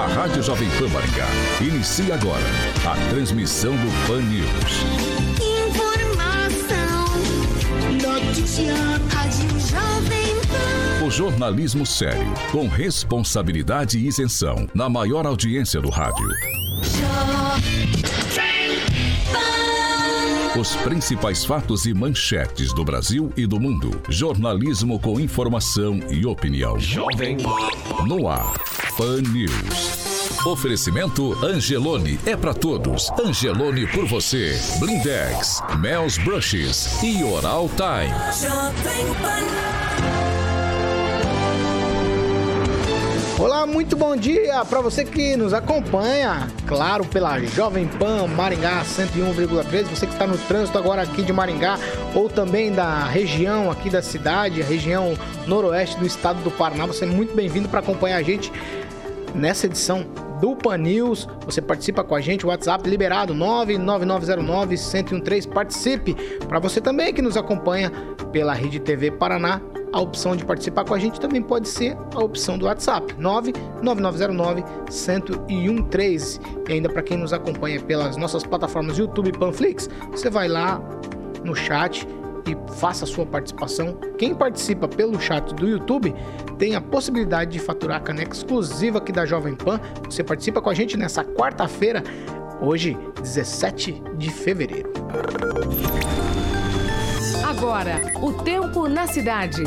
A 0.00 0.06
Rádio 0.06 0.42
Jovem 0.42 0.66
Pan 0.78 0.88
Maringá 0.88 1.26
inicia 1.60 2.14
agora 2.14 2.46
a 2.90 3.10
transmissão 3.10 3.72
do 3.72 4.06
Pan 4.06 4.22
News. 4.22 4.80
Informação, 5.68 7.04
notícia, 8.24 8.72
Rádio 9.10 9.60
Jovem 9.60 10.34
Pan. 10.48 11.04
O 11.04 11.10
jornalismo 11.10 11.84
sério, 11.84 12.32
com 12.50 12.66
responsabilidade 12.66 13.98
e 13.98 14.06
isenção, 14.06 14.66
na 14.74 14.88
maior 14.88 15.26
audiência 15.26 15.82
do 15.82 15.90
rádio. 15.90 16.30
Os 20.58 20.74
principais 20.76 21.44
fatos 21.44 21.86
e 21.86 21.94
manchetes 21.94 22.72
do 22.72 22.84
Brasil 22.84 23.32
e 23.36 23.46
do 23.46 23.60
mundo. 23.60 24.02
Jornalismo 24.08 24.98
com 24.98 25.20
informação 25.20 26.00
e 26.10 26.26
opinião. 26.26 26.78
Jovem 26.78 27.36
No 28.04 28.26
ar. 28.26 28.58
Pan 28.96 29.22
News. 29.22 30.44
Oferecimento 30.44 31.38
Angelone 31.44 32.18
é 32.26 32.36
para 32.36 32.52
todos. 32.52 33.10
Angelone 33.10 33.86
por 33.86 34.06
você. 34.06 34.58
Blindex, 34.80 35.62
Mel's 35.78 36.18
Brushes 36.18 37.00
e 37.00 37.22
Oral 37.22 37.70
Time. 37.76 38.12
Jovem 38.34 39.06
Pan. 39.22 39.69
Olá, 43.40 43.64
muito 43.64 43.96
bom 43.96 44.14
dia 44.14 44.62
para 44.66 44.82
você 44.82 45.02
que 45.02 45.34
nos 45.34 45.54
acompanha, 45.54 46.46
claro, 46.66 47.06
pela 47.06 47.40
Jovem 47.40 47.88
Pan 47.88 48.26
Maringá 48.26 48.82
101,3, 48.82 49.84
você 49.84 50.06
que 50.06 50.12
está 50.12 50.26
no 50.26 50.36
trânsito 50.36 50.76
agora 50.76 51.00
aqui 51.00 51.22
de 51.22 51.32
Maringá 51.32 51.78
ou 52.14 52.28
também 52.28 52.70
da 52.70 53.04
região 53.04 53.70
aqui 53.70 53.88
da 53.88 54.02
cidade, 54.02 54.60
a 54.60 54.64
região 54.64 55.14
noroeste 55.46 55.98
do 55.98 56.04
estado 56.04 56.42
do 56.42 56.50
Paraná, 56.50 56.84
você 56.84 57.06
é 57.06 57.08
muito 57.08 57.34
bem-vindo 57.34 57.66
para 57.66 57.80
acompanhar 57.80 58.18
a 58.18 58.22
gente 58.22 58.52
nessa 59.34 59.64
edição 59.64 60.04
do 60.38 60.54
Pan 60.54 60.76
News. 60.76 61.26
Você 61.46 61.62
participa 61.62 62.04
com 62.04 62.14
a 62.14 62.20
gente, 62.20 62.46
WhatsApp 62.46 62.86
liberado 62.88 63.34
99909-1013. 63.34 65.48
Participe. 65.48 66.14
Para 66.46 66.58
você 66.58 66.78
também 66.78 67.14
que 67.14 67.22
nos 67.22 67.38
acompanha 67.38 67.90
pela 68.32 68.52
Rede 68.52 68.80
TV 68.80 69.10
Paraná 69.10 69.62
a 69.92 70.00
opção 70.00 70.36
de 70.36 70.44
participar 70.44 70.84
com 70.84 70.94
a 70.94 70.98
gente 70.98 71.20
também 71.20 71.42
pode 71.42 71.68
ser 71.68 71.96
a 72.14 72.20
opção 72.20 72.56
do 72.56 72.66
WhatsApp, 72.66 73.14
99909 73.18 74.64
1013. 75.48 76.40
E 76.68 76.72
ainda 76.72 76.88
para 76.88 77.02
quem 77.02 77.16
nos 77.16 77.32
acompanha 77.32 77.80
pelas 77.80 78.16
nossas 78.16 78.44
plataformas 78.44 78.98
YouTube 78.98 79.28
e 79.28 79.32
Panflix, 79.32 79.88
você 80.10 80.30
vai 80.30 80.48
lá 80.48 80.80
no 81.44 81.54
chat 81.54 82.06
e 82.46 82.74
faça 82.74 83.04
a 83.04 83.06
sua 83.06 83.26
participação. 83.26 83.94
Quem 84.16 84.34
participa 84.34 84.88
pelo 84.88 85.20
chat 85.20 85.54
do 85.54 85.66
YouTube 85.66 86.14
tem 86.58 86.74
a 86.74 86.80
possibilidade 86.80 87.52
de 87.52 87.58
faturar 87.58 87.98
a 87.98 88.00
caneca 88.00 88.32
exclusiva 88.32 88.98
aqui 88.98 89.12
da 89.12 89.26
Jovem 89.26 89.54
Pan. 89.54 89.80
Você 90.04 90.22
participa 90.22 90.60
com 90.60 90.70
a 90.70 90.74
gente 90.74 90.96
nessa 90.96 91.24
quarta-feira, 91.24 92.02
hoje, 92.60 92.96
17 93.22 94.02
de 94.16 94.30
fevereiro. 94.30 94.90
Agora, 97.60 98.00
o 98.22 98.32
tempo 98.32 98.88
na 98.88 99.06
cidade. 99.06 99.62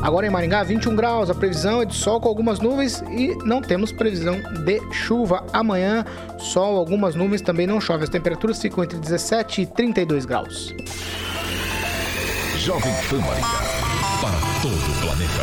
Agora 0.00 0.24
em 0.24 0.30
Maringá, 0.30 0.62
21 0.62 0.94
graus. 0.94 1.30
A 1.30 1.34
previsão 1.34 1.82
é 1.82 1.84
de 1.84 1.96
sol 1.96 2.20
com 2.20 2.28
algumas 2.28 2.60
nuvens 2.60 3.02
e 3.10 3.36
não 3.44 3.60
temos 3.60 3.90
previsão 3.90 4.40
de 4.64 4.80
chuva. 4.92 5.44
Amanhã, 5.52 6.04
sol, 6.38 6.76
algumas 6.76 7.16
nuvens, 7.16 7.40
também 7.40 7.66
não 7.66 7.80
chove. 7.80 8.04
As 8.04 8.08
temperaturas 8.08 8.62
ficam 8.62 8.84
entre 8.84 9.00
17 9.00 9.62
e 9.62 9.66
32 9.66 10.26
graus. 10.26 10.72
Jovem 12.58 12.94
Pan 13.10 13.18
Maringá, 13.18 13.48
para 14.20 14.38
todo 14.62 14.76
o 14.76 15.00
planeta. 15.00 15.42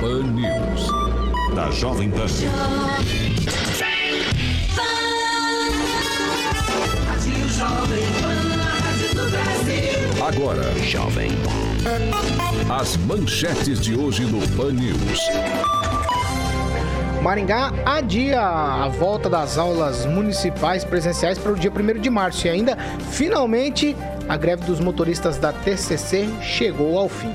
Pan 0.00 0.24
News, 0.32 1.54
da 1.54 1.70
Jovem 1.70 2.10
Pan. 2.10 2.26
Agora, 10.26 10.62
Jovem. 10.84 11.30
As 12.70 12.96
manchetes 12.98 13.80
de 13.80 13.96
hoje 13.96 14.24
no 14.24 14.46
Pan 14.56 14.72
News. 14.72 15.20
Maringá 17.22 17.72
adia 17.86 18.42
a 18.42 18.88
volta 18.88 19.30
das 19.30 19.56
aulas 19.56 20.04
municipais 20.04 20.84
presenciais 20.84 21.38
para 21.38 21.52
o 21.52 21.56
dia 21.56 21.70
1 21.70 22.00
de 22.00 22.10
março 22.10 22.46
e 22.46 22.50
ainda, 22.50 22.76
finalmente, 23.10 23.96
a 24.28 24.36
greve 24.36 24.64
dos 24.64 24.78
motoristas 24.78 25.38
da 25.38 25.52
TCC 25.52 26.28
chegou 26.42 26.98
ao 26.98 27.08
fim. 27.08 27.34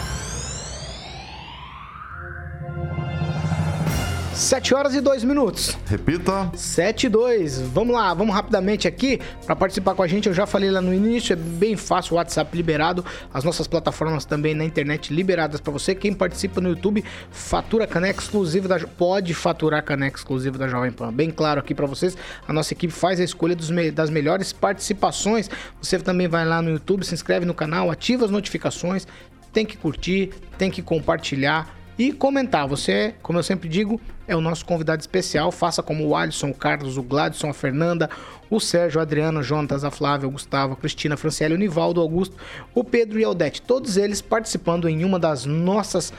7 4.41 4.73
horas 4.73 4.95
e 4.95 5.01
2 5.01 5.23
minutos. 5.23 5.77
Repita. 5.85 6.51
7 6.55 7.05
e 7.05 7.09
2. 7.09 7.61
Vamos 7.61 7.93
lá, 7.93 8.11
vamos 8.11 8.33
rapidamente 8.33 8.87
aqui 8.87 9.19
para 9.45 9.55
participar 9.55 9.93
com 9.93 10.01
a 10.01 10.07
gente. 10.07 10.27
Eu 10.27 10.33
já 10.33 10.47
falei 10.47 10.71
lá 10.71 10.81
no 10.81 10.91
início, 10.91 11.33
é 11.33 11.35
bem 11.35 11.77
fácil, 11.77 12.15
o 12.15 12.17
WhatsApp 12.17 12.57
liberado, 12.57 13.05
as 13.31 13.43
nossas 13.43 13.67
plataformas 13.67 14.25
também 14.25 14.55
na 14.55 14.65
internet 14.65 15.13
liberadas 15.13 15.61
para 15.61 15.71
você. 15.71 15.93
Quem 15.93 16.11
participa 16.11 16.59
no 16.59 16.69
YouTube, 16.69 17.05
fatura 17.29 17.85
caneca 17.85 18.19
exclusiva 18.19 18.67
da 18.67 18.79
pode 18.79 19.31
faturar 19.35 19.83
caneca 19.83 20.17
exclusiva 20.17 20.57
da 20.57 20.67
Jovem 20.67 20.91
Pan. 20.91 21.13
Bem 21.13 21.29
claro 21.29 21.59
aqui 21.59 21.75
para 21.75 21.85
vocês, 21.85 22.17
a 22.47 22.51
nossa 22.51 22.73
equipe 22.73 22.91
faz 22.91 23.19
a 23.19 23.23
escolha 23.23 23.55
dos, 23.55 23.69
das 23.93 24.09
melhores 24.09 24.51
participações. 24.51 25.51
Você 25.79 25.99
também 25.99 26.27
vai 26.27 26.45
lá 26.45 26.63
no 26.63 26.71
YouTube, 26.71 27.05
se 27.05 27.13
inscreve 27.13 27.45
no 27.45 27.53
canal, 27.53 27.91
ativa 27.91 28.25
as 28.25 28.31
notificações, 28.31 29.07
tem 29.53 29.67
que 29.67 29.77
curtir, 29.77 30.31
tem 30.57 30.71
que 30.71 30.81
compartilhar 30.81 31.80
e 31.97 32.11
comentar. 32.11 32.67
Você, 32.67 33.15
como 33.21 33.39
eu 33.39 33.43
sempre 33.43 33.69
digo, 33.69 33.99
é 34.27 34.35
o 34.35 34.41
nosso 34.41 34.65
convidado 34.65 35.01
especial. 35.01 35.51
Faça 35.51 35.83
como 35.83 36.07
o 36.07 36.15
Alisson, 36.15 36.49
o 36.49 36.53
Carlos, 36.53 36.97
o 36.97 37.03
Gladson, 37.03 37.49
a 37.49 37.53
Fernanda, 37.53 38.09
o 38.49 38.59
Sérgio, 38.59 38.99
a 38.99 39.03
Adriana, 39.03 39.39
o 39.39 39.43
Jonatas, 39.43 39.83
a 39.83 39.91
Flávia, 39.91 40.27
o 40.27 40.31
Gustavo, 40.31 40.73
a 40.73 40.75
Cristina, 40.75 41.15
a 41.15 41.17
Franciele, 41.17 41.53
o 41.53 41.57
Nivaldo, 41.57 41.99
o 41.99 42.03
Augusto, 42.03 42.35
o 42.73 42.83
Pedro 42.83 43.19
e 43.19 43.23
a 43.23 43.29
Odete. 43.29 43.61
Todos 43.61 43.97
eles 43.97 44.21
participando 44.21 44.87
em 44.89 45.03
uma 45.03 45.19
das 45.19 45.45
nossas 45.45 46.13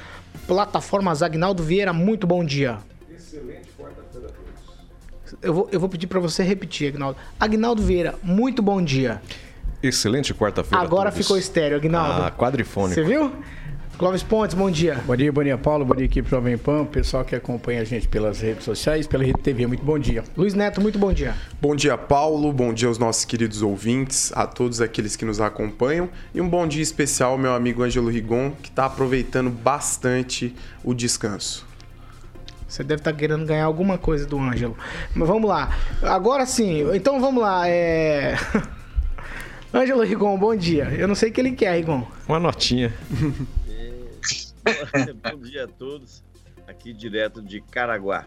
plataformas. 0.47 1.23
Agnaldo 1.23 1.63
Vieira, 1.63 1.93
muito 1.93 2.27
bom 2.27 2.45
dia. 2.45 2.79
Excelente 3.11 3.71
quarta-feira 3.79 4.29
a 4.29 4.31
todos. 4.31 5.37
Eu 5.43 5.55
vou, 5.55 5.69
eu 5.73 5.81
vou 5.81 5.89
pedir 5.89 6.07
para 6.07 6.21
você 6.21 6.43
repetir, 6.43 6.89
Agnaldo. 6.89 7.19
Agnaldo 7.39 7.83
Vieira, 7.83 8.15
muito 8.23 8.63
bom 8.63 8.83
dia. 8.83 9.21
Excelente 9.83 10.33
quarta-feira. 10.33 10.83
Agora 10.83 11.11
ficou 11.11 11.37
estéreo, 11.37 11.77
Agnaldo. 11.77 12.23
Ah, 12.23 12.31
quadrifônico. 12.31 12.95
Você 12.95 13.03
viu? 13.03 13.33
Clóvis 13.99 14.23
Pontes, 14.23 14.55
bom 14.55 14.71
dia. 14.71 15.00
Bom 15.06 15.15
dia, 15.15 15.31
bom 15.31 15.44
dia, 15.44 15.59
Paulo. 15.59 15.85
Bom 15.85 15.94
dia, 15.94 16.06
equipe 16.06 16.29
Jovem 16.29 16.56
Pan. 16.56 16.85
Pessoal 16.85 17.25
que 17.25 17.37
acompanha 17.37 17.83
a 17.83 17.85
gente 17.85 18.09
pelas 18.09 18.41
redes 18.41 18.65
sociais, 18.65 19.06
pela 19.06 19.23
Rede 19.23 19.39
TV, 19.41 19.67
muito 19.67 19.85
bom 19.85 19.99
dia. 19.99 20.25
Luiz 20.37 20.55
Neto, 20.55 20.81
muito 20.81 20.99
bom 20.99 21.12
dia. 21.12 21.35
Bom 21.61 21.77
dia, 21.77 21.97
Paulo. 21.97 22.53
Bom 22.53 22.73
dia 22.73 22.89
aos 22.89 22.99
nossos 22.99 23.25
queridos 23.25 23.62
ouvintes, 23.62 24.33
a 24.35 24.47
todos 24.47 24.81
aqueles 24.81 25.15
que 25.15 25.25
nos 25.25 25.41
acompanham. 25.41 26.09
E 26.35 26.41
um 26.41 26.49
bom 26.49 26.67
dia 26.67 26.83
especial 26.83 27.33
ao 27.33 27.39
meu 27.39 27.55
amigo 27.55 27.83
Ângelo 27.83 28.09
Rigon, 28.09 28.53
que 28.62 28.71
está 28.71 28.87
aproveitando 28.87 29.50
bastante 29.50 30.55
o 30.83 30.94
descanso. 30.94 31.65
Você 32.67 32.83
deve 32.83 33.00
estar 33.00 33.12
tá 33.12 33.17
querendo 33.17 33.44
ganhar 33.44 33.67
alguma 33.67 33.99
coisa 33.99 34.27
do 34.27 34.39
Ângelo. 34.39 34.77
Mas 35.15 35.29
vamos 35.29 35.49
lá. 35.49 35.77
Agora 36.03 36.47
sim, 36.47 36.91
então 36.94 37.21
vamos 37.21 37.43
lá. 37.43 37.69
É... 37.69 38.37
Ângelo 39.73 40.03
Rigon, 40.03 40.37
bom 40.39 40.56
dia. 40.56 40.85
Eu 40.99 41.06
não 41.06 41.15
sei 41.15 41.29
o 41.29 41.33
que 41.33 41.41
ele 41.41 41.53
quer, 41.53 41.77
Rigon. 41.77 42.06
Uma 42.27 42.41
notinha. 42.41 42.93
Bom 45.31 45.38
dia 45.38 45.64
a 45.64 45.69
todos. 45.69 46.23
Aqui 46.67 46.93
direto 46.93 47.43
de 47.43 47.61
Caraguá. 47.61 48.26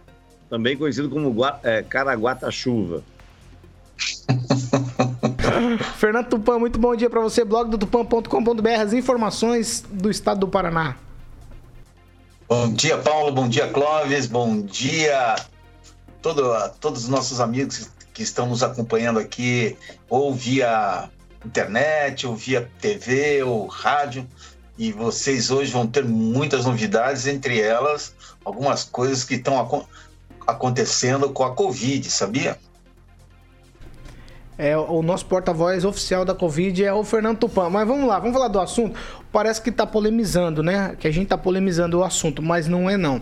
Também 0.49 0.77
conhecido 0.77 1.09
como 1.09 1.31
Gua... 1.31 1.59
é, 1.63 1.81
Caraguata-chuva. 1.81 3.03
Fernando 5.97 6.27
Tupan, 6.27 6.59
muito 6.59 6.77
bom 6.77 6.95
dia 6.95 7.09
para 7.09 7.21
você. 7.21 7.43
Blog 7.45 7.69
do 7.69 7.77
tupan.com.br, 7.77 8.69
as 8.79 8.93
informações 8.93 9.83
do 9.89 10.11
estado 10.11 10.41
do 10.41 10.47
Paraná. 10.47 10.97
Bom 12.47 12.71
dia, 12.73 12.97
Paulo. 12.97 13.31
Bom 13.31 13.47
dia, 13.47 13.67
Clóvis. 13.69 14.27
Bom 14.27 14.61
dia 14.61 15.35
todo, 16.21 16.51
a 16.53 16.69
todos 16.69 17.03
os 17.03 17.09
nossos 17.09 17.39
amigos 17.39 17.89
que 18.13 18.23
estão 18.23 18.47
nos 18.47 18.63
acompanhando 18.63 19.19
aqui, 19.19 19.77
ou 20.09 20.33
via 20.33 21.09
internet, 21.45 22.25
ou 22.25 22.35
via 22.35 22.69
TV, 22.79 23.43
ou 23.43 23.67
rádio. 23.67 24.27
E 24.77 24.91
vocês 24.91 25.51
hoje 25.51 25.71
vão 25.71 25.87
ter 25.87 26.03
muitas 26.03 26.65
novidades, 26.65 27.27
entre 27.27 27.59
elas 27.59 28.13
algumas 28.43 28.83
coisas 28.83 29.23
que 29.23 29.35
estão 29.35 29.59
ac 29.59 29.85
acontecendo 30.45 31.29
com 31.31 31.43
a 31.43 31.55
Covid, 31.55 32.09
sabia? 32.09 32.59
É, 34.57 34.77
o 34.77 35.01
nosso 35.01 35.25
porta-voz 35.25 35.83
oficial 35.83 36.23
da 36.23 36.33
Covid 36.33 36.83
é 36.83 36.93
o 36.93 37.03
Fernando 37.03 37.39
Tupan. 37.39 37.69
Mas 37.69 37.87
vamos 37.87 38.07
lá, 38.07 38.19
vamos 38.19 38.33
falar 38.33 38.47
do 38.47 38.59
assunto. 38.59 38.97
Parece 39.31 39.61
que 39.61 39.69
está 39.69 39.85
polemizando, 39.85 40.63
né? 40.63 40.95
Que 40.99 41.07
a 41.07 41.11
gente 41.11 41.23
está 41.23 41.37
polemizando 41.37 41.99
o 41.99 42.03
assunto, 42.03 42.41
mas 42.41 42.67
não 42.67 42.89
é 42.89 42.95
não. 42.95 43.21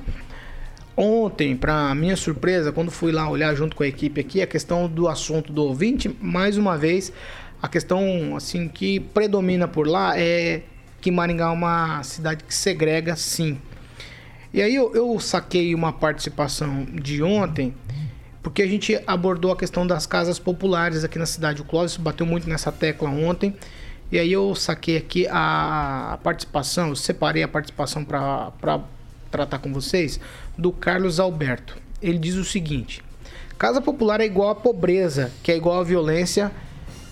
Ontem, 0.96 1.56
para 1.56 1.96
minha 1.96 2.16
surpresa, 2.16 2.72
quando 2.72 2.92
fui 2.92 3.12
lá 3.12 3.28
olhar 3.28 3.56
junto 3.56 3.76
com 3.76 3.82
a 3.82 3.88
equipe 3.88 4.22
aqui, 4.22 4.42
a 4.42 4.48
questão 4.48 4.88
do 4.88 5.08
assunto 5.08 5.52
do 5.52 5.64
ouvinte, 5.64 6.16
mais 6.22 6.56
uma 6.56 6.78
vez, 6.78 7.12
a 7.60 7.68
questão 7.68 8.36
assim 8.36 8.68
que 8.68 9.00
predomina 9.00 9.68
por 9.68 9.88
lá 9.88 10.20
é 10.20 10.62
que 11.04 11.12
Maringá 11.12 11.48
é 11.48 11.50
uma 11.50 12.02
cidade 12.02 12.46
que 12.46 12.56
segrega, 12.56 13.14
sim. 13.18 13.60
E 14.54 14.62
aí 14.62 14.74
eu, 14.74 14.96
eu 14.96 15.20
saquei 15.20 15.76
uma 15.76 15.92
participação 15.92 16.86
de 16.86 17.22
ontem 17.22 17.76
porque 18.42 18.62
a 18.62 18.68
gente 18.68 18.98
abordou 19.06 19.52
a 19.52 19.58
questão 19.58 19.86
das 19.86 20.06
casas 20.06 20.40
populares 20.40 21.04
aqui 21.04 21.20
na 21.20 21.26
cidade. 21.26 21.62
O 21.62 21.66
Clóvis 21.66 21.98
bateu 21.98 22.26
muito 22.26 22.48
nessa 22.48 22.72
tecla 22.72 23.10
ontem. 23.10 23.54
E 24.14 24.18
aí 24.18 24.32
eu 24.32 24.56
saquei 24.56 24.96
aqui 24.96 25.28
a, 25.30 26.18
participação, 26.24 26.90
eu 26.90 26.96
separei 26.96 27.44
a 27.44 27.48
participação 27.50 28.06
para 28.06 28.80
tratar 29.30 29.60
com 29.60 29.74
vocês, 29.74 30.22
do 30.58 30.72
Carlos 30.72 31.20
Alberto. 31.20 31.76
Ele 32.02 32.18
diz 32.18 32.36
o 32.36 32.46
seguinte: 32.46 33.02
Casa 33.58 33.82
popular 33.82 34.22
é 34.22 34.26
igual 34.26 34.52
à 34.52 34.56
pobreza, 34.56 35.32
que 35.44 35.52
é 35.52 35.58
igual 35.58 35.82
à 35.82 35.84
violência 35.84 36.50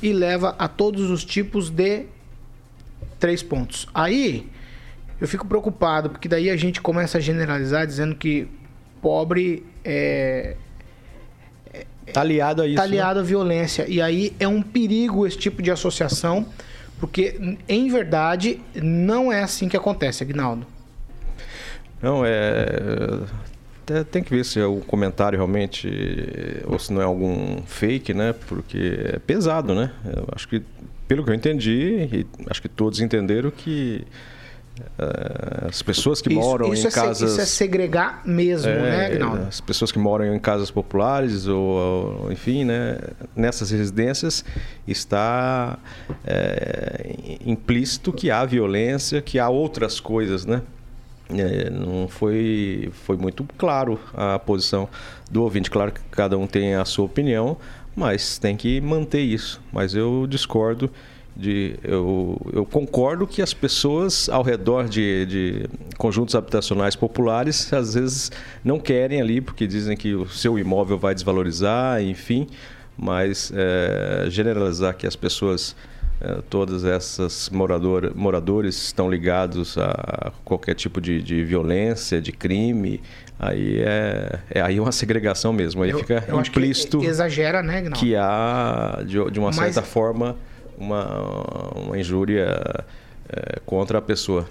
e 0.02 0.14
leva 0.14 0.56
a 0.58 0.70
todos 0.70 1.10
os 1.10 1.26
tipos 1.26 1.70
de 1.70 2.06
três 3.20 3.44
pontos. 3.44 3.88
Aí 3.94 4.50
eu 5.20 5.28
fico 5.28 5.46
preocupado, 5.46 6.10
porque 6.10 6.28
daí 6.28 6.50
a 6.50 6.58
gente 6.58 6.82
começa 6.82 7.18
a 7.18 7.22
generalizar 7.22 7.86
dizendo 7.86 8.16
que 8.16 8.48
pobre 9.02 9.66
é, 9.84 10.56
Tá 12.12 12.22
aliado 12.22 12.62
a 12.62 12.68
isso. 12.68 12.76
Tá 12.76 12.84
aliado 12.84 13.20
né? 13.20 13.26
à 13.26 13.28
violência. 13.28 13.86
E 13.88 14.02
aí 14.02 14.34
é 14.40 14.48
um 14.48 14.62
perigo 14.62 15.26
esse 15.26 15.38
tipo 15.38 15.62
de 15.62 15.72
associação, 15.72 16.46
porque 17.00 17.58
em 17.68 17.90
verdade 17.90 18.60
não 18.76 19.32
é 19.32 19.44
assim 19.44 19.68
que 19.68 19.78
acontece, 19.78 20.24
Agnaldo. 20.24 20.66
Não, 22.02 22.24
é. 22.26 23.20
Tem 24.10 24.24
que 24.24 24.34
ver 24.34 24.46
se 24.46 24.60
é 24.60 24.66
o 24.66 24.78
comentário 24.78 25.38
realmente, 25.38 25.90
ou 26.66 26.80
se 26.80 26.94
não 26.94 27.02
é 27.02 27.04
algum 27.04 27.62
fake, 27.64 28.14
né? 28.14 28.34
Porque 28.48 29.00
é 29.06 29.20
pesado, 29.20 29.76
né? 29.76 29.92
Eu 30.06 30.28
acho 30.34 30.48
que, 30.48 30.64
pelo 31.12 31.26
que 31.26 31.30
eu 31.30 31.36
entendi, 31.36 32.08
e 32.10 32.26
acho 32.50 32.62
que 32.62 32.70
todos 32.70 33.02
entenderam 33.02 33.52
que 33.52 34.06
Uh, 34.98 35.68
as 35.68 35.84
pessoas 35.84 36.22
que 36.22 36.30
isso, 36.30 36.40
moram 36.40 36.74
isso 36.74 36.88
em 36.88 36.90
é 36.90 36.92
casas. 36.92 37.32
isso 37.32 37.42
é 37.42 37.46
segregar 37.46 38.24
mesmo, 38.26 38.72
é, 38.72 38.82
né, 38.82 39.06
Agnaldo? 39.08 39.44
As 39.44 39.62
pessoas 39.62 39.92
que 39.92 40.00
moram 40.00 40.34
em 40.34 40.40
casas 40.40 40.72
populares, 40.72 41.46
ou, 41.46 42.24
ou 42.24 42.32
enfim, 42.32 42.64
né, 42.64 42.98
nessas 43.36 43.70
residências, 43.70 44.44
está 44.88 45.78
é, 46.26 47.16
implícito 47.46 48.12
que 48.12 48.32
há 48.32 48.44
violência, 48.44 49.22
que 49.22 49.38
há 49.38 49.50
outras 49.50 50.00
coisas, 50.00 50.46
né? 50.48 50.64
É, 51.30 51.70
não 51.70 52.08
foi, 52.08 52.90
foi 53.06 53.18
muito 53.18 53.46
claro 53.58 54.00
a 54.14 54.40
posição 54.40 54.90
do 55.30 55.44
ouvinte. 55.44 55.70
Claro 55.70 55.92
que 55.92 56.02
cada 56.10 56.38
um 56.38 56.48
tem 56.48 56.76
a 56.76 56.86
sua 56.86 57.06
opinião, 57.06 57.58
mas 57.96 58.38
tem 58.38 58.56
que 58.56 58.80
manter 58.82 59.22
isso. 59.22 59.62
Mas 59.72 59.94
eu 59.94 60.26
discordo 60.28 60.90
de 61.36 61.76
eu, 61.84 62.40
eu 62.54 62.66
concordo 62.66 63.26
que 63.26 63.42
as 63.42 63.54
pessoas 63.54 64.28
ao 64.28 64.44
redor 64.44 64.90
de, 64.90 65.26
de 65.26 65.70
conjuntos 65.98 66.36
habitacionais 66.36 66.96
populares 66.96 67.72
às 67.74 67.94
vezes 67.94 68.32
não 68.64 68.80
querem 68.80 69.22
ali 69.22 69.40
porque 69.40 69.66
dizem 69.66 69.96
que 69.96 70.14
o 70.14 70.28
seu 70.28 70.60
imóvel 70.60 70.98
vai 70.98 71.14
desvalorizar, 71.14 72.02
enfim, 72.02 72.48
mas 72.98 73.52
é, 73.56 74.26
generalizar 74.30 74.96
que 74.96 75.08
as 75.08 75.16
pessoas 75.16 75.76
todas 76.50 76.84
essas 76.86 77.50
morador, 77.50 78.14
moradores 78.16 78.76
estão 78.76 79.10
ligados 79.10 79.78
a 79.78 80.32
qualquer 80.44 80.76
tipo 80.76 81.02
de, 81.02 81.22
de 81.22 81.44
violência, 81.44 82.22
de 82.22 82.32
crime, 82.32 83.02
aí 83.40 83.80
é, 83.80 84.40
é 84.52 84.62
aí 84.62 84.80
uma 84.80 84.92
segregação 84.94 85.52
mesmo. 85.52 85.84
Aí 85.84 85.90
eu, 85.90 86.00
fica 86.00 86.24
eu 86.28 86.40
implícito 86.40 87.04
exagera, 87.04 87.64
né, 87.64 87.90
que 87.92 88.16
há 88.16 89.02
de, 89.06 89.32
de 89.32 89.40
uma 89.40 89.48
Mas... 89.48 89.56
certa 89.56 89.82
forma 89.82 90.38
uma, 90.78 91.72
uma 91.76 92.00
injúria 92.00 92.86
é, 93.30 93.60
contra 93.66 94.00
a 94.00 94.02
pessoa. 94.02 94.48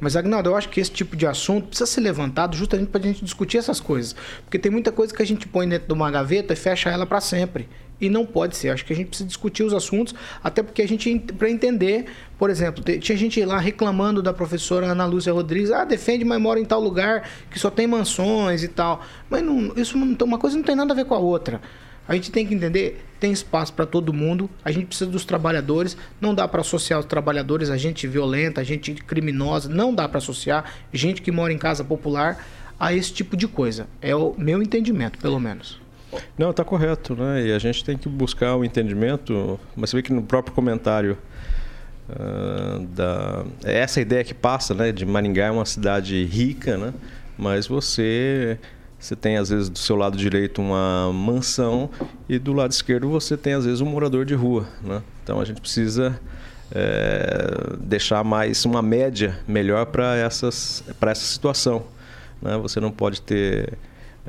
Mas, 0.00 0.16
Agnaldo, 0.16 0.50
eu 0.50 0.56
acho 0.56 0.68
que 0.68 0.80
esse 0.80 0.90
tipo 0.90 1.16
de 1.16 1.26
assunto 1.26 1.68
precisa 1.68 1.86
ser 1.86 2.00
levantado 2.00 2.56
justamente 2.56 2.88
para 2.88 3.00
a 3.00 3.04
gente 3.04 3.22
discutir 3.22 3.58
essas 3.58 3.78
coisas. 3.78 4.16
Porque 4.44 4.58
tem 4.58 4.72
muita 4.72 4.90
coisa 4.90 5.14
que 5.14 5.22
a 5.22 5.26
gente 5.26 5.46
põe 5.46 5.68
dentro 5.68 5.88
de 5.88 5.92
uma 5.92 6.10
gaveta 6.10 6.54
e 6.54 6.56
fecha 6.56 6.88
ela 6.88 7.04
para 7.04 7.20
sempre. 7.20 7.68
E 8.02 8.10
não 8.10 8.26
pode 8.26 8.56
ser. 8.56 8.70
Acho 8.70 8.84
que 8.84 8.92
a 8.92 8.96
gente 8.96 9.06
precisa 9.06 9.28
discutir 9.28 9.62
os 9.62 9.72
assuntos, 9.72 10.12
até 10.42 10.60
porque 10.60 10.82
a 10.82 10.88
gente, 10.88 11.20
para 11.38 11.48
entender, 11.48 12.06
por 12.36 12.50
exemplo, 12.50 12.82
tinha 12.82 13.16
gente 13.16 13.42
lá 13.44 13.58
reclamando 13.58 14.20
da 14.20 14.32
professora 14.32 14.86
Ana 14.86 15.06
Lúcia 15.06 15.32
Rodrigues, 15.32 15.70
ah, 15.70 15.84
defende, 15.84 16.24
mas 16.24 16.40
mora 16.40 16.58
em 16.58 16.64
tal 16.64 16.80
lugar 16.80 17.30
que 17.48 17.60
só 17.60 17.70
tem 17.70 17.86
mansões 17.86 18.64
e 18.64 18.68
tal. 18.68 19.02
Mas 19.30 19.40
não, 19.44 19.72
isso 19.76 19.96
não, 19.96 20.16
uma 20.26 20.36
coisa 20.36 20.56
não 20.56 20.64
tem 20.64 20.74
nada 20.74 20.92
a 20.92 20.96
ver 20.96 21.04
com 21.04 21.14
a 21.14 21.18
outra. 21.18 21.60
A 22.08 22.14
gente 22.16 22.32
tem 22.32 22.44
que 22.44 22.52
entender, 22.52 23.04
tem 23.20 23.30
espaço 23.30 23.72
para 23.72 23.86
todo 23.86 24.12
mundo, 24.12 24.50
a 24.64 24.72
gente 24.72 24.86
precisa 24.86 25.08
dos 25.08 25.24
trabalhadores, 25.24 25.96
não 26.20 26.34
dá 26.34 26.48
para 26.48 26.60
associar 26.60 26.98
os 26.98 27.06
trabalhadores 27.06 27.70
a 27.70 27.76
gente 27.76 28.08
violenta, 28.08 28.60
a 28.60 28.64
gente 28.64 28.94
criminosa, 28.94 29.68
não 29.68 29.94
dá 29.94 30.08
para 30.08 30.18
associar 30.18 30.64
gente 30.92 31.22
que 31.22 31.30
mora 31.30 31.52
em 31.52 31.58
casa 31.58 31.84
popular 31.84 32.44
a 32.80 32.92
esse 32.92 33.12
tipo 33.12 33.36
de 33.36 33.46
coisa. 33.46 33.86
É 34.00 34.16
o 34.16 34.34
meu 34.36 34.60
entendimento, 34.60 35.20
pelo 35.20 35.38
menos. 35.38 35.81
Não, 36.36 36.50
está 36.50 36.64
correto, 36.64 37.14
né? 37.14 37.46
E 37.46 37.52
a 37.52 37.58
gente 37.58 37.84
tem 37.84 37.96
que 37.96 38.08
buscar 38.08 38.56
o 38.56 38.64
entendimento, 38.64 39.58
mas 39.76 39.90
você 39.90 39.96
vê 39.96 40.02
que 40.02 40.12
no 40.12 40.22
próprio 40.22 40.54
comentário 40.54 41.16
uh, 42.08 42.86
da 42.86 43.44
essa 43.64 44.00
ideia 44.00 44.22
que 44.24 44.34
passa, 44.34 44.74
né, 44.74 44.92
de 44.92 45.06
Maringá 45.06 45.46
é 45.46 45.50
uma 45.50 45.66
cidade 45.66 46.24
rica, 46.24 46.76
né? 46.76 46.92
Mas 47.38 47.66
você 47.66 48.58
você 49.02 49.16
tem, 49.16 49.36
às 49.36 49.48
vezes, 49.48 49.68
do 49.68 49.80
seu 49.80 49.96
lado 49.96 50.16
direito 50.16 50.62
uma 50.62 51.12
mansão 51.12 51.90
e 52.28 52.38
do 52.38 52.52
lado 52.52 52.70
esquerdo 52.70 53.08
você 53.08 53.36
tem, 53.36 53.52
às 53.52 53.64
vezes, 53.64 53.80
um 53.80 53.86
morador 53.86 54.24
de 54.24 54.32
rua. 54.32 54.64
Né? 54.80 55.02
Então 55.24 55.40
a 55.40 55.44
gente 55.44 55.60
precisa 55.60 56.20
é, 56.72 57.76
deixar 57.80 58.22
mais 58.22 58.64
uma 58.64 58.80
média 58.80 59.36
melhor 59.48 59.86
para 59.86 60.14
essa 60.16 60.52
situação. 61.16 61.82
Né? 62.40 62.56
Você 62.58 62.78
não 62.78 62.92
pode 62.92 63.20
ter. 63.22 63.76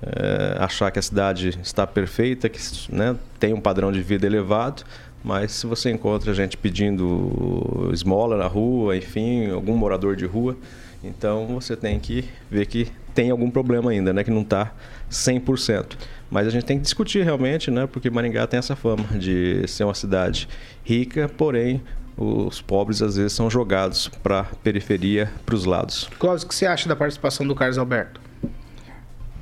É, 0.02 0.58
achar 0.60 0.92
que 0.92 1.00
a 1.00 1.02
cidade 1.02 1.58
está 1.62 1.86
perfeita, 1.86 2.50
que 2.50 2.60
né, 2.90 3.16
tem 3.40 3.54
um 3.54 3.62
padrão 3.62 3.92
de 3.92 4.02
vida 4.02 4.26
elevado, 4.26 4.84
mas 5.24 5.52
se 5.52 5.68
você 5.68 5.92
encontra 5.92 6.34
gente 6.34 6.58
pedindo 6.58 7.90
esmola 7.94 8.36
na 8.36 8.48
rua, 8.48 8.98
enfim, 8.98 9.50
algum 9.52 9.78
morador 9.78 10.16
de 10.16 10.26
rua, 10.26 10.58
então 11.04 11.48
você 11.48 11.76
tem 11.76 12.00
que 12.00 12.26
ver 12.50 12.66
que 12.66 12.88
tem 13.14 13.30
algum 13.30 13.50
problema 13.50 13.92
ainda, 13.92 14.12
né? 14.12 14.24
Que 14.24 14.32
não 14.32 14.42
está 14.42 14.74
100%. 15.10 15.98
Mas 16.30 16.48
a 16.48 16.50
gente 16.50 16.66
tem 16.66 16.78
que 16.78 16.84
discutir 16.84 17.24
realmente, 17.24 17.70
né? 17.70 17.88
Porque 17.88 18.10
Maringá 18.10 18.48
tem 18.48 18.58
essa 18.58 18.76
fama 18.76 19.06
de 19.18 19.68
ser 19.68 19.84
uma 19.84 19.94
cidade 19.94 20.48
rica, 20.84 21.30
porém 21.30 21.82
os 22.18 22.62
pobres 22.62 23.02
às 23.02 23.16
vezes 23.16 23.34
são 23.34 23.50
jogados 23.50 24.08
para 24.08 24.42
a 24.42 24.44
periferia, 24.44 25.32
para 25.46 25.56
os 25.56 25.66
lados. 25.66 26.10
Cláudio, 26.20 26.46
o 26.46 26.50
que 26.50 26.56
você 26.56 26.66
acha 26.66 26.88
da 26.88 26.96
participação 26.96 27.48
do 27.48 27.56
Carlos 27.56 27.78
Alberto? 27.78 28.22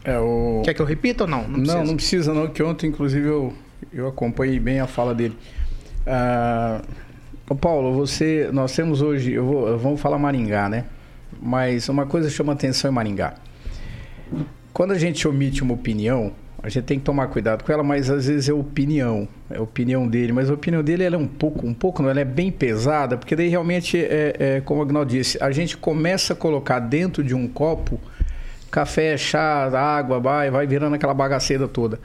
É, 0.03 0.17
o... 0.17 0.61
Quer 0.65 0.73
que 0.73 0.81
eu 0.81 0.85
repita 0.85 1.25
ou 1.25 1.29
não? 1.29 1.47
Não 1.47 1.53
precisa, 1.53 1.77
não, 1.77 1.85
não, 1.85 1.95
precisa, 1.95 2.33
não 2.33 2.47
que 2.47 2.63
ontem, 2.63 2.87
inclusive, 2.87 3.27
eu, 3.27 3.53
eu 3.93 4.07
acompanhei 4.07 4.59
bem 4.59 4.79
a 4.79 4.87
fala 4.87 5.13
dele. 5.13 5.37
Ah, 6.07 6.81
Paulo, 7.59 7.93
você, 7.93 8.49
nós 8.51 8.75
temos 8.75 9.01
hoje, 9.01 9.33
eu 9.33 9.45
vou, 9.45 9.77
vamos 9.77 10.01
falar 10.01 10.17
Maringá, 10.17 10.69
né? 10.69 10.85
Mas 11.41 11.89
uma 11.89 12.05
coisa 12.05 12.29
chama 12.29 12.53
atenção 12.53 12.89
em 12.89 12.93
Maringá. 12.93 13.35
Quando 14.73 14.91
a 14.91 14.97
gente 14.97 15.27
omite 15.27 15.61
uma 15.61 15.73
opinião, 15.73 16.31
A 16.63 16.69
gente 16.69 16.83
tem 16.83 16.99
que 16.99 17.05
tomar 17.05 17.27
cuidado 17.27 17.63
com 17.63 17.71
ela, 17.71 17.81
mas 17.81 18.09
às 18.09 18.27
vezes 18.27 18.47
é 18.47 18.53
opinião, 18.53 19.27
é 19.49 19.59
opinião 19.59 20.07
dele. 20.07 20.31
Mas 20.31 20.49
a 20.49 20.53
opinião 20.53 20.83
dele 20.83 21.03
ela 21.03 21.15
é 21.15 21.17
um 21.17 21.27
pouco, 21.27 21.65
um 21.65 21.73
pouco, 21.73 22.03
não, 22.03 22.09
ela 22.09 22.21
é 22.21 22.25
bem 22.25 22.51
pesada, 22.51 23.17
porque 23.17 23.35
daí 23.35 23.47
realmente, 23.47 23.97
é, 23.97 24.35
é, 24.37 24.61
como 24.61 24.79
o 24.79 24.83
Agnaldo 24.83 25.09
disse, 25.09 25.39
a 25.41 25.51
gente 25.51 25.75
começa 25.75 26.33
a 26.33 26.35
colocar 26.35 26.79
dentro 26.79 27.23
de 27.23 27.33
um 27.33 27.47
copo 27.47 27.99
café, 28.71 29.17
chá, 29.17 29.65
água, 29.67 30.19
vai, 30.19 30.49
vai 30.49 30.65
virando 30.65 30.95
aquela 30.95 31.13
bagaceira 31.13 31.67
toda. 31.67 31.99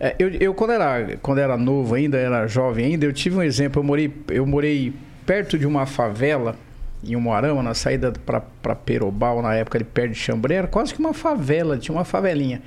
É, 0.00 0.14
eu, 0.18 0.28
eu, 0.30 0.54
quando, 0.54 0.70
era, 0.70 1.16
quando 1.20 1.38
era 1.38 1.56
novo 1.56 1.96
ainda, 1.96 2.16
era 2.16 2.46
jovem 2.46 2.86
ainda, 2.86 3.04
eu 3.04 3.12
tive 3.12 3.36
um 3.36 3.42
exemplo. 3.42 3.80
Eu 3.80 3.84
morei, 3.84 4.12
eu 4.28 4.46
morei 4.46 4.92
perto 5.26 5.58
de 5.58 5.66
uma 5.66 5.84
favela, 5.86 6.56
em 7.02 7.16
Umuarama, 7.16 7.62
na 7.62 7.74
saída 7.74 8.12
para 8.24 8.74
Perobal, 8.74 9.42
na 9.42 9.54
época 9.54 9.78
de 9.78 9.84
perto 9.84 10.12
de 10.12 10.18
Xambré, 10.18 10.54
era 10.54 10.68
quase 10.68 10.94
que 10.94 11.00
uma 11.00 11.12
favela, 11.12 11.76
tinha 11.76 11.94
uma 11.96 12.04
favelinha. 12.04 12.62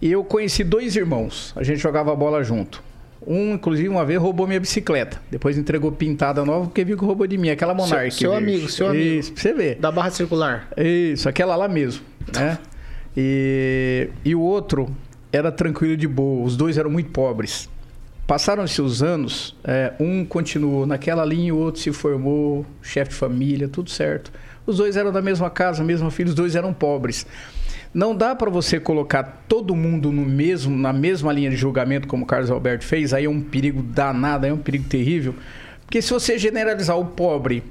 E 0.00 0.12
eu 0.12 0.22
conheci 0.22 0.62
dois 0.62 0.96
irmãos, 0.96 1.52
a 1.56 1.62
gente 1.62 1.78
jogava 1.78 2.14
bola 2.14 2.42
junto. 2.44 2.82
Um, 3.26 3.54
inclusive, 3.54 3.88
uma 3.88 4.04
vez 4.04 4.20
roubou 4.20 4.46
minha 4.46 4.60
bicicleta. 4.60 5.20
Depois 5.30 5.58
entregou 5.58 5.92
pintada 5.92 6.44
nova 6.44 6.66
porque 6.66 6.84
viu 6.84 6.96
que 6.96 7.04
roubou 7.04 7.26
de 7.26 7.36
mim. 7.36 7.50
Aquela 7.50 7.74
Monarch. 7.74 8.14
Seu, 8.14 8.30
seu 8.30 8.34
amigo, 8.34 8.68
seu 8.68 8.88
amigo. 8.88 9.20
Isso, 9.20 9.32
pra 9.32 9.42
você 9.42 9.52
ver. 9.52 9.74
Da 9.76 9.92
barra 9.92 10.10
circular. 10.10 10.68
Isso, 10.76 11.28
aquela 11.28 11.54
lá 11.54 11.68
mesmo, 11.68 12.02
né? 12.34 12.58
E, 13.16 14.08
e 14.24 14.34
o 14.34 14.40
outro 14.40 14.88
era 15.32 15.52
tranquilo 15.52 15.96
de 15.96 16.08
boa. 16.08 16.44
Os 16.44 16.56
dois 16.56 16.78
eram 16.78 16.90
muito 16.90 17.10
pobres. 17.10 17.68
Passaram-se 18.26 18.80
os 18.80 19.02
anos, 19.02 19.56
é, 19.64 19.92
um 19.98 20.24
continuou 20.24 20.86
naquela 20.86 21.24
linha, 21.24 21.52
o 21.52 21.58
outro 21.58 21.80
se 21.80 21.92
formou, 21.92 22.64
chefe 22.80 23.10
de 23.10 23.16
família, 23.16 23.68
tudo 23.68 23.90
certo. 23.90 24.30
Os 24.64 24.76
dois 24.76 24.96
eram 24.96 25.10
da 25.10 25.20
mesma 25.20 25.50
casa, 25.50 25.82
mesmo 25.82 26.08
filho, 26.12 26.28
os 26.28 26.34
dois 26.34 26.54
eram 26.54 26.72
pobres. 26.72 27.26
Não 27.92 28.14
dá 28.14 28.36
para 28.36 28.48
você 28.48 28.78
colocar 28.78 29.44
todo 29.48 29.74
mundo 29.74 30.12
no 30.12 30.24
mesmo, 30.24 30.76
na 30.76 30.92
mesma 30.92 31.32
linha 31.32 31.50
de 31.50 31.56
julgamento 31.56 32.06
como 32.06 32.22
o 32.22 32.26
Carlos 32.26 32.50
Alberto 32.50 32.84
fez, 32.84 33.12
aí 33.12 33.24
é 33.24 33.28
um 33.28 33.40
perigo 33.40 33.82
danado, 33.82 34.46
é 34.46 34.52
um 34.52 34.58
perigo 34.58 34.84
terrível. 34.88 35.34
Porque 35.84 36.00
se 36.00 36.12
você 36.12 36.38
generalizar 36.38 36.96
o 36.96 37.04
pobre 37.04 37.64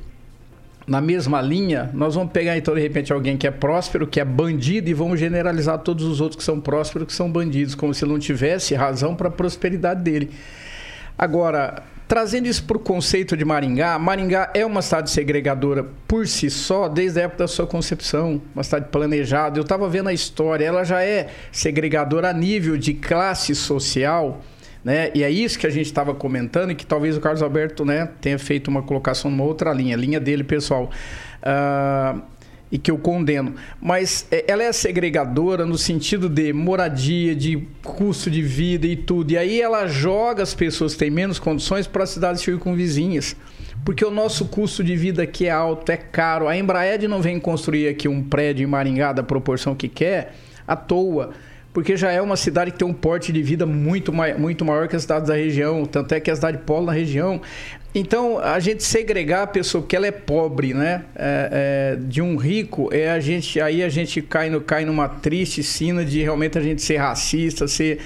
na 0.86 1.00
mesma 1.00 1.42
linha, 1.42 1.90
nós 1.94 2.16
vamos 2.16 2.34
pegar 2.34 2.58
então 2.58 2.76
de 2.76 2.82
repente 2.82 3.14
alguém 3.14 3.38
que 3.38 3.48
é 3.48 3.52
próspero, 3.52 4.08
que 4.08 4.20
é 4.20 4.26
bandido 4.26 4.90
e 4.90 4.94
vamos 4.94 5.20
generalizar 5.22 5.78
todos 5.78 6.04
os 6.04 6.20
outros 6.20 6.40
que 6.40 6.44
são 6.44 6.60
prósperos, 6.60 7.08
que 7.08 7.14
são 7.14 7.32
bandidos, 7.32 7.74
como 7.74 7.94
se 7.94 8.06
não 8.06 8.20
tivesse 8.20 8.76
razão 8.76 9.16
para 9.16 9.30
a 9.30 9.32
prosperidade 9.32 10.02
dele. 10.02 10.32
Agora, 11.18 11.84
trazendo 12.10 12.48
isso 12.48 12.64
para 12.64 12.76
o 12.76 12.80
conceito 12.80 13.38
de 13.38 13.46
Maringá, 13.46 14.00
Maringá 14.00 14.50
é 14.56 14.66
uma 14.66 14.82
cidade 14.82 15.12
segregadora 15.12 15.86
por 16.08 16.28
si 16.28 16.50
só, 16.50 16.90
desde 16.90 17.20
a 17.20 17.26
época 17.26 17.44
da 17.44 17.48
sua 17.48 17.68
concepção, 17.68 18.42
uma 18.56 18.64
cidade 18.64 18.88
planejada. 18.92 19.60
Eu 19.60 19.62
estava 19.62 19.88
vendo 19.88 20.10
a 20.10 20.14
história, 20.14 20.66
ela 20.66 20.84
já 20.84 21.04
é 21.04 21.30
segregadora 21.52 22.32
a 22.32 22.34
nível 22.34 22.76
de 22.78 22.96
classe 22.96 23.54
social 23.54 24.42
né? 24.84 25.12
E 25.14 25.24
é 25.24 25.30
isso 25.30 25.60
que 25.60 25.68
a 25.68 25.70
gente 25.70 25.88
estava 25.88 26.16
comentando 26.16 26.72
e 26.72 26.76
que 26.76 26.86
talvez 26.86 27.18
o 27.18 27.20
Carlos 27.20 27.42
Alberto 27.42 27.84
né, 27.84 28.10
tenha 28.22 28.40
feito 28.40 28.70
uma 28.70 28.82
colocação 28.82 29.30
numa 29.30 29.44
outra 29.44 29.74
linha, 29.74 29.96
linha 29.98 30.22
dele 30.22 30.44
pessoal. 30.44 30.90
Uh, 31.44 32.22
e 32.72 32.78
que 32.78 32.92
eu 32.92 32.98
condeno. 32.98 33.56
Mas 33.82 34.28
é, 34.32 34.46
ela 34.48 34.64
é 34.64 34.72
segregadora 34.72 35.66
no 35.66 35.78
sentido 35.78 36.30
de 36.30 36.54
moradia, 36.54 37.36
de 37.36 37.68
custo 37.84 38.30
de 38.30 38.42
vida 38.42 38.86
e 38.86 38.96
tudo. 38.96 39.32
E 39.32 39.38
aí 39.38 39.62
ela 39.62 39.88
joga 39.88 40.44
as 40.44 40.54
pessoas 40.54 40.94
que 40.94 41.00
têm 41.00 41.10
menos 41.10 41.40
condições 41.40 41.88
para 41.88 42.06
cidades 42.06 42.42
circunvizinhas. 42.42 43.36
Porque 43.84 44.04
o 44.04 44.12
nosso 44.12 44.46
custo 44.46 44.84
de 44.84 44.96
vida 44.96 45.24
aqui 45.24 45.48
é 45.48 45.52
alto, 45.52 45.90
é 45.92 45.98
caro. 45.98 46.48
A 46.48 46.58
Embraed 46.58 47.08
não 47.08 47.22
vem 47.22 47.40
construir 47.40 47.88
aqui 47.88 48.08
um 48.08 48.22
prédio 48.22 48.64
em 48.64 48.68
Maringá 48.68 49.14
da 49.14 49.24
proporção 49.24 49.74
que 49.74 49.88
quer 49.88 50.36
à 50.68 50.76
toa 50.76 51.32
porque 51.74 51.96
já 51.96 52.12
é 52.12 52.22
uma 52.22 52.36
cidade 52.36 52.72
que 52.72 52.78
tem 52.78 52.88
um 52.88 52.94
porte 52.94 53.32
de 53.32 53.44
vida 53.44 53.66
muito, 53.66 54.12
muito 54.14 54.66
maior 54.66 54.88
que 54.88 54.96
as 54.96 55.04
cidades 55.04 55.28
da 55.28 55.36
região, 55.36 55.86
tanto 55.86 56.14
é 56.14 56.20
que 56.20 56.30
é 56.30 56.34
a 56.34 56.36
cidade 56.36 56.58
polo 56.60 56.88
na 56.88 56.92
região. 56.92 57.42
Então, 57.94 58.38
a 58.40 58.60
gente 58.60 58.84
segregar 58.84 59.44
a 59.44 59.48
pessoa 59.48 59.84
que 59.84 59.96
ela 59.96 60.06
é 60.06 60.12
pobre, 60.12 60.74
né, 60.74 61.06
é, 61.16 61.96
é, 61.96 62.00
de 62.00 62.22
um 62.22 62.38
rico, 62.38 62.90
é 62.94 63.10
a 63.10 63.20
gente, 63.20 63.60
aí 63.60 63.84
a 63.84 63.90
gente 63.90 64.22
cai, 64.22 64.50
no, 64.50 64.62
cai 64.62 64.86
numa 64.86 65.10
triste 65.10 65.64
sina 65.64 66.06
de 66.06 66.22
realmente 66.22 66.58
a 66.58 66.62
gente 66.62 66.82
ser 66.84 66.98
racista, 66.98 67.68
ser, 67.68 68.00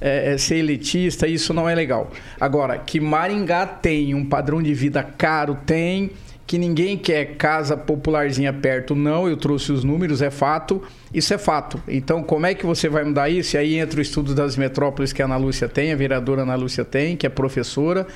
é, 0.00 0.32
é 0.32 0.38
ser 0.38 0.56
elitista, 0.56 1.28
isso 1.28 1.54
não 1.54 1.68
é 1.68 1.74
legal. 1.74 2.10
Agora, 2.40 2.78
que 2.78 2.98
Maringá 2.98 3.64
tem 3.64 4.12
um 4.14 4.24
padrão 4.24 4.60
de 4.60 4.74
vida 4.74 5.02
caro, 5.04 5.56
tem 5.64 6.10
que 6.48 6.56
ninguém 6.56 6.96
quer 6.96 7.36
casa 7.36 7.76
popularzinha 7.76 8.54
perto, 8.54 8.94
não. 8.94 9.28
Eu 9.28 9.36
trouxe 9.36 9.70
os 9.70 9.84
números, 9.84 10.22
é 10.22 10.30
fato. 10.30 10.82
Isso 11.12 11.34
é 11.34 11.36
fato. 11.36 11.80
Então, 11.86 12.22
como 12.22 12.46
é 12.46 12.54
que 12.54 12.64
você 12.64 12.88
vai 12.88 13.04
mudar 13.04 13.28
isso? 13.28 13.54
E 13.54 13.58
aí 13.58 13.76
entra 13.76 13.98
o 13.98 14.02
estudo 14.02 14.34
das 14.34 14.56
metrópoles 14.56 15.12
que 15.12 15.20
a 15.20 15.26
Ana 15.26 15.36
Lúcia 15.36 15.68
tem, 15.68 15.92
a 15.92 15.96
vereadora 15.96 16.42
Ana 16.42 16.54
Lúcia 16.54 16.86
tem, 16.86 17.18
que 17.18 17.26
é 17.26 17.28
professora. 17.28 18.06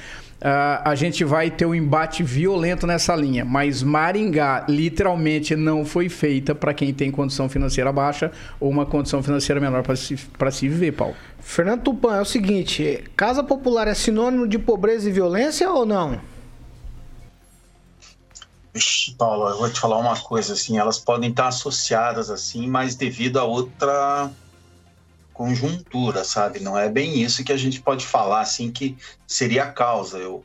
Uh, 0.40 0.80
a 0.82 0.94
gente 0.94 1.24
vai 1.24 1.50
ter 1.50 1.66
um 1.66 1.74
embate 1.74 2.22
violento 2.22 2.86
nessa 2.86 3.14
linha. 3.14 3.44
Mas 3.44 3.82
Maringá, 3.82 4.64
literalmente, 4.66 5.54
não 5.54 5.84
foi 5.84 6.08
feita 6.08 6.54
para 6.54 6.72
quem 6.72 6.94
tem 6.94 7.10
condição 7.10 7.50
financeira 7.50 7.92
baixa 7.92 8.32
ou 8.58 8.70
uma 8.70 8.86
condição 8.86 9.22
financeira 9.22 9.60
menor 9.60 9.82
para 9.82 9.94
se, 9.94 10.16
se 10.16 10.68
viver, 10.68 10.92
Paulo. 10.92 11.14
Fernando 11.38 11.82
Tupan, 11.82 12.16
é 12.16 12.22
o 12.22 12.24
seguinte: 12.24 13.04
casa 13.14 13.44
popular 13.44 13.86
é 13.88 13.94
sinônimo 13.94 14.48
de 14.48 14.58
pobreza 14.58 15.06
e 15.06 15.12
violência 15.12 15.70
ou 15.70 15.84
não? 15.84 16.31
Paulo, 19.18 19.48
eu 19.48 19.58
vou 19.58 19.70
te 19.70 19.78
falar 19.78 19.98
uma 19.98 20.18
coisa, 20.18 20.54
assim, 20.54 20.78
elas 20.78 20.98
podem 20.98 21.30
estar 21.30 21.48
associadas, 21.48 22.30
assim, 22.30 22.66
mas 22.66 22.94
devido 22.94 23.38
a 23.38 23.44
outra 23.44 24.30
conjuntura, 25.32 26.24
sabe? 26.24 26.60
Não 26.60 26.78
é 26.78 26.88
bem 26.88 27.22
isso 27.22 27.44
que 27.44 27.52
a 27.52 27.56
gente 27.56 27.80
pode 27.82 28.06
falar, 28.06 28.40
assim, 28.40 28.70
que 28.70 28.96
seria 29.26 29.64
a 29.64 29.72
causa. 29.72 30.18
Eu, 30.18 30.44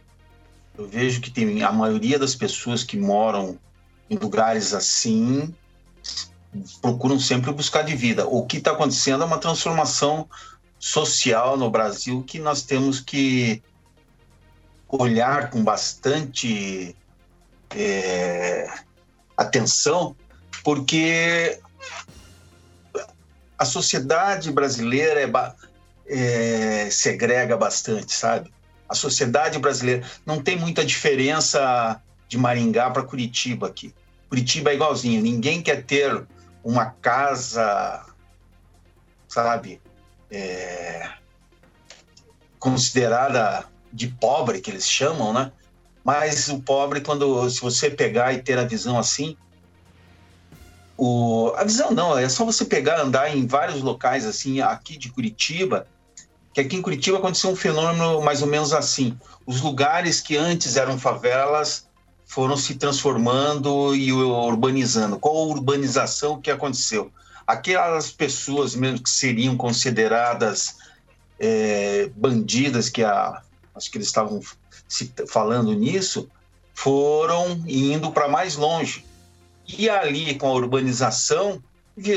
eu 0.77 0.87
vejo 0.87 1.21
que 1.21 1.31
tem 1.31 1.63
a 1.63 1.71
maioria 1.71 2.19
das 2.19 2.35
pessoas 2.35 2.83
que 2.83 2.97
moram 2.97 3.57
em 4.09 4.17
lugares 4.17 4.73
assim 4.73 5.53
procuram 6.81 7.19
sempre 7.19 7.51
buscar 7.51 7.83
de 7.83 7.95
vida. 7.95 8.25
O 8.27 8.45
que 8.45 8.57
está 8.57 8.71
acontecendo 8.71 9.23
é 9.23 9.25
uma 9.25 9.37
transformação 9.37 10.27
social 10.79 11.57
no 11.57 11.69
Brasil 11.69 12.23
que 12.23 12.39
nós 12.39 12.63
temos 12.63 12.99
que 12.99 13.61
olhar 14.87 15.49
com 15.49 15.63
bastante 15.63 16.95
é, 17.75 18.67
atenção, 19.35 20.15
porque 20.63 21.59
a 23.57 23.65
sociedade 23.65 24.51
brasileira 24.51 25.21
é, 25.21 26.85
é, 26.85 26.89
segrega 26.89 27.57
bastante, 27.57 28.13
sabe? 28.13 28.53
A 28.87 28.95
sociedade 28.95 29.59
brasileira 29.59 30.07
não 30.25 30.41
tem 30.41 30.57
muita 30.57 30.85
diferença 30.85 32.01
de 32.27 32.37
Maringá 32.37 32.89
para 32.89 33.03
Curitiba 33.03 33.67
aqui. 33.67 33.93
Curitiba 34.29 34.71
é 34.71 34.75
igualzinho, 34.75 35.21
ninguém 35.21 35.61
quer 35.61 35.83
ter 35.83 36.25
uma 36.63 36.87
casa, 37.01 38.05
sabe, 39.27 39.81
é, 40.29 41.09
considerada 42.59 43.65
de 43.91 44.07
pobre, 44.07 44.59
que 44.59 44.69
eles 44.69 44.87
chamam, 44.87 45.33
né? 45.33 45.51
Mas 46.07 46.47
o 46.47 46.61
pobre, 46.61 47.01
quando 47.01 47.49
se 47.49 47.59
você 47.59 47.89
pegar 47.89 48.31
e 48.31 48.41
ter 48.41 48.57
a 48.57 48.63
visão 48.63 48.97
assim, 48.97 49.35
o, 50.95 51.51
a 51.57 51.65
visão 51.65 51.91
não, 51.91 52.17
é 52.17 52.29
só 52.29 52.45
você 52.45 52.63
pegar, 52.63 53.01
andar 53.01 53.35
em 53.35 53.45
vários 53.45 53.81
locais 53.81 54.25
assim, 54.25 54.61
aqui 54.61 54.97
de 54.97 55.11
Curitiba, 55.11 55.85
que 56.53 56.61
aqui 56.61 56.77
em 56.77 56.81
Curitiba 56.81 57.17
aconteceu 57.17 57.49
um 57.49 57.57
fenômeno 57.57 58.21
mais 58.21 58.41
ou 58.41 58.47
menos 58.47 58.71
assim. 58.71 59.19
Os 59.45 59.59
lugares 59.59 60.21
que 60.21 60.37
antes 60.37 60.77
eram 60.77 60.97
favelas 60.97 61.89
foram 62.25 62.55
se 62.55 62.75
transformando 62.75 63.93
e 63.93 64.13
urbanizando. 64.13 65.19
Qual 65.19 65.35
a 65.35 65.47
urbanização 65.47 66.39
que 66.39 66.49
aconteceu? 66.49 67.11
Aquelas 67.45 68.11
pessoas 68.11 68.75
mesmo 68.75 69.03
que 69.03 69.09
seriam 69.09 69.57
consideradas 69.57 70.77
é, 71.37 72.09
bandidas, 72.15 72.87
que 72.87 73.03
a, 73.03 73.41
acho 73.75 73.91
que 73.91 73.97
eles 73.97 74.07
estavam 74.07 74.41
se, 74.87 75.11
falando 75.27 75.73
nisso, 75.73 76.29
foram 76.73 77.63
indo 77.67 78.11
para 78.11 78.27
mais 78.27 78.55
longe. 78.55 79.05
E 79.67 79.89
ali, 79.89 80.35
com 80.35 80.47
a 80.47 80.53
urbanização, 80.53 81.61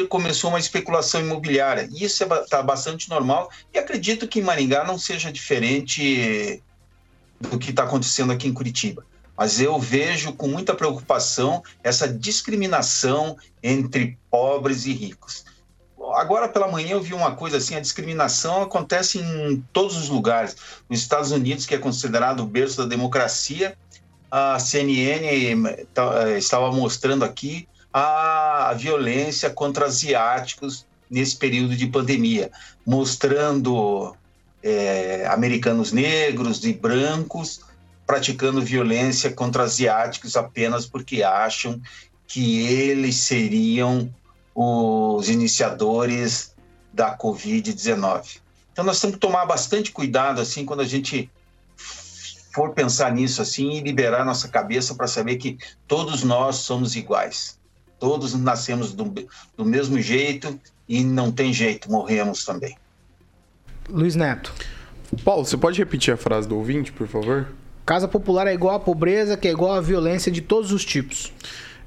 começou 0.09 0.51
uma 0.51 0.59
especulação 0.59 1.21
imobiliária. 1.21 1.89
Isso 1.91 2.23
está 2.23 2.37
é, 2.37 2.45
tá 2.47 2.63
bastante 2.63 3.09
normal 3.09 3.51
e 3.73 3.79
acredito 3.79 4.29
que 4.29 4.41
em 4.41 4.43
Maringá 4.43 4.85
não 4.85 4.99
seja 4.99 5.33
diferente 5.33 6.63
do 7.41 7.59
que 7.59 7.71
está 7.71 7.85
acontecendo 7.85 8.33
aqui 8.33 8.47
em 8.47 8.53
Curitiba. 8.53 9.05
Mas 9.37 9.59
eu 9.59 9.79
vejo 9.79 10.35
com 10.35 10.47
muita 10.47 10.75
preocupação 10.75 11.63
essa 11.83 12.07
discriminação 12.07 13.39
entre 13.63 14.19
pobres 14.31 14.85
e 14.85 14.93
ricos 14.93 15.45
agora 16.21 16.49
pela 16.49 16.69
manhã 16.69 16.93
eu 16.93 17.01
vi 17.01 17.15
uma 17.15 17.35
coisa 17.35 17.57
assim: 17.57 17.75
a 17.75 17.81
discriminação 17.81 18.63
acontece 18.63 19.19
em 19.19 19.65
todos 19.73 19.97
os 19.97 20.09
lugares. 20.09 20.57
Nos 20.89 21.01
Estados 21.01 21.31
Unidos, 21.31 21.67
que 21.67 21.75
é 21.75 21.79
considerado 21.79 22.41
o 22.41 22.47
berço 22.47 22.83
da 22.83 22.87
democracia, 22.87 23.77
a 24.31 24.59
CNN 24.59 25.87
tá, 25.95 26.29
eh, 26.29 26.39
estava 26.39 26.71
mostrando 26.71 27.25
aqui 27.25 27.67
a 27.93 28.73
violência 28.77 29.51
contra 29.51 29.87
asiáticos 29.87 30.87
nesse 31.11 31.37
período 31.37 31.75
de 31.75 31.87
pandemia, 31.89 32.53
mostrando 32.87 34.15
é, 34.63 35.27
americanos 35.27 35.91
negros 35.91 36.65
e 36.65 36.73
brancos 36.73 37.63
praticando 38.07 38.63
violência 38.63 39.31
contra 39.33 39.65
asiáticos 39.65 40.37
apenas 40.37 40.87
porque 40.87 41.23
acham 41.23 41.81
que 42.27 42.61
eles 42.61 43.17
seriam 43.17 44.13
os 44.55 45.29
iniciadores 45.29 46.55
da 46.93 47.17
Covid-19. 47.17 48.41
Então 48.73 48.85
nós 48.85 49.01
temos 49.01 49.17
que 49.17 49.21
tomar 49.21 49.47
bastante 49.47 49.93
cuidado 49.93 50.41
assim 50.41 50.65
quando 50.65 50.81
a 50.81 50.87
gente 50.87 51.31
for 52.53 52.73
pensar 52.73 53.13
nisso 53.13 53.41
assim 53.41 53.73
e 53.73 53.81
liberar 53.81 54.25
nossa 54.25 54.49
cabeça 54.49 54.95
para 54.95 55.07
saber 55.07 55.37
que 55.37 55.59
todos 55.87 56.23
nós 56.23 56.57
somos 56.57 56.97
iguais. 56.97 57.59
Todos 57.99 58.35
nascemos 58.35 58.93
do, 58.93 59.13
do 59.57 59.65
mesmo 59.65 60.01
jeito 60.01 60.59
e 60.89 61.05
não 61.05 61.31
tem 61.31 61.53
jeito, 61.53 61.91
morremos 61.91 62.45
também. 62.45 62.77
Luiz 63.89 64.17
Neto. 64.17 64.53
Paulo, 65.25 65.45
você 65.45 65.57
pode 65.57 65.79
repetir 65.79 66.15
a 66.15 66.17
frase 66.17 66.49
do 66.49 66.57
ouvinte, 66.57 66.93
por 66.93 67.07
favor? 67.07 67.49
Casa 67.85 68.07
popular 68.07 68.47
é 68.47 68.55
igual 68.55 68.77
à 68.77 68.81
pobreza, 68.81 69.37
que 69.37 69.49
é 69.49 69.51
igual 69.51 69.73
à 69.73 69.81
violência 69.81 70.31
de 70.31 70.41
todos 70.41 70.73
os 70.73 70.85
tipos. 70.85 71.33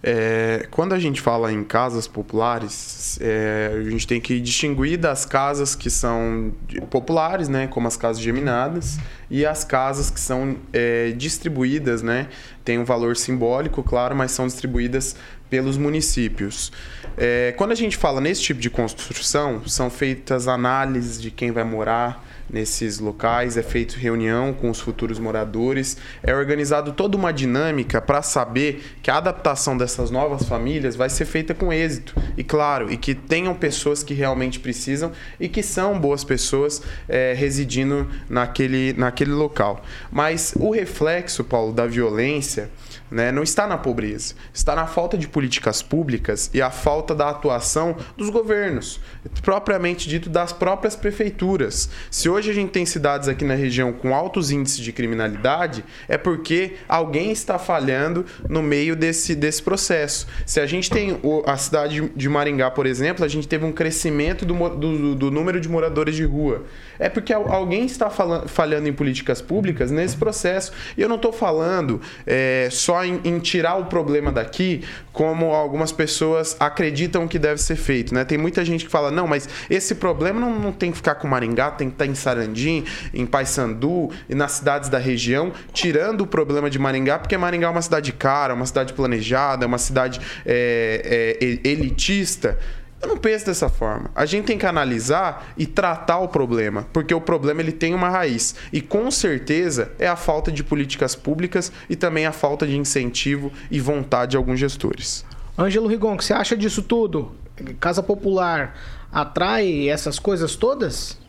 É, 0.05 0.67
quando 0.69 0.91
a 0.91 0.99
gente 0.99 1.21
fala 1.21 1.49
em 1.49 1.63
casas 1.63 2.09
populares, 2.09 3.17
é, 3.21 3.71
a 3.73 3.89
gente 3.89 4.05
tem 4.05 4.19
que 4.19 4.37
distinguir 4.41 4.97
das 4.97 5.23
casas 5.23 5.75
que 5.75 5.89
são 5.89 6.51
populares, 6.89 7.47
né, 7.47 7.67
como 7.67 7.87
as 7.87 7.95
casas 7.95 8.21
geminadas, 8.21 8.97
e 9.31 9.45
as 9.45 9.63
casas 9.63 10.09
que 10.09 10.19
são 10.19 10.57
é, 10.73 11.11
distribuídas, 11.11 12.01
né, 12.01 12.27
tem 12.65 12.77
um 12.77 12.83
valor 12.83 13.15
simbólico, 13.15 13.81
claro, 13.81 14.13
mas 14.13 14.31
são 14.31 14.45
distribuídas 14.45 15.15
pelos 15.49 15.77
municípios. 15.77 16.73
É, 17.17 17.53
quando 17.55 17.71
a 17.71 17.75
gente 17.75 17.95
fala 17.95 18.19
nesse 18.19 18.41
tipo 18.41 18.59
de 18.59 18.69
construção, 18.69 19.65
são 19.65 19.89
feitas 19.89 20.49
análises 20.49 21.21
de 21.21 21.31
quem 21.31 21.51
vai 21.51 21.63
morar, 21.63 22.25
nesses 22.53 22.99
locais, 22.99 23.57
é 23.57 23.63
feito 23.63 23.97
reunião 23.97 24.53
com 24.53 24.69
os 24.69 24.79
futuros 24.79 25.17
moradores, 25.17 25.97
é 26.21 26.33
organizado 26.33 26.93
toda 26.93 27.17
uma 27.17 27.33
dinâmica 27.33 27.99
para 27.99 28.21
saber 28.21 28.83
que 29.01 29.09
a 29.09 29.17
adaptação 29.17 29.75
dessas 29.75 30.11
novas 30.11 30.47
famílias 30.47 30.95
vai 30.95 31.09
ser 31.09 31.25
feita 31.25 31.55
com 31.55 31.73
êxito. 31.73 32.15
E 32.37 32.43
claro, 32.43 32.91
e 32.91 32.95
que 32.95 33.15
tenham 33.15 33.55
pessoas 33.55 34.03
que 34.03 34.13
realmente 34.13 34.59
precisam 34.59 35.11
e 35.39 35.49
que 35.49 35.63
são 35.63 35.99
boas 35.99 36.23
pessoas 36.23 36.81
é, 37.09 37.33
residindo 37.33 38.07
naquele, 38.29 38.93
naquele 38.93 39.31
local. 39.31 39.83
Mas 40.11 40.53
o 40.57 40.69
reflexo, 40.69 41.43
Paulo, 41.43 41.73
da 41.73 41.87
violência 41.87 42.69
né, 43.13 43.31
não 43.31 43.43
está 43.43 43.67
na 43.67 43.77
pobreza, 43.77 44.33
está 44.53 44.75
na 44.75 44.87
falta 44.87 45.17
de 45.17 45.27
políticas 45.27 45.81
públicas 45.81 46.49
e 46.53 46.61
a 46.61 46.71
falta 46.71 47.13
da 47.13 47.29
atuação 47.29 47.95
dos 48.17 48.29
governos, 48.29 48.99
propriamente 49.43 50.09
dito 50.09 50.29
das 50.29 50.51
próprias 50.51 50.95
prefeituras. 50.95 51.89
Se 52.09 52.27
hoje 52.27 52.49
a 52.49 52.53
gente 52.53 52.71
tem 52.71 52.85
cidades 52.85 53.27
aqui 53.27 53.45
na 53.45 53.53
região 53.53 53.93
com 53.93 54.15
altos 54.15 54.49
índices 54.51 54.79
de 54.79 54.91
criminalidade, 54.91 55.85
é 56.07 56.17
porque 56.17 56.73
alguém 56.89 57.31
está 57.31 57.59
falhando 57.59 58.25
no 58.49 58.63
meio 58.63 58.95
desse, 58.95 59.35
desse 59.35 59.61
processo. 59.61 60.27
Se 60.45 60.59
a 60.59 60.65
gente 60.65 60.89
tem 60.89 61.19
a 61.45 61.57
cidade 61.57 62.11
de 62.15 62.29
Maringá, 62.29 62.71
por 62.71 62.85
exemplo, 62.85 63.23
a 63.23 63.27
gente 63.27 63.47
teve 63.47 63.63
um 63.63 63.71
crescimento 63.71 64.45
do, 64.45 64.69
do, 64.69 65.15
do 65.15 65.31
número 65.31 65.59
de 65.59 65.69
moradores 65.69 66.15
de 66.15 66.23
rua. 66.23 66.63
É 66.99 67.09
porque 67.09 67.33
alguém 67.33 67.85
está 67.85 68.09
falhando 68.09 68.87
em 68.87 68.93
políticas 68.93 69.41
públicas 69.41 69.91
nesse 69.91 70.15
processo. 70.15 70.71
E 70.97 71.01
eu 71.01 71.09
não 71.09 71.15
estou 71.15 71.31
falando 71.31 72.01
é, 72.25 72.67
só 72.71 73.03
em, 73.03 73.19
em, 73.23 73.39
tirar 73.39 73.75
o 73.75 73.85
problema 73.85 74.31
daqui, 74.31 74.83
como 75.11 75.53
algumas 75.53 75.91
pessoas 75.91 76.55
acreditam 76.59 77.27
que 77.27 77.39
deve 77.39 77.61
ser 77.61 77.75
feito. 77.75 78.13
Né? 78.13 78.23
Tem 78.23 78.37
muita 78.37 78.63
gente 78.63 78.85
que 78.85 78.91
fala, 78.91 79.11
não, 79.11 79.27
mas 79.27 79.47
esse 79.69 79.95
problema 79.95 80.39
não, 80.39 80.59
não 80.59 80.71
tem 80.71 80.91
que 80.91 80.97
ficar 80.97 81.15
com 81.15 81.27
Maringá, 81.27 81.71
tem 81.71 81.89
que 81.89 81.95
estar 81.95 82.05
em 82.05 82.15
Sarandim, 82.15 82.85
em 83.13 83.25
Paysandu 83.25 84.09
e 84.29 84.35
nas 84.35 84.53
cidades 84.53 84.89
da 84.89 84.97
região, 84.97 85.51
tirando 85.71 86.21
o 86.21 86.27
problema 86.27 86.69
de 86.69 86.79
Maringá, 86.79 87.19
porque 87.19 87.37
Maringá 87.37 87.67
é 87.67 87.69
uma 87.69 87.81
cidade 87.81 88.11
cara, 88.11 88.53
uma 88.53 88.65
cidade 88.65 88.93
planejada, 88.93 89.65
uma 89.65 89.77
cidade 89.77 90.19
é, 90.45 91.37
é, 91.41 91.67
elitista. 91.67 92.57
Eu 93.03 93.09
não 93.09 93.17
penso 93.17 93.45
dessa 93.45 93.67
forma. 93.67 94.09
A 94.15 94.25
gente 94.25 94.45
tem 94.45 94.57
que 94.57 94.65
analisar 94.65 95.53
e 95.57 95.65
tratar 95.65 96.19
o 96.19 96.29
problema, 96.29 96.87
porque 96.93 97.13
o 97.13 97.19
problema 97.19 97.59
ele 97.59 97.73
tem 97.73 97.93
uma 97.93 98.07
raiz. 98.07 98.55
E 98.71 98.79
com 98.79 99.11
certeza 99.11 99.91
é 99.99 100.07
a 100.07 100.15
falta 100.15 100.49
de 100.49 100.63
políticas 100.63 101.13
públicas 101.13 101.69
e 101.89 101.97
também 101.97 102.25
a 102.25 102.31
falta 102.31 102.65
de 102.65 102.77
incentivo 102.77 103.51
e 103.69 103.77
vontade 103.77 104.31
de 104.31 104.37
alguns 104.37 104.57
gestores. 104.57 105.25
Ângelo 105.59 105.87
Rigon, 105.87 106.13
o 106.13 106.17
que 106.17 106.23
você 106.23 106.31
acha 106.31 106.55
disso 106.55 106.81
tudo? 106.81 107.33
Casa 107.77 108.01
Popular 108.01 108.73
atrai 109.11 109.89
essas 109.89 110.17
coisas 110.17 110.55
todas? 110.55 111.19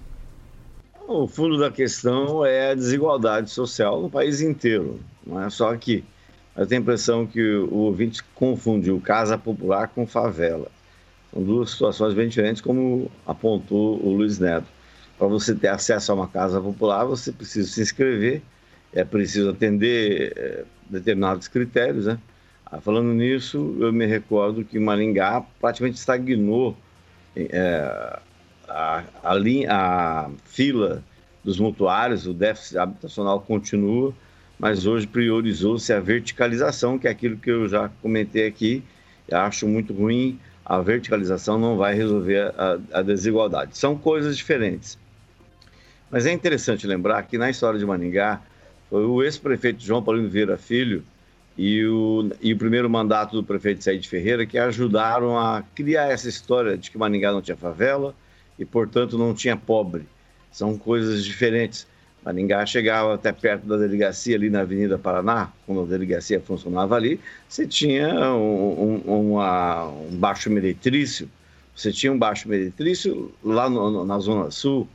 O 1.09 1.27
fundo 1.27 1.59
da 1.59 1.73
questão 1.73 2.47
é 2.47 2.71
a 2.71 2.75
desigualdade 2.75 3.51
social 3.51 4.01
no 4.01 4.09
país 4.09 4.41
inteiro, 4.41 5.01
não 5.27 5.43
é 5.43 5.51
só 5.51 5.75
aqui. 5.75 6.05
Eu 6.57 6.67
tenho 6.67 6.81
a 6.81 6.83
impressão 6.83 7.27
que 7.27 7.43
o 7.57 7.79
ouvinte 7.79 8.23
confundiu 8.33 9.01
casa 9.05 9.37
popular 9.37 9.89
com 9.89 10.07
favela. 10.07 10.71
São 11.35 11.43
duas 11.43 11.71
situações 11.71 12.15
bem 12.15 12.29
diferentes, 12.29 12.63
como 12.63 13.11
apontou 13.27 14.01
o 14.01 14.15
Luiz 14.15 14.39
Neto. 14.39 14.69
Para 15.19 15.27
você 15.27 15.53
ter 15.53 15.67
acesso 15.67 16.13
a 16.13 16.15
uma 16.15 16.29
casa 16.29 16.61
popular, 16.61 17.05
você 17.05 17.33
precisa 17.33 17.69
se 17.69 17.83
inscrever, 17.83 18.41
é 18.93 19.03
preciso 19.03 19.51
atender 19.51 20.33
é, 20.37 20.65
determinados 20.89 21.49
critérios. 21.49 22.07
Né? 22.07 22.19
Ah, 22.65 22.81
falando 22.81 23.13
nisso, 23.13 23.77
eu 23.81 23.93
me 23.93 24.07
recordo 24.07 24.65
que 24.65 24.79
Maringá 24.79 25.45
praticamente 25.61 25.99
estagnou 25.99 26.77
é, 27.35 28.21
a, 28.69 29.03
a, 29.25 29.35
linha, 29.35 29.73
a 29.73 30.31
fila 30.45 31.03
dos 31.43 31.59
mutuários, 31.59 32.29
o 32.29 32.33
déficit 32.33 32.79
habitacional 32.79 33.41
continua, 33.41 34.15
mas 34.57 34.87
hoje 34.87 35.05
priorizou-se 35.05 35.93
a 35.93 35.99
verticalização, 35.99 36.97
que 36.97 37.09
é 37.09 37.11
aquilo 37.11 37.37
que 37.37 37.51
eu 37.51 37.69
já 37.69 37.91
comentei 38.01 38.47
aqui. 38.47 38.85
Acho 39.33 39.67
muito 39.67 39.93
ruim 39.93 40.39
a 40.65 40.81
verticalização 40.81 41.59
não 41.59 41.77
vai 41.77 41.95
resolver 41.95 42.55
a, 42.57 42.79
a 42.93 43.03
desigualdade. 43.03 43.77
São 43.77 43.97
coisas 43.97 44.37
diferentes. 44.37 44.99
Mas 46.11 46.27
é 46.27 46.33
interessante 46.33 46.87
lembrar 46.87 47.23
que 47.25 47.37
na 47.37 47.51
história 47.51 47.79
de 47.79 47.85
Maningá, 47.85 48.41
foi 48.89 49.05
o 49.05 49.23
ex-prefeito 49.23 49.83
João 49.83 50.03
Paulino 50.03 50.29
Vieira 50.29 50.57
Filho 50.57 51.03
e 51.57 51.85
o, 51.85 52.31
e 52.41 52.53
o 52.53 52.57
primeiro 52.57 52.89
mandato 52.89 53.33
do 53.33 53.45
prefeito 53.45 53.83
Said 53.83 54.07
Ferreira 54.09 54.47
que 54.47 54.57
ajudaram 54.59 55.39
a 55.39 55.63
criar 55.75 56.07
essa 56.11 56.29
história 56.29 56.79
de 56.79 56.91
que 56.91 56.99
Maningá 56.99 57.33
não 57.33 57.43
tinha 57.43 57.57
favela 57.57 58.15
e, 58.59 58.65
portanto, 58.65 59.19
não 59.19 59.35
tinha 59.35 59.57
pobre. 59.57 60.07
São 60.51 60.79
coisas 60.79 61.25
diferentes. 61.25 61.87
Maringá 62.25 62.65
chegava 62.65 63.15
até 63.15 63.33
perto 63.33 63.67
da 63.67 63.77
delegacia 63.77 64.35
ali 64.35 64.49
na 64.49 64.61
Avenida 64.61 64.97
Paraná, 64.97 65.53
quando 65.67 65.83
a 65.83 65.85
delegacia 65.85 66.41
funcionava 66.41 66.97
ali, 66.97 67.21
você 67.47 67.67
tinha 67.67 68.33
um, 68.33 69.03
um, 69.07 69.33
uma, 69.33 69.89
um 69.89 70.17
baixo 70.17 70.49
meretrício, 70.49 71.29
você 71.77 71.93
tinha 71.93 72.11
um 72.11 72.19
baixo 72.19 72.49
meretrício 72.49 73.31
lá 73.43 73.69
no, 73.69 74.07
na 74.07 74.19
Zona 74.21 74.51
Sul, 74.51 74.89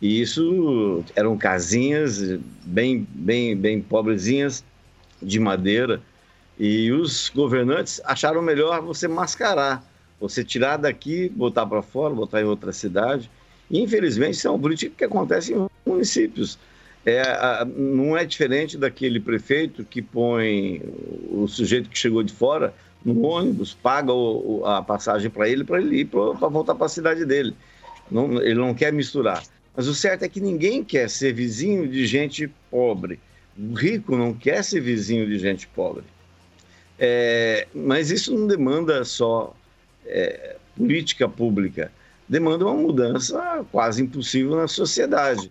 e 0.00 0.22
isso 0.22 1.04
eram 1.14 1.36
casinhas 1.36 2.38
bem, 2.64 3.06
bem, 3.10 3.54
bem 3.54 3.82
pobrezinhas, 3.82 4.64
de 5.22 5.38
madeira, 5.38 6.00
e 6.58 6.90
os 6.92 7.28
governantes 7.28 8.00
acharam 8.06 8.40
melhor 8.40 8.80
você 8.80 9.06
mascarar, 9.06 9.84
você 10.18 10.42
tirar 10.42 10.78
daqui, 10.78 11.28
botar 11.28 11.66
para 11.66 11.82
fora, 11.82 12.14
botar 12.14 12.40
em 12.40 12.44
outra 12.44 12.72
cidade. 12.72 13.30
E, 13.70 13.80
infelizmente, 13.80 14.34
isso 14.34 14.48
é 14.48 14.50
um 14.50 14.58
política 14.58 14.94
que 14.96 15.04
acontece 15.04 15.52
em 15.52 15.68
municípios 15.84 16.58
é, 17.04 17.64
não 17.64 18.16
é 18.16 18.24
diferente 18.24 18.76
daquele 18.76 19.20
prefeito 19.20 19.84
que 19.84 20.02
põe 20.02 20.82
o 21.30 21.46
sujeito 21.48 21.88
que 21.88 21.98
chegou 21.98 22.22
de 22.22 22.32
fora 22.32 22.74
no 23.04 23.22
ônibus, 23.22 23.72
paga 23.72 24.12
o, 24.12 24.62
a 24.66 24.82
passagem 24.82 25.30
para 25.30 25.48
ele, 25.48 25.64
para 25.64 25.80
ele 25.80 26.00
ir 26.00 26.04
para 26.04 26.48
voltar 26.48 26.74
para 26.74 26.86
a 26.86 26.90
cidade 26.90 27.24
dele. 27.24 27.54
Não, 28.10 28.40
ele 28.42 28.54
não 28.54 28.74
quer 28.74 28.92
misturar. 28.92 29.42
Mas 29.74 29.86
o 29.86 29.94
certo 29.94 30.24
é 30.24 30.28
que 30.28 30.40
ninguém 30.40 30.84
quer 30.84 31.08
ser 31.08 31.32
vizinho 31.32 31.88
de 31.88 32.06
gente 32.06 32.50
pobre. 32.70 33.18
O 33.58 33.74
rico 33.74 34.16
não 34.16 34.34
quer 34.34 34.62
ser 34.62 34.80
vizinho 34.80 35.26
de 35.26 35.38
gente 35.38 35.66
pobre. 35.68 36.04
É, 36.98 37.66
mas 37.74 38.10
isso 38.10 38.36
não 38.36 38.46
demanda 38.46 39.04
só 39.04 39.56
é, 40.04 40.56
política 40.76 41.26
pública, 41.26 41.90
demanda 42.28 42.66
uma 42.66 42.74
mudança 42.74 43.64
quase 43.72 44.02
impossível 44.02 44.56
na 44.56 44.68
sociedade. 44.68 45.50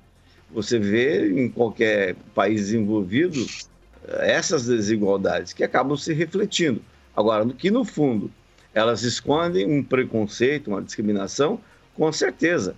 Você 0.51 0.79
vê 0.79 1.29
em 1.29 1.49
qualquer 1.49 2.15
país 2.33 2.61
desenvolvido 2.61 3.45
eh, 4.07 4.31
essas 4.31 4.65
desigualdades 4.65 5.53
que 5.53 5.63
acabam 5.63 5.95
se 5.95 6.13
refletindo. 6.13 6.81
Agora, 7.15 7.45
que 7.47 7.69
no 7.69 7.83
fundo 7.83 8.31
elas 8.73 9.03
escondem 9.03 9.65
um 9.65 9.83
preconceito, 9.83 10.69
uma 10.69 10.81
discriminação, 10.81 11.59
com 11.95 12.11
certeza. 12.11 12.75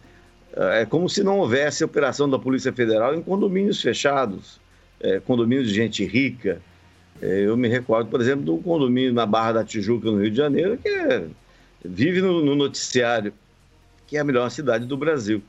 Eh, 0.54 0.82
é 0.82 0.86
como 0.86 1.10
se 1.10 1.24
não 1.24 1.40
houvesse 1.40 1.84
operação 1.84 2.30
da 2.30 2.38
Polícia 2.38 2.74
Federal 2.74 3.16
em 3.16 3.22
condomínios 3.22 3.82
fechados, 3.82 4.60
é, 5.00 5.20
condomínios 5.20 5.68
de 5.68 5.74
gente 5.74 6.06
rica. 6.06 6.62
Eu 7.20 7.56
me 7.56 7.68
recordo, 7.68 8.10
por 8.10 8.20
exemplo, 8.20 8.44
de 8.44 8.52
um 8.52 8.62
condomínio 8.62 9.14
na 9.14 9.26
Barra 9.28 9.54
da 9.54 9.64
Tijuca, 9.64 10.10
no 10.10 10.20
Rio 10.20 10.32
de 10.32 10.38
Janeiro, 10.38 10.78
que 10.78 10.90
é, 10.90 11.26
vive 11.84 12.20
no 12.20 12.56
noticiário 12.56 13.32
que 14.12 14.18
é 14.18 14.20
a 14.20 14.26
melhor 14.26 14.52
cidade 14.52 14.86
do 14.86 14.98
Brasil. 14.98 15.42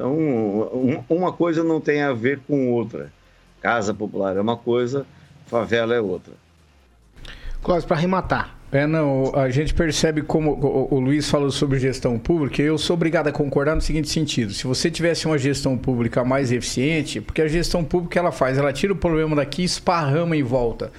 Então, 0.00 0.14
um, 0.14 1.04
uma 1.10 1.30
coisa 1.30 1.62
não 1.62 1.78
tem 1.78 2.00
a 2.00 2.14
ver 2.14 2.40
com 2.48 2.72
outra. 2.72 3.12
Casa 3.60 3.92
popular 3.92 4.34
é 4.34 4.40
uma 4.40 4.56
coisa, 4.56 5.04
favela 5.46 5.94
é 5.94 6.00
outra. 6.00 6.32
Clóvis, 7.62 7.84
para 7.84 7.98
arrematar, 7.98 8.56
é, 8.72 8.86
não, 8.86 9.30
a 9.34 9.50
gente 9.50 9.74
percebe 9.74 10.22
como 10.22 10.52
o, 10.52 10.94
o 10.94 11.00
Luiz 11.00 11.28
falou 11.28 11.50
sobre 11.50 11.78
gestão 11.78 12.18
pública, 12.18 12.62
eu 12.62 12.78
sou 12.78 12.94
obrigado 12.94 13.26
a 13.28 13.32
concordar 13.32 13.74
no 13.74 13.82
seguinte 13.82 14.08
sentido: 14.08 14.54
se 14.54 14.66
você 14.66 14.90
tivesse 14.90 15.26
uma 15.26 15.36
gestão 15.36 15.76
pública 15.76 16.24
mais 16.24 16.50
eficiente, 16.50 17.20
porque 17.20 17.42
a 17.42 17.48
gestão 17.48 17.84
pública 17.84 18.18
ela 18.18 18.32
faz, 18.32 18.56
ela 18.56 18.72
tira 18.72 18.94
o 18.94 18.96
problema 18.96 19.36
daqui, 19.36 19.62
esparrama 19.62 20.34
em 20.34 20.42
volta. 20.42 20.90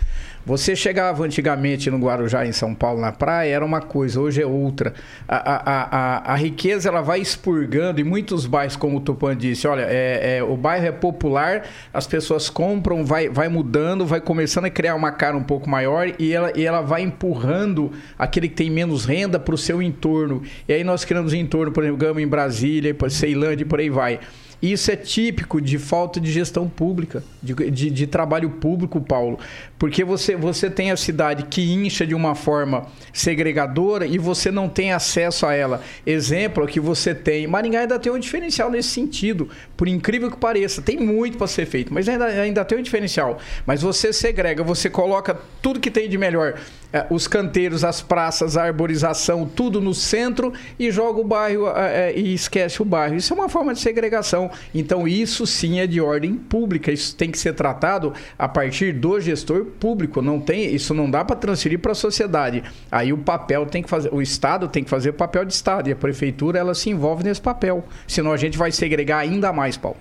Você 0.46 0.76
chegava 0.76 1.24
antigamente 1.24 1.92
no 1.92 2.00
Guarujá, 2.00 2.46
em 2.46 2.52
São 2.52 2.74
Paulo, 2.74 3.00
na 3.00 3.12
praia, 3.12 3.54
era 3.54 3.66
uma 3.66 3.80
coisa, 3.80 4.20
hoje 4.20 4.42
é 4.42 4.46
outra. 4.46 4.94
A, 5.28 5.36
a, 5.36 5.98
a, 6.32 6.34
a 6.34 6.36
riqueza 6.36 6.90
ela 6.90 7.02
vai 7.02 7.20
expurgando, 7.20 8.02
e 8.02 8.04
muitos 8.04 8.48
bairros, 8.48 8.76
como 8.76 8.98
o 8.98 9.00
Tupan 9.02 9.38
disse, 9.38 9.68
olha, 9.68 9.86
é, 9.88 10.38
é, 10.38 10.44
o 10.44 10.58
bairro 10.58 10.88
é 10.88 10.92
popular, 10.92 11.64
as 11.94 12.08
pessoas 12.08 12.50
compram, 12.50 13.06
vai, 13.06 13.30
vai 13.30 13.50
mudando, 13.50 14.06
vai 14.06 14.20
começando 14.20 14.66
a 14.66 14.70
criar 14.70 14.96
uma 14.96 15.12
cara 15.12 15.38
um 15.38 15.44
pouco 15.44 15.70
maior 15.70 16.12
e 16.18 16.34
ela, 16.34 16.52
e 16.56 16.66
ela 16.66 16.82
vai 16.82 17.02
empurrando 17.04 17.92
aquele 18.18 18.50
que 18.50 18.56
tem 18.56 18.70
menos 18.70 19.06
renda 19.06 19.40
para 19.40 19.54
o 19.54 19.58
seu 19.58 19.82
entorno. 19.82 20.42
E 20.68 20.74
aí 20.74 20.84
nós 20.84 21.06
criamos 21.06 21.34
entorno, 21.34 21.72
por 21.72 21.84
exemplo, 21.84 22.00
Gama 22.00 22.22
em 22.22 22.28
Brasília, 22.28 22.96
Ceilândia 23.10 23.64
e 23.64 23.68
por 23.68 23.80
aí 23.80 23.90
vai. 23.90 24.20
Isso 24.62 24.92
é 24.92 24.96
típico 24.96 25.60
de 25.60 25.80
falta 25.80 26.20
de 26.20 26.32
gestão 26.32 26.70
pública, 26.70 27.24
de, 27.42 27.54
de, 27.72 27.90
de, 27.90 28.08
trabalho 28.08 28.50
público, 28.52 29.02
Paulo. 29.02 29.40
Porque 29.80 30.04
você, 30.04 30.36
você 30.36 30.70
tem 30.70 30.92
a 30.92 30.98
cidade 30.98 31.44
que 31.50 31.74
incha 31.74 32.06
de 32.06 32.14
uma 32.14 32.36
forma 32.36 32.86
segregadora 33.12 34.06
e 34.06 34.20
você 34.20 34.52
não 34.52 34.70
tem 34.70 34.94
acesso 34.94 35.48
a 35.48 35.54
ela. 35.54 35.82
Exemplo 36.06 36.68
que 36.68 36.80
você 36.80 37.16
tem. 37.16 37.48
Maringá 37.48 37.80
ainda 37.80 37.98
tem 37.98 38.12
um 38.12 38.20
diferencial 38.20 38.70
nesse 38.70 38.90
sentido, 38.90 39.50
por 39.76 39.88
incrível 39.88 40.30
que 40.30 40.38
pareça. 40.38 40.82
Tem 40.82 40.98
muito 41.00 41.38
para 41.38 41.48
ser 41.48 41.66
feito, 41.66 41.92
mas 41.92 42.08
ainda, 42.08 42.26
ainda 42.26 42.64
tem 42.64 42.78
um 42.78 42.84
diferencial. 42.84 43.40
Mas 43.66 43.82
você 43.82 44.14
segrega, 44.14 44.64
você 44.64 44.90
coloca 44.90 45.40
tudo 45.62 45.80
que 45.80 45.90
tem 45.90 46.08
de 46.08 46.18
melhor 46.18 46.60
é, 46.94 47.06
os 47.10 47.28
canteiros, 47.28 47.84
as 47.84 48.02
praças, 48.02 48.58
a 48.58 48.64
arborização, 48.64 49.46
tudo 49.46 49.80
no 49.80 49.94
centro 49.94 50.54
e 50.78 50.92
joga 50.92 51.22
o 51.22 51.24
bairro 51.24 51.68
é, 51.70 52.12
é, 52.12 52.20
e 52.20 52.34
esquece 52.34 52.82
o 52.82 52.86
bairro. 52.86 53.16
Isso 53.16 53.34
é 53.34 53.36
uma 53.36 53.48
forma 53.48 53.74
de 53.74 53.80
segregação. 53.80 54.52
Então, 54.74 55.08
isso 55.08 55.48
sim 55.48 55.80
é 55.80 55.88
de 55.88 56.02
ordem 56.02 56.36
pública. 56.36 56.92
Isso 56.92 57.16
tem 57.16 57.32
que 57.32 57.38
ser 57.38 57.54
tratado 57.54 58.14
a 58.38 58.48
partir 58.48 58.94
do 58.94 59.20
gestor 59.20 59.66
público. 59.80 60.22
Não 60.22 60.40
tem, 60.40 60.74
isso 60.74 60.94
não 60.94 61.10
dá 61.10 61.24
para 61.24 61.36
transferir 61.36 61.80
para 61.80 61.94
a 61.94 61.96
sociedade. 61.96 62.64
Aí 62.92 63.14
o 63.14 63.18
papel 63.18 63.66
tem 63.66 63.82
que 63.82 63.90
fazer, 63.90 64.14
o 64.14 64.22
Estado 64.22 64.68
tem 64.68 64.84
que 64.84 64.90
fazer 64.90 65.12
o 65.12 65.14
papel 65.14 65.46
de 65.46 65.54
Estado 65.54 65.90
e 65.90 65.94
a 65.94 65.96
prefeitura 65.96 66.60
ela 66.60 66.76
se 66.76 66.90
envolve 66.90 67.24
nesse 67.24 67.42
papel. 67.42 67.86
Senão 68.08 68.32
a 68.32 68.38
gente 68.38 68.58
vai 68.58 68.72
segregar 68.72 69.20
ainda 69.20 69.54
mais, 69.54 69.78
Paulo. 69.78 69.98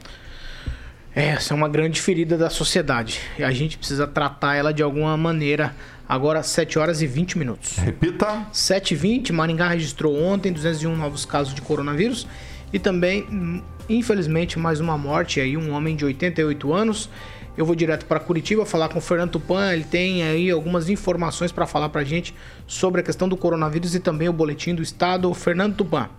Essa 1.14 1.54
é 1.54 1.56
uma 1.56 1.68
grande 1.68 2.00
ferida 2.00 2.38
da 2.38 2.48
sociedade. 2.48 3.20
E 3.38 3.42
a 3.42 3.50
gente 3.50 3.76
precisa 3.76 4.06
tratar 4.06 4.54
ela 4.54 4.72
de 4.72 4.82
alguma 4.82 5.16
maneira 5.16 5.74
Agora, 6.10 6.42
7 6.42 6.76
horas 6.76 7.00
e 7.02 7.06
20 7.06 7.38
minutos. 7.38 7.76
Repita. 7.76 8.44
7 8.52 8.94
e 8.94 8.96
20 8.96 9.32
Maringá 9.32 9.68
registrou 9.68 10.20
ontem 10.20 10.52
201 10.52 10.96
novos 10.96 11.24
casos 11.24 11.54
de 11.54 11.62
coronavírus 11.62 12.26
e 12.72 12.80
também, 12.80 13.62
infelizmente, 13.88 14.58
mais 14.58 14.80
uma 14.80 14.98
morte 14.98 15.40
aí, 15.40 15.56
um 15.56 15.72
homem 15.72 15.94
de 15.94 16.04
88 16.04 16.72
anos. 16.72 17.08
Eu 17.56 17.64
vou 17.64 17.76
direto 17.76 18.06
para 18.06 18.18
Curitiba 18.18 18.66
falar 18.66 18.88
com 18.88 18.98
o 18.98 19.00
Fernando 19.00 19.30
Tupan, 19.30 19.72
ele 19.72 19.84
tem 19.84 20.24
aí 20.24 20.50
algumas 20.50 20.88
informações 20.88 21.52
para 21.52 21.64
falar 21.64 21.90
para 21.90 22.00
a 22.00 22.04
gente 22.04 22.34
sobre 22.66 23.02
a 23.02 23.04
questão 23.04 23.28
do 23.28 23.36
coronavírus 23.36 23.94
e 23.94 24.00
também 24.00 24.28
o 24.28 24.32
boletim 24.32 24.74
do 24.74 24.82
estado. 24.82 25.32
Fernando 25.32 25.76
Tupan. 25.76 26.10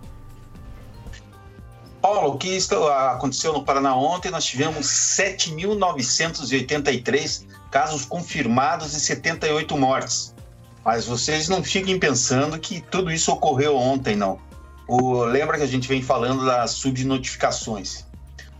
Paulo, 2.00 2.32
o 2.32 2.38
que 2.38 2.58
aconteceu 3.10 3.52
no 3.52 3.62
Paraná 3.62 3.94
ontem? 3.94 4.30
Nós 4.30 4.46
tivemos 4.46 4.86
7.983 4.86 7.51
casos 7.72 8.04
confirmados 8.04 8.94
e 8.94 9.00
78 9.00 9.76
mortes. 9.76 10.32
Mas 10.84 11.06
vocês 11.06 11.48
não 11.48 11.64
fiquem 11.64 11.98
pensando 11.98 12.56
que 12.58 12.82
tudo 12.82 13.10
isso 13.10 13.32
ocorreu 13.32 13.76
ontem, 13.76 14.14
não. 14.14 14.38
O, 14.86 15.24
lembra 15.24 15.56
que 15.56 15.64
a 15.64 15.66
gente 15.66 15.88
vem 15.88 16.02
falando 16.02 16.44
das 16.44 16.72
subnotificações. 16.72 18.04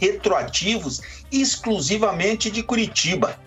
retroativos 0.00 1.00
exclusivamente 1.30 2.50
de 2.50 2.60
Curitiba. 2.62 3.38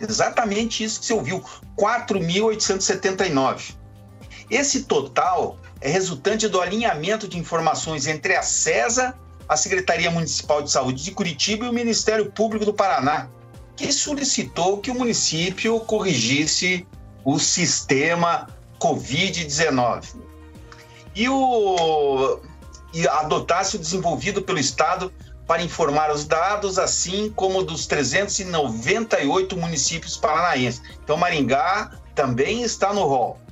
Exatamente 0.00 0.82
isso 0.82 1.00
que 1.00 1.06
você 1.06 1.12
ouviu, 1.12 1.44
4.879. 1.76 3.74
Esse 4.48 4.84
total 4.84 5.58
é 5.86 5.88
resultante 5.88 6.48
do 6.48 6.60
alinhamento 6.60 7.28
de 7.28 7.38
informações 7.38 8.08
entre 8.08 8.34
a 8.34 8.42
CESA, 8.42 9.14
a 9.48 9.56
Secretaria 9.56 10.10
Municipal 10.10 10.60
de 10.60 10.68
Saúde 10.68 11.04
de 11.04 11.12
Curitiba 11.12 11.64
e 11.64 11.68
o 11.68 11.72
Ministério 11.72 12.26
Público 12.32 12.64
do 12.64 12.74
Paraná, 12.74 13.28
que 13.76 13.92
solicitou 13.92 14.78
que 14.78 14.90
o 14.90 14.94
município 14.96 15.78
corrigisse 15.78 16.84
o 17.24 17.38
sistema 17.38 18.48
Covid-19 18.80 20.16
e, 21.14 21.28
o, 21.28 22.40
e 22.92 23.06
adotasse 23.06 23.76
o 23.76 23.78
desenvolvido 23.78 24.42
pelo 24.42 24.58
Estado 24.58 25.12
para 25.46 25.62
informar 25.62 26.10
os 26.10 26.24
dados, 26.24 26.80
assim 26.80 27.32
como 27.36 27.62
dos 27.62 27.86
398 27.86 29.56
municípios 29.56 30.16
paranaenses. 30.16 30.82
Então, 31.04 31.16
Maringá 31.16 31.92
também 32.12 32.64
está 32.64 32.92
no 32.92 33.04
rol. 33.04 33.45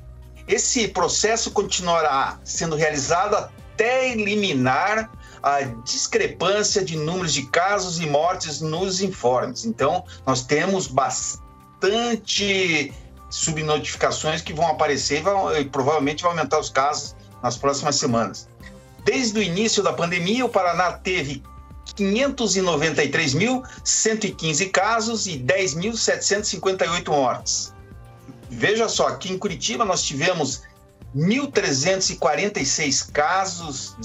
Esse 0.47 0.89
processo 0.89 1.51
continuará 1.51 2.39
sendo 2.45 2.77
realizado 2.77 3.37
até 3.37 4.11
eliminar 4.11 5.11
a 5.43 5.63
discrepância 5.85 6.85
de 6.85 6.97
números 6.97 7.35
de 7.35 7.47
casos 7.47 8.01
e 8.01 8.07
mortes 8.07 8.61
nos 8.61 9.01
informes. 9.01 9.65
Então, 9.65 10.05
nós 10.27 10.43
temos 10.43 10.87
bastante 10.87 12.93
subnotificações 13.29 14.41
que 14.41 14.53
vão 14.53 14.69
aparecer 14.69 15.19
e, 15.19 15.23
vão, 15.23 15.57
e 15.57 15.65
provavelmente 15.65 16.23
vai 16.23 16.31
aumentar 16.33 16.59
os 16.59 16.71
casos 16.71 17.17
nas 17.43 17.57
próximas 17.57 17.97
semanas. 17.97 18.49
Desde 19.05 19.39
o 19.39 19.43
início 19.43 19.83
da 19.83 19.93
pandemia, 19.93 20.47
o 20.47 20.49
Paraná 20.49 20.93
teve 20.93 21.43
593.115 21.97 24.71
casos 24.71 25.27
e 25.27 25.39
10.758 25.39 27.09
mortes. 27.09 27.74
Veja 28.57 28.89
só, 28.89 29.09
aqui 29.09 29.33
em 29.33 29.39
Curitiba 29.39 29.85
nós 29.85 30.05
tivemos 30.05 30.63
1.346 31.17 33.11
casos 33.13 33.97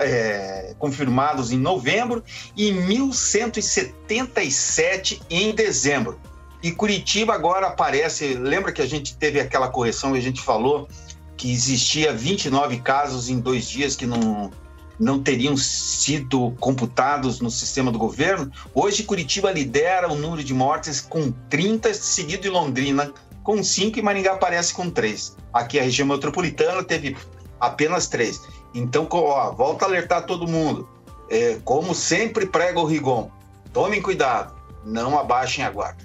é, 0.00 0.74
confirmados 0.78 1.52
em 1.52 1.58
novembro 1.58 2.24
e 2.56 2.72
1.177 2.72 5.20
em 5.30 5.54
dezembro. 5.54 6.18
E 6.62 6.72
Curitiba 6.72 7.34
agora 7.34 7.66
aparece. 7.68 8.34
Lembra 8.34 8.72
que 8.72 8.82
a 8.82 8.86
gente 8.86 9.16
teve 9.16 9.40
aquela 9.40 9.68
correção 9.68 10.16
e 10.16 10.18
a 10.18 10.22
gente 10.22 10.40
falou 10.40 10.88
que 11.36 11.52
existia 11.52 12.12
29 12.12 12.80
casos 12.80 13.28
em 13.28 13.38
dois 13.38 13.68
dias 13.68 13.94
que 13.94 14.06
não, 14.06 14.50
não 14.98 15.22
teriam 15.22 15.56
sido 15.56 16.52
computados 16.58 17.40
no 17.40 17.50
sistema 17.50 17.92
do 17.92 17.98
governo? 17.98 18.50
Hoje, 18.72 19.02
Curitiba 19.02 19.52
lidera 19.52 20.10
o 20.10 20.16
número 20.16 20.42
de 20.42 20.54
mortes 20.54 21.00
com 21.00 21.30
30, 21.50 21.92
seguido 21.94 22.42
de 22.42 22.48
Londrina 22.48 23.12
com 23.44 23.62
5 23.62 23.98
e 23.98 24.02
Maringá 24.02 24.32
aparece 24.32 24.72
com 24.74 24.90
3. 24.90 25.36
Aqui 25.52 25.78
a 25.78 25.82
região 25.82 26.08
metropolitana 26.08 26.82
teve 26.82 27.16
apenas 27.60 28.08
3. 28.08 28.40
Então, 28.74 29.06
ó, 29.12 29.52
volta 29.52 29.84
a 29.84 29.88
alertar 29.88 30.26
todo 30.26 30.48
mundo. 30.48 30.88
É, 31.30 31.58
como 31.64 31.94
sempre 31.94 32.46
prega 32.46 32.80
o 32.80 32.84
Rigon, 32.84 33.30
tomem 33.72 34.02
cuidado, 34.02 34.54
não 34.84 35.18
abaixem 35.18 35.64
a 35.64 35.70
guarda. 35.70 36.02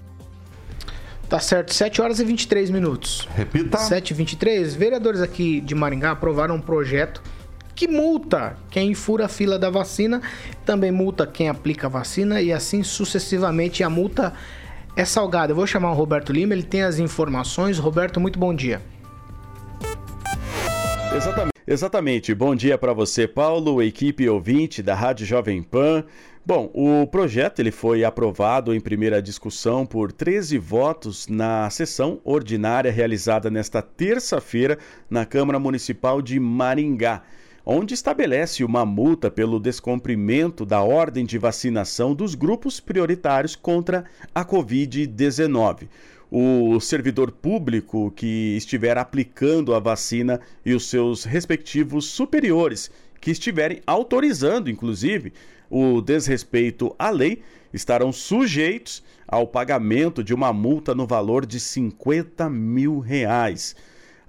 Tá 1.27 1.39
certo, 1.39 1.73
7 1.73 2.01
horas 2.01 2.19
e 2.19 2.25
23 2.25 2.69
minutos. 2.69 3.27
Repita. 3.35 3.77
7 3.77 4.11
e 4.11 4.13
23. 4.13 4.73
Vereadores 4.75 5.21
aqui 5.21 5.61
de 5.61 5.73
Maringá 5.73 6.11
aprovaram 6.11 6.55
um 6.55 6.61
projeto 6.61 7.21
que 7.75 7.87
multa 7.87 8.57
quem 8.69 8.93
fura 8.93 9.25
a 9.25 9.29
fila 9.29 9.57
da 9.57 9.69
vacina, 9.69 10.21
também 10.65 10.91
multa 10.91 11.25
quem 11.25 11.47
aplica 11.47 11.87
a 11.87 11.89
vacina 11.89 12.41
e 12.41 12.51
assim 12.51 12.83
sucessivamente. 12.83 13.83
A 13.83 13.89
multa 13.89 14.33
é 14.99 15.05
salgada. 15.05 15.53
Eu 15.53 15.55
vou 15.55 15.65
chamar 15.65 15.91
o 15.91 15.93
Roberto 15.93 16.33
Lima, 16.33 16.53
ele 16.53 16.63
tem 16.63 16.83
as 16.83 16.99
informações. 16.99 17.79
Roberto, 17.79 18.19
muito 18.19 18.37
bom 18.37 18.53
dia. 18.53 18.81
Exatamente. 21.15 21.53
Exatamente. 21.65 22.35
Bom 22.35 22.53
dia 22.53 22.77
para 22.77 22.91
você, 22.91 23.27
Paulo, 23.27 23.81
equipe 23.81 24.27
ouvinte 24.27 24.83
da 24.83 24.95
Rádio 24.95 25.25
Jovem 25.25 25.63
Pan. 25.63 26.03
Bom, 26.45 26.69
o 26.73 27.07
projeto 27.07 27.59
ele 27.59 27.71
foi 27.71 28.03
aprovado 28.03 28.73
em 28.73 28.79
primeira 28.79 29.21
discussão 29.21 29.85
por 29.85 30.11
13 30.11 30.57
votos 30.57 31.27
na 31.27 31.69
sessão 31.69 32.19
ordinária 32.23 32.91
realizada 32.91 33.49
nesta 33.49 33.81
terça-feira 33.81 34.77
na 35.09 35.25
Câmara 35.25 35.59
Municipal 35.59 36.21
de 36.21 36.39
Maringá 36.39 37.21
onde 37.71 37.93
estabelece 37.93 38.63
uma 38.63 38.83
multa 38.83 39.29
pelo 39.29 39.59
descumprimento 39.59 40.65
da 40.65 40.81
ordem 40.81 41.23
de 41.23 41.37
vacinação 41.37 42.15
dos 42.15 42.33
grupos 42.33 42.79
prioritários 42.79 43.55
contra 43.55 44.05
a 44.33 44.43
Covid-19. 44.43 45.87
o 46.31 46.79
servidor 46.79 47.31
público 47.31 48.11
que 48.15 48.55
estiver 48.57 48.97
aplicando 48.97 49.75
a 49.75 49.79
vacina 49.79 50.39
e 50.65 50.73
os 50.73 50.87
seus 50.87 51.23
respectivos 51.23 52.05
superiores, 52.05 52.89
que 53.21 53.29
estiverem 53.29 53.81
autorizando, 53.85 54.69
inclusive, 54.69 55.31
o 55.69 56.01
desrespeito 56.01 56.95
à 56.97 57.11
lei, 57.11 57.43
estarão 57.71 58.11
sujeitos 58.11 59.03
ao 59.27 59.45
pagamento 59.45 60.23
de 60.23 60.33
uma 60.33 60.51
multa 60.51 60.95
no 60.95 61.05
valor 61.05 61.45
de 61.45 61.59
50 61.59 62.49
mil 62.49 62.97
reais. 62.97 63.75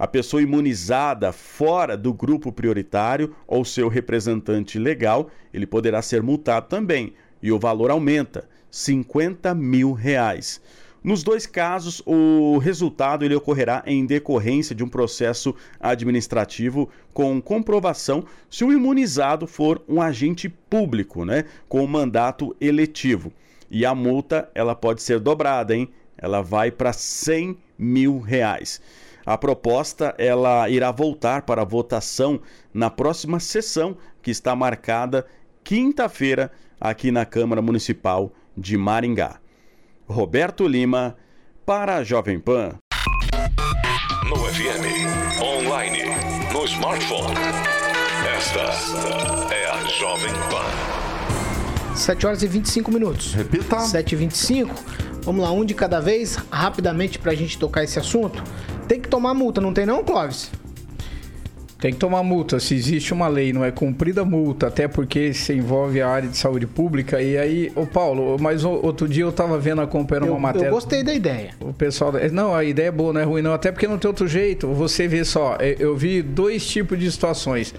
A 0.01 0.07
pessoa 0.07 0.41
imunizada 0.41 1.31
fora 1.31 1.95
do 1.95 2.11
grupo 2.15 2.51
prioritário 2.51 3.37
ou 3.47 3.67
seu 3.67 3.87
representante 3.87 4.79
legal, 4.79 5.29
ele 5.53 5.67
poderá 5.67 6.01
ser 6.01 6.23
multado 6.23 6.69
também 6.69 7.13
e 7.43 7.53
o 7.53 7.59
valor 7.59 7.91
aumenta, 7.91 8.49
50 8.71 9.55
mil 9.55 9.93
reais. 9.93 10.59
Nos 11.05 11.23
dois 11.23 11.45
casos, 11.45 12.03
o 12.07 12.57
resultado 12.57 13.27
ele 13.27 13.35
ocorrerá 13.35 13.83
em 13.85 14.07
decorrência 14.07 14.75
de 14.75 14.83
um 14.83 14.89
processo 14.89 15.55
administrativo 15.79 16.89
com 17.13 17.39
comprovação 17.39 18.25
se 18.49 18.65
o 18.65 18.73
imunizado 18.73 19.47
for 19.47 19.83
um 19.87 20.01
agente 20.01 20.49
público, 20.49 21.27
né, 21.27 21.45
com 21.69 21.87
mandato 21.87 22.57
eletivo. 22.59 23.31
E 23.71 23.85
a 23.85 23.95
multa 23.95 24.49
ela 24.55 24.75
pode 24.75 25.03
ser 25.03 25.21
dobrada, 25.21 25.77
hein? 25.77 25.91
Ela 26.17 26.41
vai 26.41 26.71
para 26.71 26.91
100 26.91 27.55
mil 27.79 28.19
reais. 28.19 28.81
A 29.31 29.39
proposta 29.39 30.13
ela 30.19 30.69
irá 30.69 30.91
voltar 30.91 31.43
para 31.43 31.63
votação 31.63 32.41
na 32.75 32.91
próxima 32.91 33.39
sessão 33.39 33.97
que 34.21 34.29
está 34.29 34.57
marcada 34.57 35.25
quinta-feira 35.63 36.51
aqui 36.81 37.13
na 37.13 37.25
Câmara 37.25 37.63
Municipal 37.63 38.33
de 38.57 38.77
Maringá. 38.77 39.37
Roberto 40.09 40.67
Lima, 40.67 41.17
para 41.65 41.99
a 41.99 42.03
Jovem 42.03 42.41
Pan. 42.41 42.75
No 44.29 44.35
FM, 44.35 45.41
online, 45.41 46.07
no 46.53 46.65
smartphone. 46.65 47.37
Esta 48.37 49.55
é 49.55 49.71
a 49.71 49.85
Jovem 49.85 50.33
Pan. 50.51 51.95
7 51.95 52.27
horas 52.27 52.43
e 52.43 52.49
25 52.49 52.91
minutos. 52.91 53.33
Repita. 53.33 53.79
7 53.79 54.11
e 54.13 54.17
25. 54.17 54.75
Vamos 55.23 55.45
lá, 55.45 55.53
um 55.53 55.65
de 55.65 55.75
cada 55.75 56.01
vez, 56.01 56.35
rapidamente 56.51 57.17
pra 57.17 57.33
gente 57.33 57.57
tocar 57.57 57.85
esse 57.85 57.97
assunto. 57.97 58.43
Tem 58.91 58.99
que 59.01 59.09
tomar 59.09 59.35
multa, 59.35 59.61
não 59.61 59.73
tem 59.73 59.87
não, 59.87 60.03
Clóvis? 60.03 60.51
Tem 61.81 61.93
que 61.93 61.99
tomar 62.01 62.25
multa. 62.25 62.59
Se 62.59 62.75
existe 62.75 63.13
uma 63.15 63.29
lei, 63.29 63.53
não 63.53 63.65
é 63.65 63.71
cumprida 63.71 64.25
multa, 64.25 64.67
até 64.67 64.89
porque 64.89 65.33
se 65.33 65.53
envolve 65.55 66.03
a 66.03 66.09
área 66.09 66.29
de 66.29 66.37
saúde 66.37 66.67
pública. 66.67 67.23
E 67.23 67.39
aí, 67.39 67.71
ô 67.77 67.87
Paulo, 67.87 68.37
mas 68.41 68.65
outro 68.65 69.07
dia 69.09 69.23
eu 69.23 69.31
tava 69.31 69.57
vendo, 69.61 69.81
acompanhando 69.81 70.27
Eu, 70.27 70.33
uma 70.33 70.41
matéria. 70.41 70.67
eu 70.67 70.73
gostei 70.73 71.05
da 71.05 71.15
ideia. 71.15 71.51
O 71.61 71.73
pessoal. 71.73 72.13
Não, 72.33 72.53
a 72.53 72.65
ideia 72.65 72.89
é 72.89 72.91
boa, 72.91 73.13
não 73.13 73.21
é 73.21 73.25
ruim, 73.25 73.43
não. 73.43 73.53
Até 73.55 73.71
porque 73.71 73.87
não 73.87 73.97
tem 73.97 74.09
outro 74.09 74.27
jeito. 74.27 74.67
Você 74.75 75.07
vê 75.07 75.25
só, 75.25 75.55
eu- 75.61 75.77
eu 75.91 75.97
vi 75.97 76.21
dois 76.21 76.67
tipos 76.67 76.99
de 76.99 77.09
situações. 77.13 77.73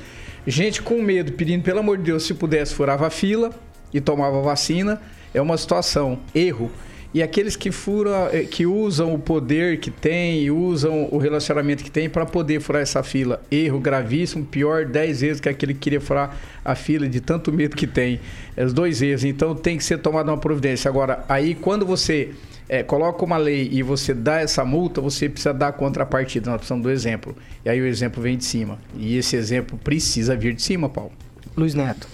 Gente 0.47 0.81
com 0.81 1.01
medo, 1.01 1.33
pedindo, 1.33 1.61
pelo 1.61 1.79
amor 1.81 1.97
de 1.97 2.03
Deus, 2.05 2.23
se 2.25 2.33
pudesse, 2.33 2.73
furava 2.73 3.05
a 3.07 3.09
fila 3.09 3.51
e 3.93 3.99
tomava 3.99 4.41
vacina. 4.41 5.01
É 5.33 5.41
uma 5.41 5.57
situação. 5.57 6.19
Erro. 6.33 6.71
E 7.13 7.21
aqueles 7.21 7.57
que 7.57 7.71
furam, 7.71 8.29
eh, 8.31 8.45
que 8.49 8.65
usam 8.65 9.13
o 9.13 9.19
poder 9.19 9.79
que 9.79 9.91
tem, 9.91 10.49
usam 10.49 11.09
o 11.11 11.17
relacionamento 11.17 11.83
que 11.83 11.91
tem 11.91 12.09
para 12.09 12.25
poder 12.25 12.61
furar 12.61 12.81
essa 12.81 13.03
fila. 13.03 13.41
Erro 13.51 13.79
gravíssimo, 13.79 14.45
pior 14.45 14.85
10 14.85 15.21
vezes 15.21 15.41
que 15.41 15.49
aquele 15.49 15.73
que 15.73 15.81
queria 15.81 15.99
furar 15.99 16.37
a 16.63 16.73
fila 16.73 17.09
de 17.09 17.19
tanto 17.19 17.51
medo 17.51 17.75
que 17.75 17.85
tem. 17.85 18.21
É 18.55 18.63
os 18.63 18.71
dois 18.71 19.01
erros. 19.01 19.25
Então 19.25 19.53
tem 19.53 19.77
que 19.77 19.83
ser 19.83 19.97
tomada 19.97 20.31
uma 20.31 20.37
providência. 20.37 20.87
Agora, 20.87 21.25
aí 21.27 21.53
quando 21.53 21.85
você 21.85 22.29
é, 22.69 22.81
coloca 22.81 23.25
uma 23.25 23.35
lei 23.35 23.67
e 23.69 23.83
você 23.83 24.13
dá 24.13 24.39
essa 24.39 24.63
multa, 24.63 25.01
você 25.01 25.27
precisa 25.27 25.53
dar 25.53 25.67
a 25.67 25.73
contrapartida. 25.73 26.49
Nós 26.49 26.59
precisamos 26.59 26.83
do 26.83 26.89
exemplo. 26.89 27.35
E 27.65 27.69
aí 27.69 27.81
o 27.81 27.85
exemplo 27.85 28.23
vem 28.23 28.37
de 28.37 28.45
cima. 28.45 28.79
E 28.95 29.17
esse 29.17 29.35
exemplo 29.35 29.77
precisa 29.77 30.33
vir 30.37 30.53
de 30.53 30.61
cima, 30.61 30.87
Paulo. 30.87 31.11
Luiz 31.57 31.73
Neto. 31.73 32.07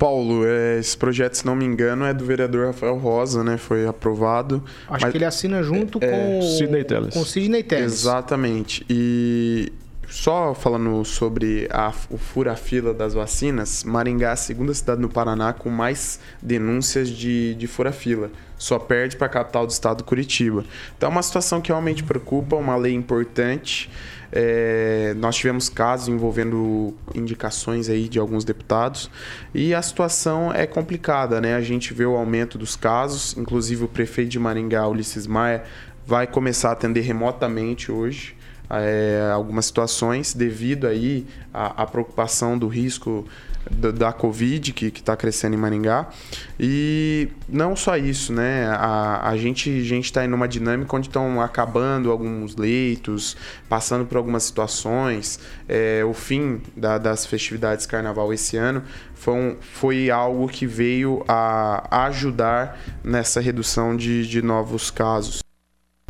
Paulo, 0.00 0.46
é, 0.46 0.78
esse 0.78 0.96
projeto, 0.96 1.34
se 1.34 1.44
não 1.44 1.54
me 1.54 1.66
engano, 1.66 2.06
é 2.06 2.14
do 2.14 2.24
vereador 2.24 2.68
Rafael 2.68 2.96
Rosa, 2.96 3.44
né? 3.44 3.58
Foi 3.58 3.86
aprovado. 3.86 4.64
Acho 4.88 5.02
Mas- 5.04 5.12
que 5.12 5.18
ele 5.18 5.26
assina 5.26 5.62
junto 5.62 5.98
É, 6.02 6.08
com 6.10 6.38
o 6.38 6.42
Sidney 6.42 6.84
Telles. 6.84 7.12
Com 7.12 7.22
Sidney 7.22 7.62
Telles. 7.62 7.92
Exatamente. 7.92 8.82
E 8.88 9.70
só 10.08 10.54
falando 10.54 11.04
sobre 11.04 11.68
a, 11.70 11.92
o 12.08 12.16
fura-fila 12.16 12.94
das 12.94 13.12
vacinas, 13.12 13.84
Maringá 13.84 14.30
é 14.30 14.32
a 14.32 14.36
segunda 14.36 14.72
cidade 14.72 15.02
no 15.02 15.08
Paraná 15.10 15.52
com 15.52 15.68
mais 15.68 16.18
denúncias 16.40 17.10
de, 17.10 17.54
de 17.54 17.66
fura-fila. 17.66 18.30
Só 18.56 18.78
perde 18.78 19.16
para 19.16 19.26
a 19.26 19.30
capital 19.30 19.66
do 19.66 19.70
estado, 19.70 20.02
Curitiba. 20.02 20.64
Então 20.96 21.10
é 21.10 21.12
uma 21.12 21.22
situação 21.22 21.60
que 21.60 21.68
realmente 21.70 22.02
preocupa, 22.02 22.56
uma 22.56 22.74
lei 22.76 22.94
importante. 22.94 23.90
É, 24.32 25.14
nós 25.16 25.36
tivemos 25.36 25.68
casos 25.68 26.08
envolvendo 26.08 26.94
indicações 27.14 27.88
aí 27.88 28.08
de 28.08 28.18
alguns 28.18 28.44
deputados 28.44 29.10
e 29.52 29.74
a 29.74 29.82
situação 29.82 30.52
é 30.52 30.66
complicada, 30.66 31.40
né? 31.40 31.54
A 31.54 31.60
gente 31.60 31.92
vê 31.92 32.04
o 32.04 32.16
aumento 32.16 32.56
dos 32.56 32.76
casos, 32.76 33.36
inclusive 33.36 33.84
o 33.84 33.88
prefeito 33.88 34.30
de 34.30 34.38
Maringá, 34.38 34.86
Ulisses 34.86 35.26
Maia, 35.26 35.64
vai 36.06 36.26
começar 36.26 36.70
a 36.70 36.72
atender 36.72 37.00
remotamente 37.00 37.90
hoje 37.90 38.36
é, 38.70 39.30
algumas 39.32 39.66
situações 39.66 40.32
devido 40.32 40.86
aí 40.86 41.26
à, 41.52 41.82
à 41.82 41.86
preocupação 41.86 42.56
do 42.56 42.68
risco 42.68 43.26
da, 43.70 43.90
Covid 44.12 44.72
que 44.72 44.86
está 44.86 45.16
crescendo 45.16 45.54
em 45.54 45.58
Maringá. 45.58 46.08
E 46.58 47.28
não 47.48 47.74
só 47.74 47.96
isso, 47.96 48.32
né? 48.32 48.66
A, 48.68 49.28
a 49.30 49.36
gente 49.36 49.82
a 49.82 50.06
está 50.06 50.24
em 50.24 50.32
uma 50.32 50.46
dinâmica 50.46 50.94
onde 50.96 51.08
estão 51.08 51.40
acabando 51.40 52.10
alguns 52.10 52.56
leitos, 52.56 53.36
passando 53.68 54.06
por 54.06 54.16
algumas 54.16 54.44
situações. 54.44 55.40
É, 55.68 56.02
o 56.04 56.12
fim 56.14 56.60
da- 56.76 56.98
das 56.98 57.26
festividades 57.26 57.84
de 57.84 57.90
carnaval 57.90 58.32
esse 58.32 58.56
ano 58.56 58.82
foi, 59.14 59.34
um- 59.34 59.56
foi 59.60 60.10
algo 60.10 60.48
que 60.48 60.66
veio 60.66 61.24
a 61.28 62.06
ajudar 62.06 62.78
nessa 63.02 63.40
redução 63.40 63.96
de, 63.96 64.26
de 64.26 64.40
novos 64.42 64.90
casos. 64.90 65.42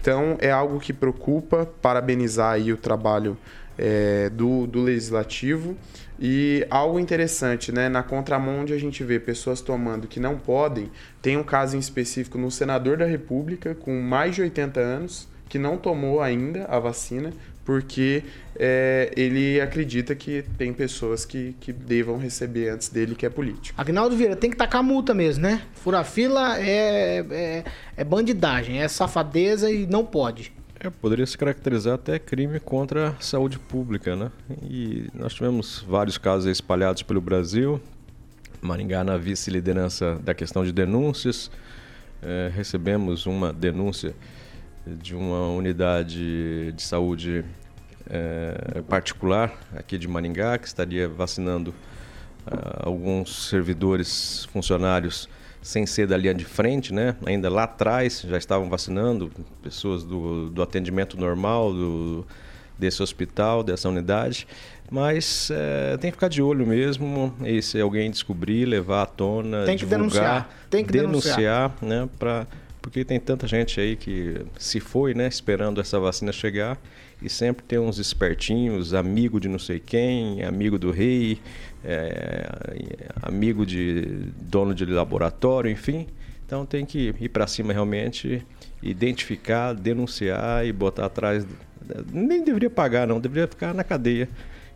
Então 0.01 0.37
é 0.41 0.51
algo 0.51 0.81
que 0.81 0.93
preocupa, 0.93 1.69
parabenizar 1.83 2.53
aí 2.55 2.73
o 2.73 2.77
trabalho 2.77 3.37
é, 3.77 4.29
do, 4.31 4.67
do 4.67 4.83
legislativo 4.83 5.77
e 6.21 6.67
algo 6.69 7.01
interessante, 7.01 7.73
né? 7.73 7.89
Na 7.89 8.03
contramão 8.03 8.61
onde 8.61 8.75
a 8.75 8.79
gente 8.79 9.03
vê 9.03 9.19
pessoas 9.19 9.61
tomando 9.61 10.07
que 10.07 10.21
não 10.21 10.37
podem, 10.37 10.91
tem 11.23 11.39
um 11.39 11.43
caso 11.43 11.77
em 11.77 11.81
específico 11.81 12.37
no 12.37 12.51
senador 12.51 12.99
da 12.99 13.07
República 13.07 13.75
com 13.75 14.01
mais 14.03 14.35
de 14.35 14.43
80 14.43 14.79
anos 14.79 15.29
que 15.49 15.59
não 15.59 15.77
tomou 15.77 16.21
ainda 16.21 16.65
a 16.67 16.79
vacina 16.79 17.33
porque 17.65 18.25
é, 18.57 19.13
ele 19.17 19.61
acredita 19.61 20.15
que 20.15 20.45
tem 20.59 20.73
pessoas 20.73 21.25
que, 21.25 21.55
que 21.61 21.73
devam 21.73 22.19
receber 22.19 22.69
antes 22.69 22.89
dele 22.89 23.15
que 23.15 23.25
é 23.25 23.31
político. 23.31 23.81
Agnaldo 23.81 24.17
Vieira, 24.17 24.35
tem 24.35 24.51
que 24.51 24.57
tacar 24.57 24.83
multa 24.83 25.15
mesmo, 25.15 25.43
né? 25.43 25.63
Furar 25.75 26.05
fila 26.05 26.59
é, 26.59 27.25
é, 27.31 27.65
é 27.97 28.05
bandidagem, 28.05 28.83
é 28.83 28.89
safadeza 28.89 29.71
e 29.71 29.87
não 29.87 30.05
pode. 30.05 30.53
É, 30.83 30.89
poderia 30.89 31.27
se 31.27 31.37
caracterizar 31.37 31.93
até 31.93 32.19
crime 32.19 32.59
contra 32.59 33.11
a 33.11 33.21
saúde 33.21 33.59
pública, 33.59 34.17
né? 34.17 34.31
E 34.63 35.09
nós 35.13 35.35
tivemos 35.35 35.85
vários 35.87 36.17
casos 36.17 36.47
espalhados 36.51 37.03
pelo 37.03 37.21
Brasil. 37.21 37.79
Maringá 38.63 39.05
na 39.05 39.19
vice-liderança 39.19 40.19
da 40.25 40.33
questão 40.33 40.65
de 40.65 40.73
denúncias. 40.73 41.51
É, 42.23 42.51
recebemos 42.55 43.27
uma 43.27 43.53
denúncia 43.53 44.15
de 44.87 45.15
uma 45.15 45.49
unidade 45.51 46.73
de 46.73 46.83
saúde 46.83 47.45
é, 48.09 48.83
particular 48.89 49.55
aqui 49.77 49.99
de 49.99 50.09
Maringá 50.09 50.57
que 50.57 50.67
estaria 50.67 51.07
vacinando 51.07 51.75
ah, 52.47 52.85
alguns 52.87 53.49
servidores, 53.49 54.47
funcionários 54.47 55.29
sem 55.63 55.87
ser 55.87 56.07
da 56.07 56.17
linha 56.17 56.35
de 56.35 56.45
frente, 56.45 56.93
né? 56.93 57.17
Ainda 57.27 57.51
lá 57.51 57.65
atrás 57.65 58.25
já 58.27 58.39
estavam 58.39 58.69
vacinando 58.69 59.31
pessoas 59.63 60.03
do, 60.03 60.49
do 60.49 60.63
atendimento 60.63 61.19
normal 61.19 61.73
do, 61.73 62.27
desse 62.79 63.03
hospital, 63.03 63.63
dessa 63.63 63.89
unidade. 63.89 64.47
Mas 64.91 65.51
é, 65.53 65.97
tem 65.99 66.11
que 66.11 66.17
ficar 66.17 66.29
de 66.29 66.43
olho 66.43 66.67
mesmo. 66.67 67.35
E 67.45 67.63
se 67.63 67.81
alguém 67.81 68.11
descobrir, 68.11 68.65
levar 68.65 69.03
à 69.03 69.07
tona, 69.07 69.65
Tem 69.65 69.77
que 69.77 69.85
divulgar, 69.85 70.01
denunciar, 70.01 70.51
tem 70.69 70.85
que 70.85 70.93
denunciar, 70.93 71.77
né? 71.81 72.09
Pra, 72.19 72.47
porque 72.83 73.05
tem 73.05 73.21
tanta 73.21 73.47
gente 73.47 73.81
aí 73.81 73.95
que 73.95 74.43
se 74.59 74.81
foi, 74.81 75.15
né? 75.15 75.29
Esperando 75.29 75.81
essa 75.81 76.01
vacina 76.01 76.33
chegar. 76.33 76.79
E 77.23 77.29
sempre 77.29 77.63
tem 77.63 77.79
uns 77.79 77.99
espertinhos, 77.99 78.95
amigo 78.95 79.39
de 79.39 79.47
não 79.47 79.59
sei 79.59 79.79
quem, 79.79 80.43
amigo 80.43 80.79
do 80.79 80.91
rei, 80.91 81.39
é, 81.85 82.49
amigo 83.23 83.65
de 83.65 84.33
dono 84.41 84.75
de 84.75 84.85
laboratório, 84.85 85.71
enfim. 85.71 86.07
Então 86.45 86.67
tem 86.67 86.85
que 86.85 87.15
ir 87.21 87.29
para 87.29 87.47
cima 87.47 87.73
realmente, 87.73 88.45
identificar, 88.83 89.73
denunciar 89.73 90.67
e 90.67 90.73
botar 90.73 91.07
atrás. 91.07 91.47
Nem 92.13 92.43
deveria 92.43 92.71
pagar, 92.71 93.07
não, 93.07 93.21
deveria 93.21 93.47
ficar 93.47 93.73
na 93.73 93.85
cadeia, 93.85 94.29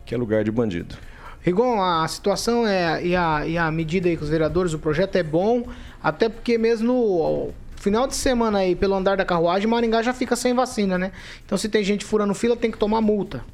que 0.05 0.15
é 0.15 0.17
lugar 0.17 0.43
de 0.43 0.51
bandido. 0.51 0.95
Rigon, 1.41 1.79
a 1.79 2.07
situação 2.07 2.65
é 2.65 3.05
e 3.05 3.15
a, 3.15 3.45
e 3.45 3.57
a 3.57 3.69
medida 3.71 4.09
aí 4.09 4.17
com 4.17 4.23
os 4.23 4.29
vereadores, 4.29 4.73
o 4.73 4.79
projeto 4.79 5.15
é 5.15 5.21
bom, 5.21 5.67
até 6.01 6.27
porque 6.27 6.57
mesmo 6.57 7.53
final 7.75 8.07
de 8.07 8.15
semana 8.15 8.59
aí, 8.59 8.75
pelo 8.75 8.95
andar 8.95 9.15
da 9.15 9.23
carruagem, 9.23 9.67
Maringá 9.67 10.01
já 10.01 10.11
fica 10.11 10.35
sem 10.35 10.55
vacina, 10.55 10.97
né? 10.97 11.11
Então 11.45 11.55
se 11.55 11.69
tem 11.69 11.83
gente 11.83 12.03
furando 12.03 12.33
fila, 12.33 12.57
tem 12.57 12.71
que 12.71 12.79
tomar 12.79 12.99
multa. 12.99 13.45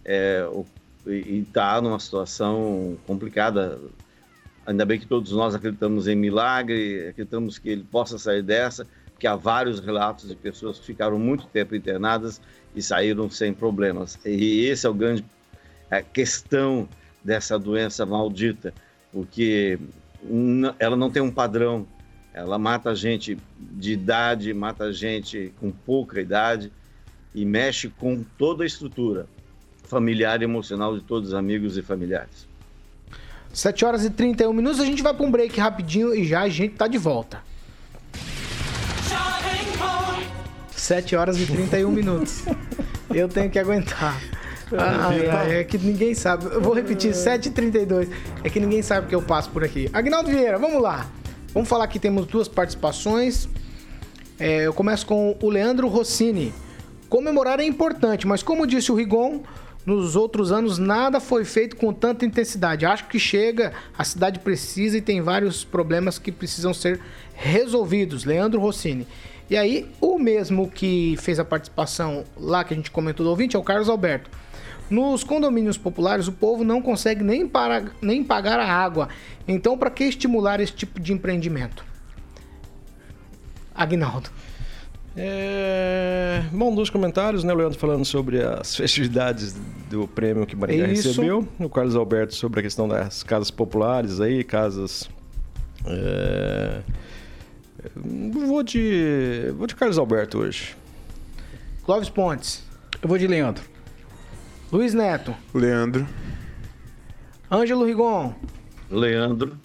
é, 0.03 0.47
e 1.05 1.39
está 1.39 1.81
numa 1.81 1.99
situação 1.99 2.97
complicada. 3.05 3.79
Ainda 4.65 4.85
bem 4.85 4.99
que 4.99 5.05
todos 5.05 5.31
nós 5.31 5.53
acreditamos 5.53 6.07
em 6.07 6.15
milagre, 6.15 7.09
acreditamos 7.09 7.59
que 7.59 7.69
ele 7.69 7.83
possa 7.83 8.17
sair 8.17 8.41
dessa, 8.41 8.87
porque 9.11 9.27
há 9.27 9.35
vários 9.35 9.79
relatos 9.79 10.27
de 10.27 10.35
pessoas 10.35 10.79
que 10.79 10.85
ficaram 10.87 11.19
muito 11.19 11.45
tempo 11.47 11.75
internadas 11.75 12.41
e 12.75 12.81
saíram 12.81 13.29
sem 13.29 13.53
problemas. 13.53 14.17
E 14.25 14.65
esse 14.65 14.85
é 14.85 14.89
o 14.89 14.93
grande 14.93 15.23
a 15.89 16.01
questão 16.01 16.89
dessa 17.23 17.59
doença 17.59 18.05
maldita 18.05 18.73
porque 19.15 19.79
ela 20.77 20.97
não 20.97 21.09
tem 21.09 21.21
um 21.21 21.31
padrão. 21.31 21.87
Ela 22.33 22.59
mata 22.59 22.93
gente 22.93 23.37
de 23.57 23.93
idade, 23.93 24.53
mata 24.53 24.91
gente 24.91 25.53
com 25.57 25.71
pouca 25.71 26.19
idade 26.19 26.69
e 27.35 27.45
mexe 27.45 27.89
com 27.89 28.23
toda 28.37 28.63
a 28.63 28.65
estrutura 28.65 29.27
familiar 29.83 30.41
e 30.41 30.45
emocional 30.45 30.97
de 30.97 31.03
todos 31.03 31.29
os 31.29 31.35
amigos 31.35 31.77
e 31.77 31.81
familiares. 31.81 32.47
7 33.53 33.85
horas 33.85 34.03
e 34.03 34.09
31 34.09 34.51
minutos, 34.51 34.79
a 34.79 34.85
gente 34.85 35.03
vai 35.03 35.13
para 35.13 35.25
um 35.25 35.31
break 35.31 35.59
rapidinho 35.59 36.15
e 36.15 36.25
já 36.25 36.41
a 36.41 36.49
gente 36.49 36.75
tá 36.75 36.87
de 36.87 36.97
volta. 36.97 37.43
7 40.71 41.15
horas 41.15 41.39
e 41.39 41.45
31 41.45 41.91
minutos. 41.91 42.43
Eu 43.13 43.29
tenho 43.29 43.49
que 43.49 43.59
aguentar. 43.59 44.19
Ai, 44.77 45.27
ai, 45.29 45.59
é 45.59 45.63
que 45.63 45.77
ninguém 45.77 46.13
sabe. 46.13 46.45
Eu 46.45 46.59
vou 46.59 46.73
repetir, 46.73 47.11
7h32. 47.11 48.09
É 48.43 48.49
que 48.49 48.59
ninguém 48.59 48.81
sabe 48.81 49.07
que 49.07 49.15
eu 49.15 49.21
passo 49.21 49.49
por 49.51 49.63
aqui. 49.63 49.87
Agnaldo 49.93 50.29
Vieira, 50.29 50.57
vamos 50.57 50.81
lá. 50.81 51.05
Vamos 51.53 51.69
falar 51.69 51.87
que 51.87 51.99
temos 51.99 52.25
duas 52.25 52.47
participações. 52.47 53.47
É, 54.39 54.65
eu 54.65 54.73
começo 54.73 55.05
com 55.05 55.37
o 55.39 55.49
Leandro 55.49 55.87
Rossini. 55.87 56.51
Comemorar 57.15 57.61
é 57.61 57.63
importante, 57.63 58.27
mas 58.27 58.43
como 58.43 58.67
disse 58.67 58.91
o 58.91 58.95
Rigon, 58.95 59.39
nos 59.85 60.17
outros 60.17 60.51
anos 60.51 60.77
nada 60.77 61.21
foi 61.21 61.45
feito 61.45 61.77
com 61.77 61.93
tanta 61.93 62.25
intensidade. 62.25 62.85
Acho 62.85 63.07
que 63.07 63.17
chega, 63.17 63.71
a 63.97 64.03
cidade 64.03 64.39
precisa 64.39 64.97
e 64.97 65.01
tem 65.01 65.21
vários 65.21 65.63
problemas 65.63 66.19
que 66.19 66.29
precisam 66.29 66.73
ser 66.73 66.99
resolvidos. 67.33 68.25
Leandro 68.25 68.59
Rossini. 68.59 69.07
E 69.49 69.55
aí, 69.55 69.89
o 70.01 70.19
mesmo 70.19 70.69
que 70.69 71.15
fez 71.21 71.39
a 71.39 71.45
participação 71.45 72.25
lá 72.35 72.65
que 72.65 72.73
a 72.73 72.75
gente 72.75 72.91
comentou 72.91 73.25
do 73.25 73.29
ouvinte 73.29 73.55
é 73.55 73.59
o 73.59 73.63
Carlos 73.63 73.87
Alberto. 73.87 74.29
Nos 74.89 75.23
condomínios 75.23 75.77
populares, 75.77 76.27
o 76.27 76.33
povo 76.33 76.65
não 76.65 76.81
consegue 76.81 77.23
nem, 77.23 77.47
para, 77.47 77.85
nem 78.01 78.25
pagar 78.25 78.59
a 78.59 78.67
água. 78.69 79.07
Então, 79.47 79.77
para 79.77 79.89
que 79.89 80.03
estimular 80.03 80.59
esse 80.59 80.73
tipo 80.73 80.99
de 80.99 81.13
empreendimento? 81.13 81.85
Agnaldo. 83.73 84.29
É... 85.17 86.43
Bom, 86.51 86.75
dois 86.75 86.89
comentários, 86.89 87.43
né? 87.43 87.53
O 87.53 87.55
Leandro 87.55 87.79
falando 87.79 88.03
sobre 88.03 88.41
as 88.43 88.75
festividades 88.77 89.55
do 89.89 90.07
prêmio 90.07 90.45
que 90.45 90.55
Maringá 90.55 90.87
Isso. 90.87 91.09
recebeu. 91.09 91.47
O 91.59 91.69
Carlos 91.69 91.95
Alberto 91.95 92.35
sobre 92.35 92.59
a 92.59 92.63
questão 92.63 92.87
das 92.87 93.23
casas 93.23 93.49
populares 93.49 94.19
aí, 94.19 94.43
casas. 94.43 95.09
É... 95.85 96.81
Vou 97.95 98.63
de. 98.63 99.53
Vou 99.57 99.67
de 99.67 99.75
Carlos 99.75 99.97
Alberto 99.97 100.39
hoje. 100.39 100.75
Clóvis 101.85 102.09
Pontes. 102.09 102.63
Eu 103.01 103.07
vou 103.07 103.17
de 103.17 103.27
Leandro. 103.27 103.63
Luiz 104.71 104.93
Neto. 104.93 105.35
Leandro. 105.53 106.07
Ângelo 107.51 107.85
Rigon. 107.85 108.33
Leandro. 108.89 109.57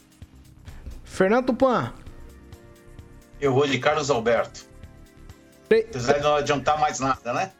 Fernando 1.02 1.46
Tupan. 1.46 1.92
Eu 3.40 3.54
vou 3.54 3.66
de 3.66 3.78
Carlos 3.78 4.10
Alberto. 4.10 4.69
Apesar 5.72 6.20
não 6.20 6.34
adiantar 6.34 6.80
mais 6.80 6.98
nada, 6.98 7.32
né? 7.32 7.52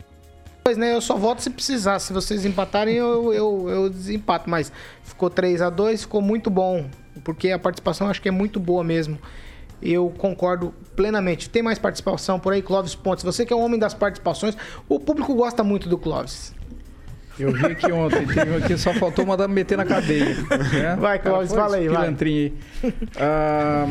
Pois 0.64 0.76
né, 0.76 0.94
eu 0.94 1.00
só 1.00 1.16
voto 1.16 1.42
se 1.42 1.50
precisar. 1.50 2.00
Se 2.00 2.12
vocês 2.12 2.44
empatarem, 2.44 2.96
eu, 2.96 3.32
eu, 3.32 3.68
eu 3.68 3.90
desempato. 3.90 4.50
Mas 4.50 4.72
ficou 5.04 5.30
3 5.30 5.62
a 5.62 5.70
2 5.70 6.02
ficou 6.02 6.20
muito 6.20 6.50
bom. 6.50 6.88
Porque 7.22 7.50
a 7.50 7.58
participação 7.58 8.08
acho 8.08 8.20
que 8.20 8.28
é 8.28 8.32
muito 8.32 8.58
boa 8.58 8.82
mesmo. 8.82 9.18
Eu 9.80 10.12
concordo 10.18 10.74
plenamente. 10.96 11.48
Tem 11.48 11.62
mais 11.62 11.78
participação 11.78 12.38
por 12.38 12.52
aí, 12.52 12.62
Clóvis 12.62 12.94
Pontes. 12.94 13.24
Você 13.24 13.46
que 13.46 13.52
é 13.52 13.56
o 13.56 13.60
homem 13.60 13.78
das 13.78 13.94
participações, 13.94 14.56
o 14.88 14.98
público 14.98 15.34
gosta 15.34 15.62
muito 15.62 15.88
do 15.88 15.96
Clóvis. 15.96 16.52
Eu 17.42 17.52
vi 17.52 17.66
aqui 17.66 17.90
ontem, 17.90 18.26
teve 18.26 18.56
aqui, 18.56 18.76
só 18.76 18.92
faltou 18.94 19.24
mandar 19.24 19.48
me 19.48 19.54
meter 19.54 19.76
na 19.76 19.84
cadeia. 19.84 20.36
Né? 20.72 20.96
Vai, 20.98 21.18
Cláudio, 21.18 21.54
fala 21.54 21.76
aí, 21.76 21.88
vai. 21.88 22.08
Aí. 22.08 22.52
Ah, 23.18 23.86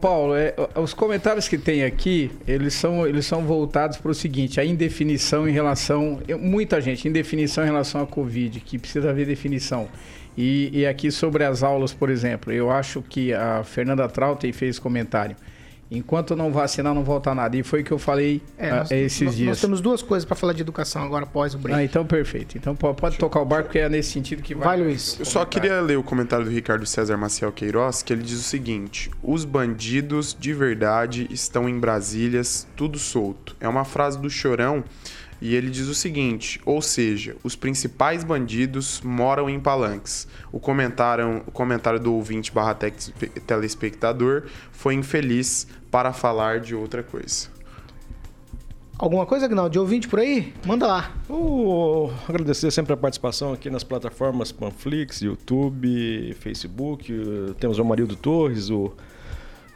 Paulo, 0.00 0.34
é, 0.34 0.54
os 0.74 0.92
comentários 0.92 1.48
que 1.48 1.56
tem 1.56 1.84
aqui, 1.84 2.30
eles 2.46 2.74
são, 2.74 3.06
eles 3.06 3.26
são 3.26 3.44
voltados 3.44 3.96
para 3.98 4.10
o 4.10 4.14
seguinte, 4.14 4.60
a 4.60 4.64
indefinição 4.64 5.48
em 5.48 5.52
relação... 5.52 6.20
Muita 6.40 6.80
gente, 6.80 7.08
indefinição 7.08 7.64
em 7.64 7.66
relação 7.66 8.00
à 8.00 8.06
Covid, 8.06 8.60
que 8.60 8.78
precisa 8.78 9.10
haver 9.10 9.26
definição. 9.26 9.88
E, 10.36 10.70
e 10.72 10.86
aqui 10.86 11.10
sobre 11.10 11.44
as 11.44 11.62
aulas, 11.62 11.94
por 11.94 12.10
exemplo, 12.10 12.52
eu 12.52 12.70
acho 12.70 13.02
que 13.02 13.32
a 13.32 13.64
Fernanda 13.64 14.06
Trautem 14.08 14.52
fez 14.52 14.78
comentário. 14.78 15.36
Enquanto 15.90 16.34
não 16.34 16.52
vacinar, 16.52 16.92
não 16.94 17.04
volta 17.04 17.34
nada. 17.34 17.56
E 17.56 17.62
foi 17.62 17.82
o 17.82 17.84
que 17.84 17.92
eu 17.92 17.98
falei 17.98 18.42
é, 18.58 18.70
nós, 18.70 18.90
uh, 18.90 18.94
esses 18.94 19.22
nós, 19.22 19.36
dias. 19.36 19.48
Nós 19.48 19.60
temos 19.60 19.80
duas 19.80 20.02
coisas 20.02 20.24
para 20.24 20.34
falar 20.34 20.52
de 20.52 20.62
educação 20.62 21.02
agora 21.02 21.24
após 21.24 21.54
o 21.54 21.58
break. 21.58 21.78
Ah, 21.78 21.84
então 21.84 22.04
perfeito. 22.04 22.58
Então 22.58 22.74
pode, 22.74 22.96
pode 23.00 23.18
tocar 23.18 23.40
o 23.40 23.44
barco, 23.44 23.68
porque 23.68 23.78
é 23.78 23.88
nesse 23.88 24.10
sentido 24.10 24.42
que 24.42 24.54
vai. 24.54 24.66
Vai, 24.66 24.80
Luiz. 24.80 25.18
Eu 25.18 25.24
só 25.24 25.44
queria 25.44 25.80
ler 25.80 25.96
o 25.96 26.02
comentário 26.02 26.44
do 26.44 26.50
Ricardo 26.50 26.84
César 26.84 27.16
Maciel 27.16 27.52
Queiroz, 27.52 28.02
que 28.02 28.12
ele 28.12 28.22
diz 28.22 28.40
o 28.40 28.42
seguinte: 28.42 29.10
Os 29.22 29.44
bandidos 29.44 30.36
de 30.38 30.52
verdade 30.52 31.28
estão 31.30 31.68
em 31.68 31.78
Brasílias, 31.78 32.66
tudo 32.74 32.98
solto. 32.98 33.56
É 33.60 33.68
uma 33.68 33.84
frase 33.84 34.18
do 34.18 34.28
Chorão 34.28 34.82
E 35.40 35.54
ele 35.54 35.70
diz 35.70 35.86
o 35.86 35.94
seguinte: 35.94 36.60
ou 36.64 36.80
seja, 36.80 37.36
os 37.42 37.54
principais 37.54 38.24
bandidos 38.24 39.00
moram 39.02 39.50
em 39.50 39.60
palanques. 39.60 40.26
O 40.50 40.58
comentário, 40.58 41.42
o 41.46 41.50
comentário 41.50 42.00
do 42.00 42.14
ouvinte 42.14 42.52
barra 42.52 42.76
telespectador 43.46 44.44
foi 44.72 44.94
infeliz 44.94 45.66
para 45.90 46.12
falar 46.12 46.60
de 46.60 46.74
outra 46.74 47.02
coisa. 47.02 47.48
Alguma 48.98 49.26
coisa, 49.26 49.44
Agnaldo, 49.44 49.70
de 49.70 49.78
ouvinte 49.78 50.08
por 50.08 50.18
aí? 50.18 50.54
Manda 50.64 50.86
lá. 50.86 51.12
Uh, 51.28 52.10
agradecer 52.26 52.70
sempre 52.70 52.94
a 52.94 52.96
participação 52.96 53.52
aqui 53.52 53.68
nas 53.68 53.84
plataformas 53.84 54.50
Panflix, 54.50 55.20
YouTube, 55.20 56.34
Facebook. 56.40 57.12
Temos 57.60 57.78
o 57.78 57.84
Marildo 57.84 58.16
Torres, 58.16 58.70
o 58.70 58.90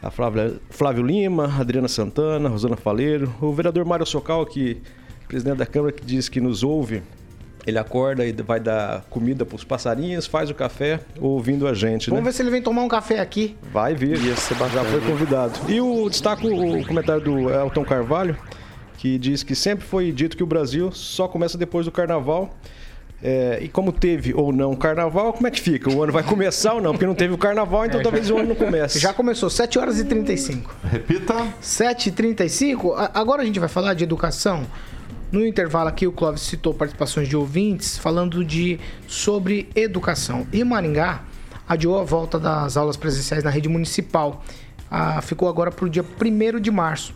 a 0.02 0.10
Flávia, 0.10 0.58
Flávio 0.70 1.04
Lima, 1.04 1.54
Adriana 1.60 1.88
Santana, 1.88 2.48
Rosana 2.48 2.76
Faleiro, 2.76 3.34
o 3.40 3.52
vereador 3.52 3.84
Mário 3.84 4.06
Socal, 4.06 4.46
que 4.46 4.80
presidente 5.30 5.58
da 5.58 5.66
Câmara, 5.66 5.92
que 5.92 6.04
diz 6.04 6.28
que 6.28 6.40
nos 6.40 6.64
ouve. 6.64 7.02
Ele 7.64 7.78
acorda 7.78 8.26
e 8.26 8.32
vai 8.32 8.58
dar 8.58 9.02
comida 9.08 9.46
para 9.46 9.54
os 9.54 9.62
passarinhos, 9.62 10.26
faz 10.26 10.50
o 10.50 10.54
café 10.54 10.98
ouvindo 11.20 11.68
a 11.68 11.74
gente. 11.74 12.10
Vamos 12.10 12.24
né? 12.24 12.30
ver 12.30 12.36
se 12.36 12.42
ele 12.42 12.50
vem 12.50 12.60
tomar 12.60 12.82
um 12.82 12.88
café 12.88 13.20
aqui. 13.20 13.54
Vai 13.72 13.94
vir, 13.94 14.16
já 14.16 14.34
foi 14.34 15.00
convidado. 15.02 15.60
E 15.68 15.80
o 15.80 16.08
destaco 16.08 16.48
o 16.48 16.84
comentário 16.84 17.22
do 17.22 17.48
Elton 17.48 17.84
Carvalho, 17.84 18.36
que 18.96 19.18
diz 19.18 19.42
que 19.44 19.54
sempre 19.54 19.86
foi 19.86 20.10
dito 20.10 20.36
que 20.36 20.42
o 20.42 20.46
Brasil 20.46 20.90
só 20.90 21.28
começa 21.28 21.56
depois 21.56 21.86
do 21.86 21.92
carnaval. 21.92 22.52
É, 23.22 23.58
e 23.60 23.68
como 23.68 23.92
teve 23.92 24.32
ou 24.32 24.50
não 24.50 24.74
carnaval, 24.74 25.34
como 25.34 25.46
é 25.46 25.50
que 25.50 25.60
fica? 25.60 25.90
O 25.90 26.02
ano 26.02 26.10
vai 26.10 26.22
começar 26.22 26.72
ou 26.72 26.80
não? 26.80 26.92
Porque 26.92 27.06
não 27.06 27.14
teve 27.14 27.34
o 27.34 27.38
carnaval, 27.38 27.84
então 27.84 28.00
é, 28.00 28.02
talvez 28.02 28.26
já... 28.26 28.34
o 28.34 28.38
ano 28.38 28.48
não 28.48 28.54
comece. 28.54 28.98
Já 28.98 29.12
começou, 29.12 29.50
7 29.50 29.78
horas 29.78 30.00
e 30.00 30.04
35. 30.04 30.74
Repita. 30.90 31.34
7 31.60 32.08
e 32.08 32.12
35. 32.12 32.94
Agora 33.12 33.42
a 33.42 33.44
gente 33.44 33.60
vai 33.60 33.68
falar 33.68 33.92
de 33.92 34.04
educação. 34.04 34.66
No 35.32 35.46
intervalo 35.46 35.88
aqui, 35.88 36.06
o 36.06 36.12
Clóvis 36.12 36.42
citou 36.42 36.74
participações 36.74 37.28
de 37.28 37.36
ouvintes 37.36 37.96
falando 37.96 38.44
de 38.44 38.80
sobre 39.06 39.68
educação. 39.74 40.46
E 40.52 40.64
Maringá 40.64 41.22
adiou 41.68 41.98
a 42.00 42.04
volta 42.04 42.38
das 42.38 42.76
aulas 42.76 42.96
presenciais 42.96 43.44
na 43.44 43.50
rede 43.50 43.68
municipal. 43.68 44.44
Ah, 44.90 45.22
ficou 45.22 45.48
agora 45.48 45.70
para 45.70 45.84
o 45.84 45.88
dia 45.88 46.04
1 46.04 46.60
de 46.60 46.70
março 46.70 47.14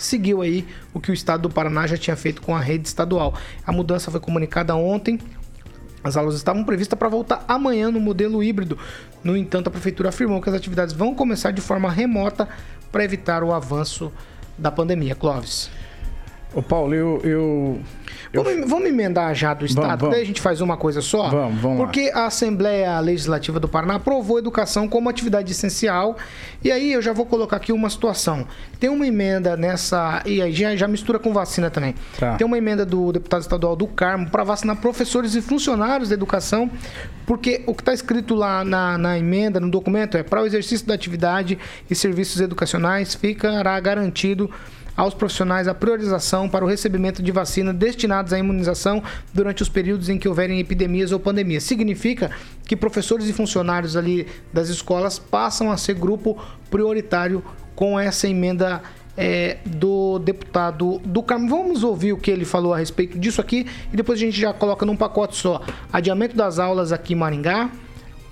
seguiu 0.00 0.40
aí 0.42 0.66
o 0.94 1.00
que 1.00 1.10
o 1.10 1.14
estado 1.14 1.42
do 1.42 1.50
Paraná 1.50 1.86
já 1.86 1.96
tinha 1.96 2.16
feito 2.16 2.40
com 2.42 2.56
a 2.56 2.60
rede 2.60 2.88
estadual. 2.88 3.34
A 3.66 3.70
mudança 3.70 4.10
foi 4.10 4.20
comunicada 4.20 4.74
ontem. 4.74 5.20
As 6.02 6.16
aulas 6.16 6.34
estavam 6.34 6.64
previstas 6.64 6.98
para 6.98 7.08
voltar 7.08 7.44
amanhã 7.46 7.90
no 7.90 8.00
modelo 8.00 8.42
híbrido. 8.42 8.78
No 9.22 9.36
entanto, 9.36 9.68
a 9.68 9.70
prefeitura 9.70 10.08
afirmou 10.08 10.40
que 10.40 10.48
as 10.48 10.54
atividades 10.54 10.94
vão 10.94 11.14
começar 11.14 11.50
de 11.50 11.60
forma 11.60 11.90
remota 11.90 12.48
para 12.90 13.04
evitar 13.04 13.44
o 13.44 13.52
avanço 13.52 14.10
da 14.56 14.70
pandemia. 14.70 15.14
Clóvis. 15.14 15.70
Ô 16.54 16.62
Paulo, 16.62 16.94
eu, 16.94 17.20
eu 17.22 17.80
Vamos, 18.32 18.70
vamos 18.70 18.88
emendar 18.88 19.34
já 19.34 19.52
do 19.52 19.64
Estado, 19.66 19.86
vamos, 19.86 20.00
vamos. 20.00 20.14
daí 20.14 20.22
a 20.22 20.26
gente 20.26 20.40
faz 20.40 20.60
uma 20.60 20.76
coisa 20.76 21.00
só? 21.00 21.28
Vamos, 21.28 21.60
vamos 21.60 21.78
Porque 21.78 22.10
lá. 22.10 22.22
a 22.22 22.26
Assembleia 22.26 23.00
Legislativa 23.00 23.58
do 23.58 23.68
Paraná 23.68 23.96
aprovou 23.96 24.36
a 24.36 24.38
educação 24.38 24.86
como 24.88 25.08
atividade 25.08 25.50
essencial. 25.50 26.16
E 26.62 26.70
aí 26.70 26.92
eu 26.92 27.02
já 27.02 27.12
vou 27.12 27.26
colocar 27.26 27.56
aqui 27.56 27.72
uma 27.72 27.90
situação. 27.90 28.46
Tem 28.78 28.88
uma 28.88 29.04
emenda 29.04 29.56
nessa. 29.56 30.22
E 30.24 30.40
aí 30.40 30.52
já, 30.52 30.76
já 30.76 30.86
mistura 30.86 31.18
com 31.18 31.32
vacina 31.32 31.70
também. 31.70 31.94
Tá. 32.18 32.36
Tem 32.36 32.46
uma 32.46 32.56
emenda 32.56 32.86
do 32.86 33.10
deputado 33.10 33.40
estadual 33.40 33.74
do 33.74 33.88
Carmo 33.88 34.30
para 34.30 34.44
vacinar 34.44 34.76
professores 34.76 35.34
e 35.34 35.42
funcionários 35.42 36.08
da 36.10 36.14
educação. 36.14 36.70
Porque 37.26 37.62
o 37.66 37.74
que 37.74 37.82
está 37.82 37.92
escrito 37.92 38.34
lá 38.34 38.64
na, 38.64 38.96
na 38.96 39.18
emenda, 39.18 39.58
no 39.58 39.70
documento, 39.70 40.16
é 40.16 40.22
para 40.22 40.42
o 40.42 40.46
exercício 40.46 40.86
da 40.86 40.94
atividade 40.94 41.58
e 41.88 41.94
serviços 41.94 42.40
educacionais 42.40 43.14
ficará 43.14 43.78
garantido 43.80 44.50
aos 44.96 45.14
profissionais 45.14 45.68
a 45.68 45.74
priorização 45.74 46.48
para 46.48 46.64
o 46.64 46.68
recebimento 46.68 47.22
de 47.22 47.32
vacina 47.32 47.72
destinadas 47.72 48.32
à 48.32 48.38
imunização 48.38 49.02
durante 49.32 49.62
os 49.62 49.68
períodos 49.68 50.08
em 50.08 50.18
que 50.18 50.28
houverem 50.28 50.60
epidemias 50.60 51.12
ou 51.12 51.20
pandemias. 51.20 51.64
Significa 51.64 52.30
que 52.66 52.76
professores 52.76 53.28
e 53.28 53.32
funcionários 53.32 53.96
ali 53.96 54.26
das 54.52 54.68
escolas 54.68 55.18
passam 55.18 55.70
a 55.70 55.76
ser 55.76 55.94
grupo 55.94 56.38
prioritário 56.70 57.42
com 57.74 57.98
essa 57.98 58.28
emenda 58.28 58.82
é, 59.16 59.58
do 59.64 60.18
deputado 60.18 61.00
do 61.04 61.22
Carmo. 61.22 61.48
Vamos 61.48 61.82
ouvir 61.82 62.12
o 62.12 62.16
que 62.16 62.30
ele 62.30 62.44
falou 62.44 62.72
a 62.72 62.78
respeito 62.78 63.18
disso 63.18 63.40
aqui 63.40 63.66
e 63.92 63.96
depois 63.96 64.18
a 64.18 64.24
gente 64.24 64.40
já 64.40 64.52
coloca 64.52 64.86
num 64.86 64.96
pacote 64.96 65.36
só. 65.36 65.62
Adiamento 65.92 66.36
das 66.36 66.58
aulas 66.58 66.92
aqui 66.92 67.14
em 67.14 67.16
Maringá 67.16 67.70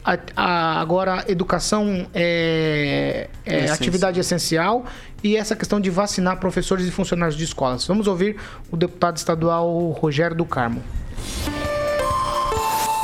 a, 0.08 0.18
a, 0.34 0.80
agora 0.80 1.24
educação 1.28 2.06
é, 2.14 3.28
é 3.44 3.70
atividade 3.70 4.18
essencial 4.18 4.86
e 5.22 5.36
essa 5.36 5.54
questão 5.54 5.78
de 5.78 5.90
vacinar 5.90 6.38
professores 6.38 6.86
e 6.86 6.90
funcionários 6.90 7.36
de 7.36 7.44
escolas. 7.44 7.86
Vamos 7.86 8.06
ouvir 8.06 8.36
o 8.70 8.76
deputado 8.76 9.18
estadual 9.18 9.90
Rogério 9.90 10.36
do 10.36 10.46
Carmo 10.46 10.82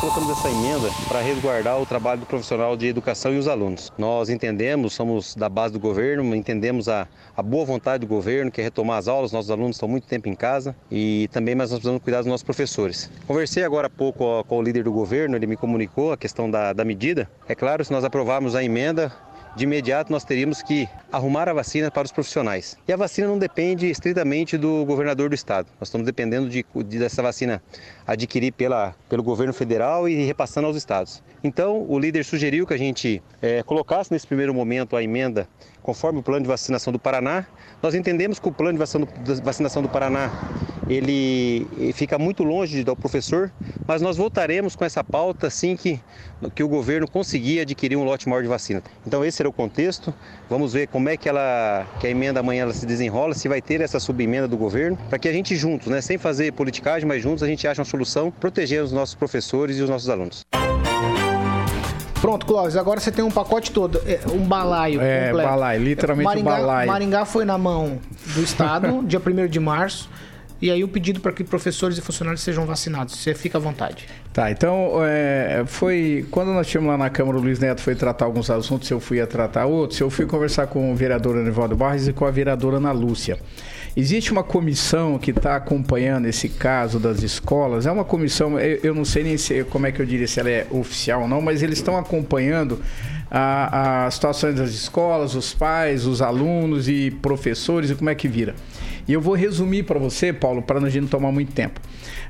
colocamos 0.05 0.29
essa 0.29 0.51
emenda 0.51 0.91
para 1.09 1.23
resguardar 1.23 1.81
o 1.81 1.87
trabalho 1.87 2.21
do 2.21 2.27
profissional 2.27 2.77
de 2.77 2.87
educação 2.87 3.33
e 3.33 3.39
os 3.39 3.49
alunos. 3.49 3.91
Nós 3.97 4.29
entendemos, 4.29 4.93
somos 4.93 5.35
da 5.35 5.49
base 5.49 5.73
do 5.73 5.81
governo, 5.81 6.37
entendemos 6.37 6.91
a, 6.91 7.09
a 7.35 7.43
boa 7.43 7.65
vontade 7.65 8.03
do 8.03 8.07
governo, 8.07 8.51
que 8.51 8.61
é 8.61 8.65
retomar 8.65 8.99
as 8.99 9.09
aulas, 9.09 9.33
nossos 9.33 9.51
alunos 9.51 9.77
estão 9.77 9.89
muito 9.89 10.07
tempo 10.07 10.29
em 10.29 10.35
casa 10.35 10.77
e 10.91 11.27
também 11.33 11.55
mas 11.55 11.71
nós 11.71 11.79
precisamos 11.79 12.03
cuidar 12.03 12.19
dos 12.19 12.27
nossos 12.27 12.45
professores. 12.45 13.11
Conversei 13.27 13.65
agora 13.65 13.87
há 13.87 13.91
pouco 13.91 14.45
com 14.45 14.59
o 14.59 14.63
líder 14.63 14.85
do 14.85 14.93
governo, 14.93 15.37
ele 15.37 15.47
me 15.47 15.57
comunicou 15.57 16.13
a 16.13 16.19
questão 16.19 16.51
da, 16.51 16.75
da 16.75 16.85
medida. 16.85 17.27
É 17.49 17.55
claro, 17.55 17.83
se 17.83 17.91
nós 17.91 18.05
aprovarmos 18.05 18.55
a 18.55 18.63
emenda, 18.63 19.11
de 19.57 19.65
imediato 19.65 20.11
nós 20.11 20.25
teríamos 20.25 20.63
que 20.63 20.89
arrumar 21.13 21.49
a 21.49 21.53
vacina 21.53 21.91
para 21.91 22.05
os 22.05 22.13
profissionais. 22.13 22.77
E 22.87 22.93
a 22.93 22.97
vacina 22.97 23.29
não 23.29 23.39
depende 23.39 23.89
estritamente 23.89 24.59
do 24.59 24.85
governador 24.85 25.29
do 25.29 25.35
estado. 25.35 25.69
Nós 25.79 25.89
estamos 25.89 26.07
dependendo 26.07 26.49
de, 26.49 26.65
de 26.75 26.99
dessa 26.99 27.23
vacina 27.23 27.63
adquirir 28.07 28.53
pela, 28.53 28.95
pelo 29.09 29.23
governo 29.23 29.53
federal 29.53 30.09
e 30.09 30.25
repassando 30.25 30.67
aos 30.67 30.77
estados. 30.77 31.23
Então, 31.43 31.85
o 31.89 31.99
líder 31.99 32.25
sugeriu 32.25 32.67
que 32.67 32.75
a 32.75 32.79
gente 32.79 33.23
é, 33.41 33.63
colocasse 33.63 34.13
nesse 34.13 34.27
primeiro 34.27 34.53
momento 34.55 34.97
a 34.97 35.03
emenda 35.03 35.49
conforme 35.85 36.19
o 36.19 36.23
plano 36.23 36.41
de 36.41 36.49
vacinação 36.49 36.93
do 36.93 36.99
Paraná. 36.99 37.47
Nós 37.83 37.95
entendemos 37.95 38.41
que 38.41 38.49
o 38.49 38.53
plano 38.53 38.79
de 38.79 39.43
vacinação 39.43 39.83
do 39.83 39.89
Paraná 39.89 40.31
ele 40.89 41.67
fica 41.93 42.19
muito 42.19 42.43
longe 42.43 42.83
do 42.83 42.97
professor, 42.97 43.53
mas 43.87 44.03
nós 44.03 44.17
voltaremos 44.17 44.75
com 44.75 44.85
essa 44.85 45.05
pauta 45.05 45.47
assim 45.47 45.77
que, 45.77 46.01
que 46.55 46.63
o 46.63 46.69
governo 46.69 47.07
conseguir 47.09 47.61
adquirir 47.61 47.97
um 47.97 48.05
lote 48.05 48.29
maior 48.29 48.43
de 48.43 48.49
vacina. 48.49 48.83
Então 49.07 49.23
esse 49.25 49.41
era 49.43 49.49
o 49.49 49.53
contexto. 49.53 50.13
Vamos 50.49 50.73
ver 50.73 50.89
como 50.89 51.09
é 51.09 51.17
que 51.17 51.29
ela 51.29 51.87
que 52.01 52.07
a 52.07 52.11
emenda 52.11 52.41
amanhã 52.41 52.63
ela 52.63 52.73
se 52.73 52.87
desenrola, 52.87 53.35
se 53.35 53.47
vai 53.47 53.61
ter 53.61 53.83
essa 53.83 54.01
subemenda 54.01 54.49
do 54.49 54.57
governo, 54.57 54.99
para 55.11 55.19
que 55.19 55.29
a 55.29 55.33
gente 55.33 55.55
juntos, 55.55 55.89
né, 55.89 56.01
sem 56.01 56.17
fazer 56.17 56.53
politicagem, 56.53 57.07
mas 57.07 57.23
juntos 57.23 57.43
a 57.43 57.47
gente 57.47 57.69
ache 57.69 57.79
uma 57.79 57.85
solução 57.85 58.31
protegendo 58.31 58.85
os 58.85 58.93
nossos 58.93 59.15
professores 59.15 59.79
e 59.79 59.83
os 59.83 59.91
nossos 59.91 60.09
alunos. 60.09 60.47
Pronto, 62.25 62.47
Clóvis, 62.47 62.75
agora 62.75 62.99
você 62.99 63.13
tem 63.13 63.23
um 63.23 63.31
pacote 63.31 63.71
todo, 63.71 64.01
é, 64.07 64.19
um 64.33 64.39
balaio 64.39 64.99
é, 64.99 65.27
completo. 65.27 65.47
balaio, 65.47 65.85
literalmente 65.85 66.25
Maringá, 66.25 66.55
um 66.55 66.57
balaio. 66.57 66.89
Maringá 66.89 67.25
foi 67.27 67.45
na 67.45 67.59
mão 67.59 67.99
do 68.35 68.43
Estado, 68.43 69.03
dia 69.05 69.21
1 69.21 69.47
de 69.47 69.61
março. 69.61 70.09
E 70.63 70.71
aí 70.71 70.83
o 70.83 70.89
pedido 70.89 71.21
para 71.21 71.33
que 71.33 71.45
professores 71.45 71.99
e 71.99 72.01
funcionários 72.01 72.41
sejam 72.41 72.65
vacinados. 72.65 73.15
Você 73.17 73.35
fica 73.35 73.59
à 73.59 73.61
vontade. 73.61 74.09
Tá, 74.33 74.51
então 74.51 74.93
é, 75.05 75.65
foi. 75.67 76.27
Quando 76.31 76.55
nós 76.55 76.67
tínhamos 76.67 76.93
lá 76.93 76.97
na 76.97 77.11
Câmara, 77.11 77.37
o 77.37 77.43
Luiz 77.43 77.59
Neto 77.59 77.83
foi 77.83 77.95
tratar 77.95 78.25
alguns 78.25 78.49
assuntos, 78.49 78.89
eu 78.91 78.99
fui 78.99 79.21
a 79.21 79.27
tratar 79.27 79.67
outros, 79.67 80.01
eu 80.01 80.09
fui 80.09 80.25
conversar 80.25 80.67
com 80.67 80.91
o 80.91 80.97
vereador 80.97 81.37
Anivaldo 81.37 81.77
Barres 81.77 82.09
e 82.09 82.13
com 82.15 82.25
a 82.25 82.31
vereadora 82.31 82.79
Ana 82.79 82.93
Lúcia. 82.93 83.39
Existe 83.97 84.33
uma 84.33 84.43
comissão 84.43 85.19
que 85.19 85.31
está 85.31 85.55
acompanhando 85.55 86.27
esse 86.27 86.49
caso 86.49 86.99
das 86.99 87.23
escolas. 87.23 87.87
É 87.87 87.93
uma 87.93 88.05
comissão, 88.05 88.59
eu 88.59 88.93
não 88.93 89.05
sei 89.05 89.23
nem 89.23 89.37
se, 89.37 89.63
como 89.65 89.87
é 89.87 89.93
que 89.93 90.03
eu 90.03 90.07
diria, 90.07 90.27
se 90.27 90.41
ela 90.41 90.51
é 90.51 90.67
oficial 90.71 91.23
ou 91.23 91.29
não, 91.29 91.41
mas 91.41 91.63
eles 91.63 91.79
estão 91.79 91.97
acompanhando 91.97 92.81
as 93.31 94.15
situações 94.15 94.57
das 94.57 94.71
escolas, 94.71 95.35
os 95.35 95.55
pais, 95.55 96.07
os 96.07 96.21
alunos 96.21 96.89
e 96.89 97.13
professores 97.23 97.91
e 97.91 97.95
como 97.95 98.11
é 98.11 98.15
que 98.17 98.27
vira. 98.27 98.55
E 99.07 99.13
eu 99.13 99.21
vou 99.21 99.35
resumir 99.35 99.85
para 99.85 99.99
você, 99.99 100.33
Paulo, 100.33 100.61
para 100.61 100.81
a 100.81 100.91
gente 100.91 101.03
não 101.03 101.09
tomar 101.09 101.31
muito 101.31 101.53
tempo. 101.53 101.81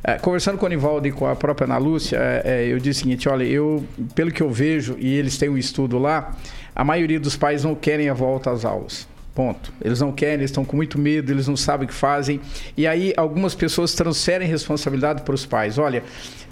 É, 0.03 0.19
conversando 0.19 0.59
com 0.59 0.67
o 0.67 0.69
Nivaldo 0.69 1.09
e 1.09 1.13
com 1.13 1.27
a 1.27 1.35
própria 1.35 1.67
Ana 1.67 1.79
Lúcia, 1.79 2.19
é, 2.19 2.43
é, 2.45 2.67
eu 2.67 2.79
disse 2.79 3.01
o 3.01 3.03
seguinte: 3.05 3.29
olha, 3.29 3.45
eu, 3.45 3.85
pelo 4.15 4.31
que 4.31 4.43
eu 4.43 4.51
vejo, 4.51 4.97
e 4.99 5.15
eles 5.15 5.39
têm 5.39 5.49
um 5.49 5.57
estudo 5.57 5.99
lá, 5.99 6.37
a 6.75 6.85
maioria 6.85 7.19
dos 7.19 7.37
pais 7.37 7.65
não 7.65 7.75
querem 7.75 8.09
a 8.09 8.15
volta 8.15 8.51
às 8.51 8.65
aulas. 8.65 9.14
Ponto. 9.35 9.73
Eles 9.83 10.01
não 10.01 10.13
querem, 10.13 10.35
eles 10.35 10.51
estão 10.51 10.65
com 10.65 10.77
muito 10.77 10.97
medo, 10.97 11.33
eles 11.33 11.49
não 11.49 11.57
sabem 11.57 11.87
o 11.87 11.89
que 11.89 11.95
fazem. 11.95 12.41
E 12.77 12.87
aí 12.87 13.13
algumas 13.17 13.53
pessoas 13.55 13.93
transferem 13.93 14.47
responsabilidade 14.47 15.23
para 15.23 15.35
os 15.35 15.45
pais. 15.45 15.77
Olha, 15.77 16.05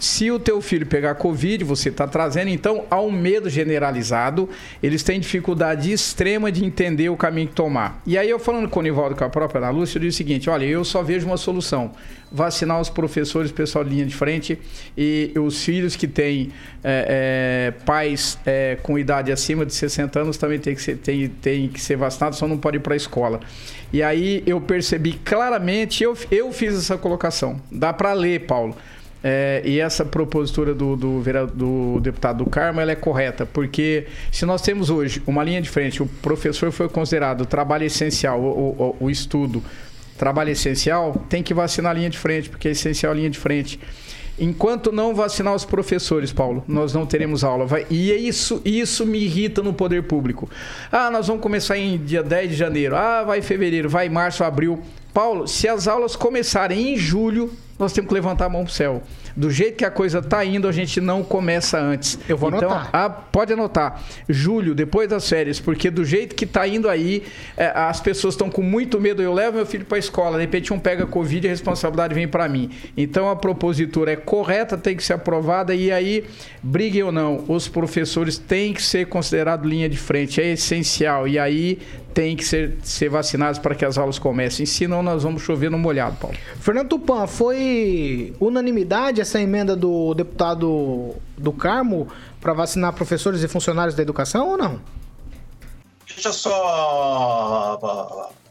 se 0.03 0.33
o 0.33 0.39
teu 0.41 0.61
filho 0.61 0.85
pegar 0.85 1.15
Covid, 1.15 1.63
você 1.63 1.89
está 1.89 2.09
trazendo, 2.09 2.49
então, 2.49 2.85
há 2.91 3.01
um 3.01 3.13
medo 3.13 3.49
generalizado. 3.49 4.49
Eles 4.83 5.05
têm 5.05 5.21
dificuldade 5.21 5.93
extrema 5.93 6.51
de 6.51 6.65
entender 6.65 7.09
o 7.09 7.17
caminho 7.17 7.47
que 7.47 7.55
tomar. 7.55 8.03
E 8.05 8.19
aí 8.19 8.29
eu 8.29 8.41
falando 8.41 8.69
com 8.69 8.81
o 8.81 8.83
Nivaldo, 8.83 9.15
com 9.15 9.23
a 9.23 9.29
própria 9.29 9.61
Ana 9.61 9.71
Lúcia, 9.71 9.99
eu 9.99 10.03
disse 10.03 10.17
o 10.17 10.19
seguinte, 10.19 10.51
olha, 10.51 10.65
eu 10.65 10.85
só 10.85 11.05
vejo 11.05 11.25
uma 11.25 11.37
solução 11.37 11.93
vacinar 12.33 12.81
os 12.81 12.91
professores, 12.91 13.53
pessoal 13.53 13.85
de 13.85 13.91
linha 13.91 14.05
de 14.05 14.15
frente 14.15 14.59
e 14.99 15.33
os 15.39 15.63
filhos 15.63 15.95
que 15.95 16.09
têm 16.09 16.51
é, 16.83 17.71
é, 17.77 17.85
pais 17.85 18.39
é, 18.45 18.79
com 18.83 18.99
idade 18.99 19.31
acima 19.31 19.65
de 19.65 19.73
60 19.73 20.19
anos 20.19 20.37
também 20.37 20.59
tem 20.59 20.75
que 20.75 20.83
ser, 20.83 20.97
tem, 20.97 21.29
tem 21.29 21.71
ser 21.77 21.97
vacinados, 21.97 22.39
só 22.39 22.49
não 22.49 22.59
pode 22.59 22.79
ir 22.79 22.81
para 22.81 22.95
a 22.95 22.97
escola. 22.97 23.39
E 23.93 24.03
aí 24.03 24.43
eu 24.47 24.61
percebi 24.61 25.13
claramente, 25.13 26.03
eu, 26.03 26.17
eu 26.29 26.51
fiz 26.53 26.75
essa 26.75 26.99
colocação. 26.99 27.61
Dá 27.71 27.93
para 27.93 28.13
ler, 28.15 28.47
Paulo. 28.47 28.75
É, 29.25 29.63
e 29.65 29.79
essa 29.79 30.05
propositura 30.05 30.75
do, 30.75 30.97
do, 30.97 31.23
do, 31.55 32.01
deputado 32.01 32.45
do 32.45 32.51
Carmo 32.51 32.81
ela 32.81 32.91
é 32.91 32.97
correta, 32.97 33.47
porque 33.47 34.07
se 34.33 34.45
nós 34.45 34.61
temos 34.63 34.91
hoje 34.91 35.23
uma 35.27 35.45
linha 35.45 35.63
de 35.63 35.71
frente, 35.71 36.03
o 36.03 36.07
professor 36.07 36.73
foi 36.73 36.89
considerado 36.89 37.47
trabalho 37.47 37.85
essencial, 37.85 38.41
o, 38.41 38.97
o, 39.01 39.05
o 39.05 39.11
estudo, 39.11 39.63
trabalho 40.19 40.51
essencial, 40.51 41.25
tem 41.29 41.43
que 41.43 41.55
vacinar 41.55 41.93
a 41.93 41.95
linha 41.95 42.11
de 42.11 42.19
frente, 42.19 42.51
porque 42.51 42.67
é 42.67 42.71
essencial 42.73 43.13
a 43.13 43.17
linha 43.17 43.31
de 43.31 43.39
frente. 43.39 43.79
Enquanto 44.39 44.91
não 44.91 45.15
vacinar 45.15 45.55
os 45.55 45.65
professores, 45.65 46.33
Paulo, 46.33 46.65
nós 46.67 46.93
não 46.93 47.05
teremos 47.05 47.45
aula. 47.45 47.67
Vai, 47.67 47.87
e 47.91 48.11
é 48.11 48.17
isso, 48.17 48.63
isso 48.65 49.07
me 49.07 49.19
irrita 49.19 49.63
no 49.63 49.75
poder 49.75 50.05
público. 50.05 50.49
Ah, 50.91 51.11
nós 51.11 51.27
vamos 51.27 51.43
começar 51.43 51.77
em 51.77 51.99
dia 51.99 52.23
10 52.23 52.51
de 52.51 52.57
janeiro. 52.57 52.97
Ah, 52.97 53.23
vai 53.23 53.43
fevereiro, 53.43 53.89
vai 53.89 54.09
março, 54.09 54.43
abril. 54.43 54.83
Paulo, 55.13 55.47
se 55.47 55.69
as 55.69 55.87
aulas 55.87 56.17
começarem 56.17 56.95
em 56.95 56.97
julho, 56.97 57.53
nós 57.79 57.93
temos 57.93 58.09
que 58.09 58.15
levantar 58.15 58.47
a 58.47 58.49
mão 58.49 58.65
pro 58.65 58.73
céu 58.73 59.03
do 59.37 59.51
jeito 59.51 59.77
que 59.77 59.85
a 59.85 59.91
coisa 59.91 60.19
está 60.19 60.45
indo, 60.45 60.69
a 60.69 60.73
gente 60.73 61.01
não 61.01 61.23
começa 61.23 61.79
antes. 61.79 62.19
Eu 62.29 62.37
vou 62.37 62.51
então, 62.51 62.71
anotar. 62.71 62.91
A, 62.93 63.11
pode 63.11 63.53
anotar. 63.53 64.03
Julho, 64.29 64.75
depois 64.75 65.09
das 65.09 65.29
férias, 65.29 65.59
porque 65.59 65.91
do 65.91 66.05
jeito 66.05 66.35
que 66.35 66.45
está 66.45 66.67
indo 66.67 66.89
aí, 66.89 67.23
é, 67.57 67.67
as 67.75 68.01
pessoas 68.01 68.35
estão 68.35 68.51
com 68.51 68.63
muito 68.63 69.01
medo. 69.01 69.23
Eu 69.23 69.33
levo 69.33 69.57
meu 69.57 69.67
filho 69.67 69.85
para 69.85 69.97
a 69.97 69.99
escola, 69.99 70.37
de 70.37 70.45
repente 70.45 70.73
um 70.73 70.79
pega 70.79 71.07
Covid 71.07 71.47
e 71.47 71.49
a 71.49 71.53
responsabilidade 71.53 72.15
vem 72.15 72.29
para 72.29 72.49
mim. 72.49 72.71
Então 72.97 73.29
a 73.29 73.37
propositura 73.37 74.13
é 74.13 74.17
correta, 74.17 74.77
tem 74.77 74.97
que 74.97 75.03
ser 75.03 75.15
aprovada 75.15 75.75
e 75.75 75.91
aí, 75.91 76.25
briguem 76.63 77.03
ou 77.03 77.13
não, 77.13 77.45
os 77.49 77.69
professores 77.69 78.39
têm 78.39 78.73
que 78.73 78.83
ser 78.83 79.07
considerados 79.07 79.69
linha 79.69 79.89
de 79.89 79.97
frente, 79.97 80.41
é 80.41 80.53
essencial. 80.53 81.27
E 81.27 81.39
aí 81.39 81.79
tem 82.15 82.37
que 82.37 82.45
ser, 82.45 82.79
ser 82.83 83.09
vacinados 83.09 83.59
para 83.59 83.75
que 83.75 83.85
as 83.85 83.99
aulas 83.99 84.19
comecem, 84.19 84.67
senão 84.67 85.03
nós 85.03 85.23
vamos 85.23 85.43
chover 85.43 85.71
no 85.71 85.79
molhado, 85.79 86.17
Paulo. 86.17 86.37
Fernando 86.61 86.89
Tupan, 86.89 87.27
foi 87.27 88.35
unanimidade 88.41 89.21
essa 89.21 89.41
emenda 89.41 89.75
do 89.75 90.15
deputado 90.15 91.15
do 91.37 91.53
Carmo 91.53 92.09
para 92.41 92.53
vacinar 92.53 92.93
professores 92.93 93.43
e 93.43 93.49
funcionários 93.49 93.95
da 93.95 94.03
educação 94.03 94.49
ou 94.51 94.57
não? 94.59 94.81
Veja 96.07 96.33
só, 96.33 97.79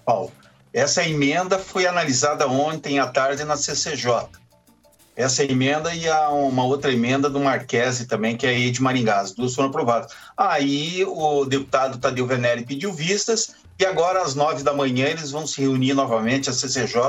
Paulo. 0.06 0.32
Essa 0.74 1.04
emenda 1.06 1.60
foi 1.60 1.86
analisada 1.86 2.48
ontem 2.48 2.98
à 2.98 3.08
tarde 3.08 3.44
na 3.44 3.58
CCJ. 3.58 4.41
Essa 5.22 5.44
emenda 5.44 5.94
e 5.94 6.08
a, 6.08 6.30
uma 6.30 6.64
outra 6.64 6.92
emenda 6.92 7.30
do 7.30 7.40
Marquese 7.40 8.06
também, 8.06 8.36
que 8.36 8.46
é 8.46 8.50
aí 8.50 8.72
de 8.72 8.82
Maringá. 8.82 9.20
As 9.20 9.32
duas 9.32 9.54
foram 9.54 9.70
aprovadas. 9.70 10.12
Aí 10.36 11.04
o 11.06 11.46
deputado 11.46 11.98
Tadeu 11.98 12.26
Venere 12.26 12.66
pediu 12.66 12.92
vistas 12.92 13.56
e 13.80 13.86
agora 13.86 14.22
às 14.22 14.36
nove 14.36 14.64
da 14.64 14.74
manhã 14.74 15.08
eles 15.08 15.32
vão 15.32 15.48
se 15.48 15.62
reunir 15.62 15.94
novamente, 15.94 16.50
a 16.50 16.54
CCJ, 16.54 17.02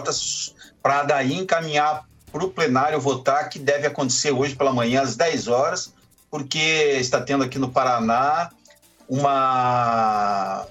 para 0.83 1.03
daí 1.03 1.35
encaminhar 1.35 2.07
para 2.31 2.45
o 2.45 2.51
plenário 2.51 2.99
votar, 2.99 3.49
que 3.51 3.59
deve 3.59 3.87
acontecer 3.87 4.31
hoje 4.31 4.57
pela 4.57 4.73
manhã, 4.73 5.03
às 5.03 5.15
10 5.15 5.49
horas, 5.49 5.93
porque 6.31 6.59
está 6.99 7.21
tendo 7.21 7.45
aqui 7.45 7.59
no 7.59 7.71
Paraná 7.71 8.51
uma 9.07 10.67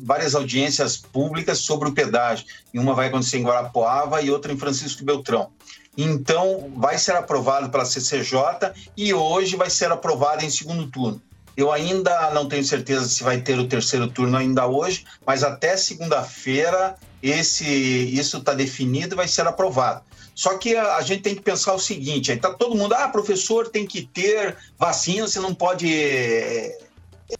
várias 0.00 0.34
audiências 0.34 0.96
públicas 0.96 1.58
sobre 1.58 1.88
o 1.88 1.92
pedágio. 1.92 2.46
E 2.72 2.78
uma 2.78 2.94
vai 2.94 3.08
acontecer 3.08 3.38
em 3.38 3.42
Guarapuava 3.42 4.22
e 4.22 4.30
outra 4.30 4.52
em 4.52 4.56
Francisco 4.56 5.04
Beltrão. 5.04 5.50
Então, 5.96 6.72
vai 6.76 6.98
ser 6.98 7.12
aprovado 7.12 7.70
pela 7.70 7.84
CCJ 7.84 8.72
e 8.96 9.14
hoje 9.14 9.56
vai 9.56 9.70
ser 9.70 9.92
aprovado 9.92 10.44
em 10.44 10.50
segundo 10.50 10.86
turno. 10.88 11.22
Eu 11.56 11.70
ainda 11.70 12.30
não 12.32 12.48
tenho 12.48 12.64
certeza 12.64 13.08
se 13.08 13.22
vai 13.22 13.40
ter 13.40 13.58
o 13.58 13.68
terceiro 13.68 14.08
turno 14.08 14.36
ainda 14.36 14.66
hoje, 14.66 15.04
mas 15.24 15.44
até 15.44 15.76
segunda-feira 15.76 16.96
esse 17.22 17.64
isso 17.64 18.38
está 18.38 18.52
definido 18.52 19.14
e 19.14 19.16
vai 19.16 19.28
ser 19.28 19.46
aprovado. 19.46 20.02
Só 20.34 20.58
que 20.58 20.76
a, 20.76 20.96
a, 20.96 21.02
gente 21.02 21.22
tem 21.22 21.34
que 21.34 21.40
pensar 21.40 21.74
o 21.74 21.78
seguinte: 21.78 22.32
aí 22.32 22.38
tá 22.38 22.52
todo 22.52 22.74
mundo, 22.74 22.92
ah, 22.94 23.08
professor 23.08 23.68
tem 23.68 23.86
que 23.86 24.02
ter 24.02 24.56
vacina, 24.76 25.28
você 25.28 25.38
não 25.38 25.54
pode. 25.54 25.88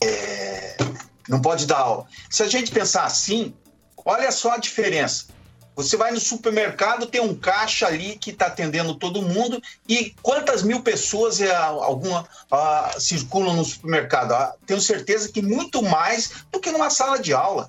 É, 0.00 0.76
não 1.28 1.40
pode 1.40 1.66
dar 1.66 1.78
aula. 1.78 2.06
Se 2.30 2.42
a 2.42 2.46
gente 2.46 2.70
pensar 2.70 3.04
assim, 3.04 3.52
olha 4.04 4.30
só 4.30 4.52
a 4.52 4.58
diferença. 4.58 5.33
Você 5.76 5.96
vai 5.96 6.12
no 6.12 6.20
supermercado, 6.20 7.06
tem 7.06 7.20
um 7.20 7.34
caixa 7.34 7.86
ali 7.86 8.16
que 8.16 8.30
está 8.30 8.46
atendendo 8.46 8.94
todo 8.94 9.22
mundo 9.22 9.60
e 9.88 10.14
quantas 10.22 10.62
mil 10.62 10.82
pessoas 10.82 11.40
é, 11.40 11.54
alguma 11.54 12.26
ah, 12.50 12.94
circulam 12.98 13.56
no 13.56 13.64
supermercado? 13.64 14.32
Ah, 14.32 14.54
tenho 14.66 14.80
certeza 14.80 15.30
que 15.30 15.42
muito 15.42 15.82
mais 15.82 16.44
do 16.52 16.60
que 16.60 16.70
numa 16.70 16.90
sala 16.90 17.18
de 17.18 17.32
aula 17.32 17.68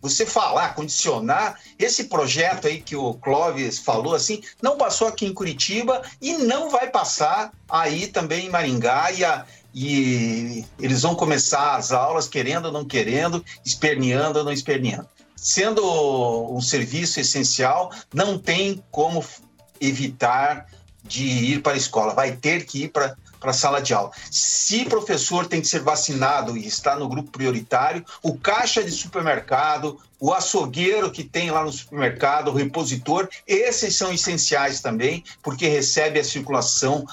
você 0.00 0.26
falar, 0.26 0.74
condicionar, 0.74 1.58
esse 1.78 2.04
projeto 2.04 2.68
aí 2.68 2.80
que 2.80 2.94
o 2.94 3.14
Clóvis 3.14 3.78
falou 3.78 4.14
assim, 4.14 4.42
não 4.62 4.76
passou 4.76 5.08
aqui 5.08 5.26
em 5.26 5.34
Curitiba 5.34 6.02
e 6.20 6.34
não 6.34 6.70
vai 6.70 6.88
passar 6.88 7.52
aí 7.68 8.06
também 8.06 8.46
em 8.46 8.50
Maringá 8.50 9.10
e, 9.10 9.24
a, 9.24 9.44
e 9.74 10.64
eles 10.78 11.02
vão 11.02 11.14
começar 11.14 11.76
as 11.76 11.92
aulas 11.92 12.28
querendo 12.28 12.66
ou 12.66 12.72
não 12.72 12.84
querendo, 12.84 13.44
esperneando 13.64 14.38
ou 14.38 14.44
não 14.44 14.52
esperneando. 14.52 15.08
Sendo 15.36 15.82
um 16.52 16.60
serviço 16.60 17.20
essencial, 17.20 17.92
não 18.12 18.38
tem 18.38 18.82
como 18.90 19.24
evitar 19.80 20.66
de 21.04 21.24
ir 21.24 21.62
para 21.62 21.74
a 21.74 21.76
escola, 21.76 22.14
vai 22.14 22.32
ter 22.32 22.64
que 22.64 22.84
ir 22.84 22.88
para 22.88 23.16
para 23.46 23.50
a 23.50 23.54
sala 23.54 23.80
de 23.80 23.94
aula. 23.94 24.10
Se 24.30 24.84
professor 24.84 25.46
tem 25.46 25.60
que 25.60 25.68
ser 25.68 25.80
vacinado 25.80 26.56
e 26.56 26.66
está 26.66 26.96
no 26.96 27.08
grupo 27.08 27.30
prioritário, 27.30 28.04
o 28.22 28.36
caixa 28.36 28.82
de 28.82 28.90
supermercado, 28.90 30.00
o 30.18 30.32
açougueiro 30.32 31.10
que 31.10 31.22
tem 31.22 31.50
lá 31.50 31.64
no 31.64 31.72
supermercado, 31.72 32.48
o 32.48 32.54
repositor, 32.54 33.28
esses 33.46 33.94
são 33.94 34.12
essenciais 34.12 34.80
também, 34.80 35.22
porque 35.42 35.68
recebe 35.68 36.18
a 36.18 36.24
circulação 36.24 37.06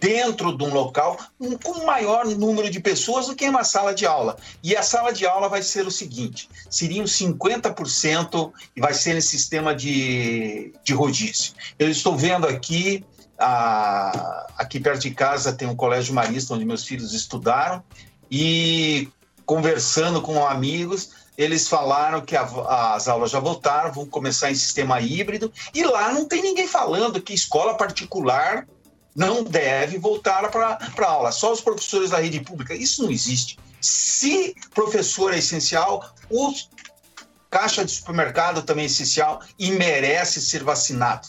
dentro 0.00 0.56
de 0.56 0.64
um 0.64 0.72
local 0.72 1.18
com 1.62 1.84
maior 1.84 2.26
número 2.26 2.70
de 2.70 2.80
pessoas 2.80 3.26
do 3.26 3.34
que 3.34 3.46
em 3.46 3.50
uma 3.50 3.64
sala 3.64 3.94
de 3.94 4.06
aula. 4.06 4.36
E 4.62 4.76
a 4.76 4.82
sala 4.82 5.12
de 5.12 5.26
aula 5.26 5.48
vai 5.48 5.62
ser 5.62 5.86
o 5.86 5.90
seguinte: 5.90 6.48
seriam 6.70 7.04
50% 7.04 8.52
e 8.74 8.80
vai 8.80 8.94
ser 8.94 9.14
nesse 9.14 9.28
sistema 9.28 9.74
de, 9.74 10.72
de 10.84 10.92
rodízio. 10.92 11.54
Eu 11.78 11.90
estou 11.90 12.16
vendo 12.16 12.46
aqui 12.46 13.04
a, 13.38 14.46
aqui 14.56 14.80
perto 14.80 15.02
de 15.02 15.10
casa 15.10 15.52
tem 15.52 15.68
um 15.68 15.76
colégio 15.76 16.14
marista 16.14 16.54
onde 16.54 16.64
meus 16.64 16.84
filhos 16.84 17.12
estudaram 17.12 17.82
e 18.30 19.08
conversando 19.44 20.20
com 20.20 20.44
amigos, 20.44 21.10
eles 21.38 21.68
falaram 21.68 22.20
que 22.20 22.34
a, 22.34 22.42
as 22.94 23.06
aulas 23.06 23.30
já 23.30 23.38
voltaram, 23.38 23.92
vão 23.92 24.06
começar 24.06 24.50
em 24.50 24.54
sistema 24.54 25.00
híbrido 25.00 25.52
e 25.72 25.84
lá 25.84 26.12
não 26.12 26.24
tem 26.24 26.42
ninguém 26.42 26.66
falando 26.66 27.20
que 27.20 27.32
escola 27.32 27.76
particular 27.76 28.66
não 29.16 29.42
deve 29.42 29.96
voltar 29.96 30.50
para 30.50 30.78
a 30.98 31.10
aula, 31.10 31.32
só 31.32 31.52
os 31.52 31.60
professores 31.62 32.10
da 32.10 32.20
rede 32.20 32.40
pública. 32.40 32.74
Isso 32.74 33.02
não 33.02 33.10
existe. 33.10 33.58
Se 33.80 34.54
professor 34.74 35.32
é 35.32 35.38
essencial, 35.38 36.14
o 36.30 36.52
caixa 37.50 37.84
de 37.84 37.92
supermercado 37.92 38.62
também 38.62 38.84
é 38.84 38.86
essencial 38.86 39.40
e 39.58 39.70
merece 39.70 40.40
ser 40.42 40.62
vacinado. 40.62 41.28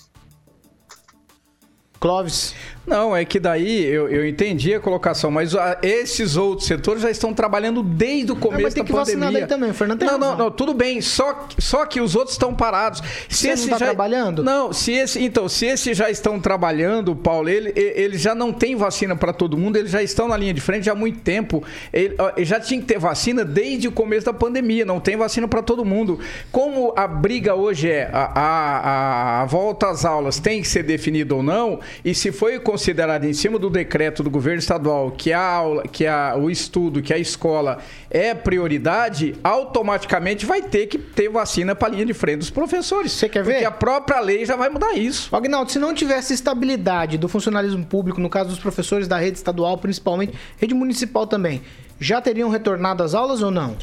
Clóvis. 2.00 2.54
Não, 2.88 3.14
é 3.14 3.26
que 3.26 3.38
daí 3.38 3.84
eu, 3.84 4.08
eu 4.08 4.26
entendi 4.26 4.74
a 4.74 4.80
colocação, 4.80 5.30
mas 5.30 5.54
a, 5.54 5.78
esses 5.82 6.38
outros 6.38 6.66
setores 6.66 7.02
já 7.02 7.12
estão 7.12 7.34
trabalhando 7.34 7.84
desde 7.84 8.32
o 8.32 8.36
começo 8.38 8.64
mas 8.64 8.74
tem 8.74 8.82
da 8.82 8.88
que 8.88 8.94
pandemia. 8.94 9.26
Vacinar 9.26 9.42
daí 9.42 9.48
também, 9.48 9.74
Fernando 9.74 10.06
não, 10.06 10.18
não, 10.18 10.38
não, 10.38 10.52
tudo 10.52 10.74
bem, 10.74 11.02
só, 11.02 11.48
só 11.58 11.86
que 11.86 12.00
os 12.00 12.16
outros 12.16 12.36
estão 12.36 12.56
parados. 12.56 13.02
Se 13.28 13.48
Você 13.48 13.50
esse 13.50 13.64
não 13.64 13.72
tá 13.72 13.80
já, 13.80 13.86
trabalhando? 13.88 14.42
Não, 14.42 14.72
se 14.72 14.94
esse, 14.94 15.22
então, 15.22 15.50
se 15.50 15.66
esses 15.66 15.98
já 15.98 16.10
estão 16.10 16.40
trabalhando, 16.40 17.14
Paulo, 17.14 17.50
ele, 17.50 17.74
ele 17.76 18.18
já 18.18 18.34
não 18.34 18.54
tem 18.54 18.74
vacina 18.76 19.18
para 19.18 19.34
todo 19.34 19.58
mundo, 19.58 19.76
eles 19.76 19.92
já 19.92 20.02
estão 20.02 20.30
na 20.30 20.38
linha 20.38 20.54
de 20.54 20.62
frente 20.62 20.90
há 20.90 20.96
muito 20.96 21.20
tempo. 21.20 21.62
Ele, 21.92 22.16
ele 22.38 22.46
já 22.46 22.58
tinha 22.58 22.80
que 22.80 22.86
ter 22.86 23.00
vacina 23.00 23.44
desde 23.44 23.90
o 23.90 23.92
começo 23.92 24.28
da 24.28 24.34
pandemia, 24.34 24.86
não 24.86 25.02
tem 25.02 25.18
vacina 25.18 25.46
para 25.46 25.62
todo 25.62 25.84
mundo. 25.84 26.20
Como 26.54 26.94
a 26.96 27.06
briga 27.06 27.54
hoje 27.54 27.90
é 27.90 28.10
a, 28.14 28.32
a, 28.34 29.42
a 29.42 29.46
volta 29.46 29.90
às 29.90 30.06
aulas 30.06 30.40
tem 30.40 30.62
que 30.62 30.68
ser 30.70 30.84
definida 30.84 31.36
ou 31.36 31.44
não, 31.44 31.82
e 32.06 32.16
se 32.16 32.32
foi 32.32 32.60
considerado 32.78 33.26
em 33.26 33.34
cima 33.34 33.58
do 33.58 33.72
decreto 33.72 34.22
do 34.22 34.30
governo 34.30 34.60
estadual 34.60 35.10
que 35.10 35.34
a 35.34 35.42
aula, 35.42 35.82
que 35.82 36.06
a, 36.06 36.36
o 36.38 36.48
estudo, 36.48 37.02
que 37.02 37.12
a 37.12 37.18
escola 37.18 37.80
é 38.08 38.36
prioridade, 38.36 39.36
automaticamente 39.44 40.46
vai 40.46 40.62
ter 40.62 40.86
que 40.86 41.00
ter 41.00 41.28
vacina 41.28 41.74
para 41.74 41.88
a 41.88 41.92
linha 41.92 42.06
de 42.06 42.14
frente 42.14 42.38
dos 42.38 42.52
professores. 42.52 43.14
Você 43.14 43.28
quer 43.28 43.44
ver? 43.44 43.54
Porque 43.54 43.66
a 43.66 43.72
própria 43.72 44.20
lei 44.20 44.46
já 44.46 44.56
vai 44.56 44.70
mudar 44.70 44.94
isso. 44.94 45.36
Agnaldo, 45.36 45.72
se 45.72 45.80
não 45.80 45.92
tivesse 45.92 46.36
estabilidade 46.36 47.18
do 47.18 47.28
funcionalismo 47.28 47.84
público, 47.84 48.22
no 48.22 48.30
caso 48.30 48.50
dos 48.50 48.60
professores 48.60 49.08
da 49.08 49.18
rede 49.18 49.38
estadual, 49.38 49.80
principalmente, 49.80 50.34
rede 50.58 50.76
municipal 50.76 51.26
também, 51.26 51.64
já 52.00 52.22
teriam 52.22 52.48
retornado 52.48 53.02
às 53.02 53.16
aulas 53.16 53.42
ou 53.42 53.50
não? 53.50 53.76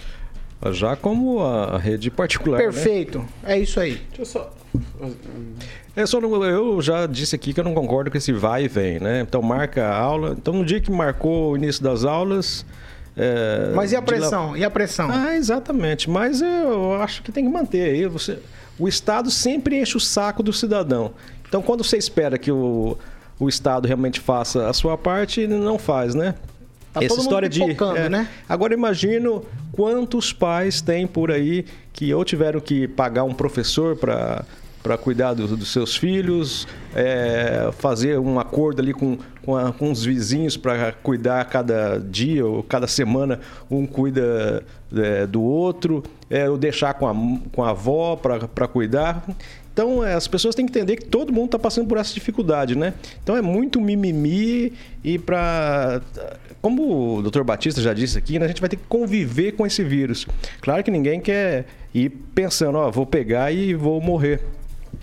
Já 0.73 0.97
como 0.97 1.41
a 1.43 1.79
rede 1.79 2.11
particular. 2.11 2.59
né? 2.59 2.65
Perfeito. 2.65 3.25
É 3.45 3.59
isso 3.59 3.79
aí. 3.81 4.01
Deixa 4.17 4.23
eu 4.23 4.27
só. 4.27 4.53
É 5.97 6.05
só 6.07 6.21
não- 6.21 6.43
eu 6.45 6.83
já 6.83 7.07
disse 7.07 7.37
aqui 7.37 7.53
que 7.53 7.61
eu 7.61 7.65
não 7.65 7.75
concordo 7.75 8.11
com 8.11 8.17
esse 8.19 8.33
vai 8.33 8.65
e 8.65 8.69
vem, 8.69 8.99
né? 8.99 9.21
Então 9.21 9.41
marca 9.43 9.85
a 9.87 9.97
aula. 9.97 10.35
Então 10.37 10.53
no 10.55 10.65
dia 10.65 10.81
que 10.81 10.91
marcou 10.91 11.53
o 11.53 11.57
início 11.57 11.83
das 11.83 12.05
aulas. 12.05 12.67
é, 13.17 13.73
Mas 13.75 13.93
e 13.93 13.97
a 13.97 14.03
pressão? 14.03 14.57
E 14.57 14.65
a 14.65 14.71
pressão? 14.71 15.09
Ah, 15.11 15.37
exatamente. 15.37 16.11
Mas 16.11 16.43
eu 16.43 16.95
acho 16.95 17.23
que 17.23 17.31
tem 17.31 17.45
que 17.45 17.51
manter 17.51 17.91
aí. 17.91 18.07
Você... 18.09 18.39
O 18.79 18.89
Estado 18.89 19.31
sempre 19.31 19.81
enche 19.81 19.97
o 19.97 20.01
saco 20.01 20.43
do 20.43 20.53
cidadão. 20.53 21.13
Então 21.49 21.63
quando 21.63 21.85
você 21.85 21.97
espera 21.97 22.37
que 22.37 22.51
o, 22.51 22.99
o 23.39 23.49
Estado 23.49 23.87
realmente 23.87 24.19
faça 24.19 24.69
a 24.69 24.73
sua 24.73 24.99
parte, 24.99 25.43
ele 25.43 25.55
não 25.55 25.79
faz, 25.79 26.13
né? 26.17 26.35
Tá 26.95 27.01
todo 27.01 27.19
mundo 27.25 27.51
pipocando, 27.51 27.99
é. 27.99 28.09
né? 28.09 28.29
Agora 28.49 28.73
imagino 28.73 29.45
quantos 29.73 30.33
pais 30.33 30.81
tem 30.81 31.07
por 31.07 31.31
aí 31.31 31.67
que 31.93 32.15
ou 32.15 32.25
tiveram 32.25 32.61
que 32.61 32.87
pagar 32.89 33.25
um 33.25 33.35
professor 33.35 33.97
para 33.97 34.45
para 34.83 34.99
cuidar 34.99 35.33
do- 35.33 35.57
dos 35.57 35.73
seus 35.73 35.97
filhos, 35.97 36.69
é, 36.95 37.71
fazer 37.79 38.19
um 38.19 38.39
acordo 38.39 38.83
ali 38.83 38.93
com, 38.93 39.17
com, 39.45 39.57
a- 39.57 39.73
com 39.73 39.91
os 39.91 40.05
vizinhos 40.05 40.57
para 40.57 40.93
cuidar 40.93 41.45
cada 41.47 41.99
dia 41.99 42.45
ou 42.47 42.63
cada 42.63 42.87
semana 42.87 43.41
um 43.71 43.87
cuida 43.87 44.65
é, 44.97 45.27
do 45.27 45.43
outro, 45.43 46.03
é, 46.31 46.49
ou 46.49 46.57
deixar 46.57 46.95
com 46.95 47.07
a, 47.09 47.15
com 47.53 47.63
a 47.63 47.71
avó 47.71 48.17
para 48.17 48.69
cuidar. 48.69 49.25
Então, 49.73 50.05
é, 50.05 50.15
as 50.15 50.29
pessoas 50.29 50.55
têm 50.55 50.65
que 50.67 50.71
entender 50.71 50.95
que 50.97 51.05
todo 51.07 51.33
mundo 51.33 51.47
está 51.47 51.59
passando 51.59 51.89
por 51.89 51.99
essa 51.99 52.15
dificuldade, 52.15 52.79
né? 52.79 52.95
Então, 53.25 53.37
é 53.37 53.43
muito 53.43 53.81
mimimi 53.81 54.73
e 55.03 55.19
para... 55.19 56.01
Como 56.63 57.19
o 57.19 57.23
Dr. 57.23 57.43
Batista 57.43 57.81
já 57.83 57.93
disse 57.93 58.17
aqui, 58.17 58.39
né, 58.39 58.45
a 58.45 58.49
gente 58.49 58.61
vai 58.61 58.71
ter 58.71 58.77
que 58.77 58.85
conviver 58.89 59.53
com 59.53 59.67
esse 59.67 59.83
vírus. 59.83 60.27
Claro 60.61 60.83
que 60.85 60.91
ninguém 60.93 61.21
quer 61.21 61.67
ir 61.93 62.09
pensando, 62.35 62.79
ó, 62.79 62.89
vou 62.91 63.05
pegar 63.05 63.51
e 63.53 63.75
vou 63.75 64.01
morrer. 64.01 64.41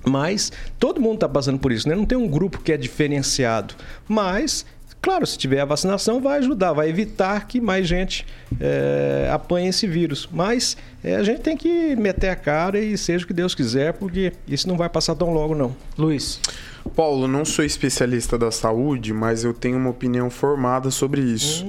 Mas 0.06 0.52
todo 0.80 1.00
mundo 1.00 1.16
está 1.16 1.30
passando 1.30 1.60
por 1.60 1.72
isso, 1.72 1.88
né? 1.88 1.96
Não 1.96 2.06
tem 2.06 2.18
um 2.18 2.28
grupo 2.28 2.60
que 2.60 2.72
é 2.72 2.78
diferenciado. 2.78 3.76
Mas, 4.08 4.66
claro, 5.02 5.26
se 5.26 5.38
tiver 5.38 5.62
a 5.62 5.66
vacinação, 5.66 6.20
vai 6.22 6.40
ajudar, 6.40 6.74
vai 6.74 6.90
evitar 6.90 7.48
que 7.48 7.62
mais 7.62 7.88
gente 7.88 8.26
é, 8.60 9.30
apanhe 9.32 9.70
esse 9.70 9.88
vírus. 9.88 10.28
Mas 10.32 10.76
é, 11.04 11.16
a 11.16 11.24
gente 11.24 11.42
tem 11.42 11.56
que 11.56 11.96
meter 11.96 12.30
a 12.30 12.36
cara 12.36 12.80
e 12.80 12.98
seja 12.98 13.24
o 13.24 13.28
que 13.28 13.34
Deus 13.34 13.54
quiser, 13.54 13.94
porque 13.94 14.34
isso 14.48 14.68
não 14.68 14.78
vai 14.78 14.90
passar 14.90 15.16
tão 15.16 15.32
logo, 15.32 15.54
não. 15.56 15.76
Luiz. 15.98 16.40
Paulo, 16.96 17.28
não 17.28 17.46
sou 17.46 17.64
especialista 17.64 18.38
da 18.38 18.52
saúde, 18.52 19.14
mas 19.14 19.44
eu 19.44 19.54
tenho 19.54 19.78
uma 19.78 19.90
opinião 19.90 20.30
formada 20.30 20.90
sobre 20.90 21.22
isso. 21.22 21.66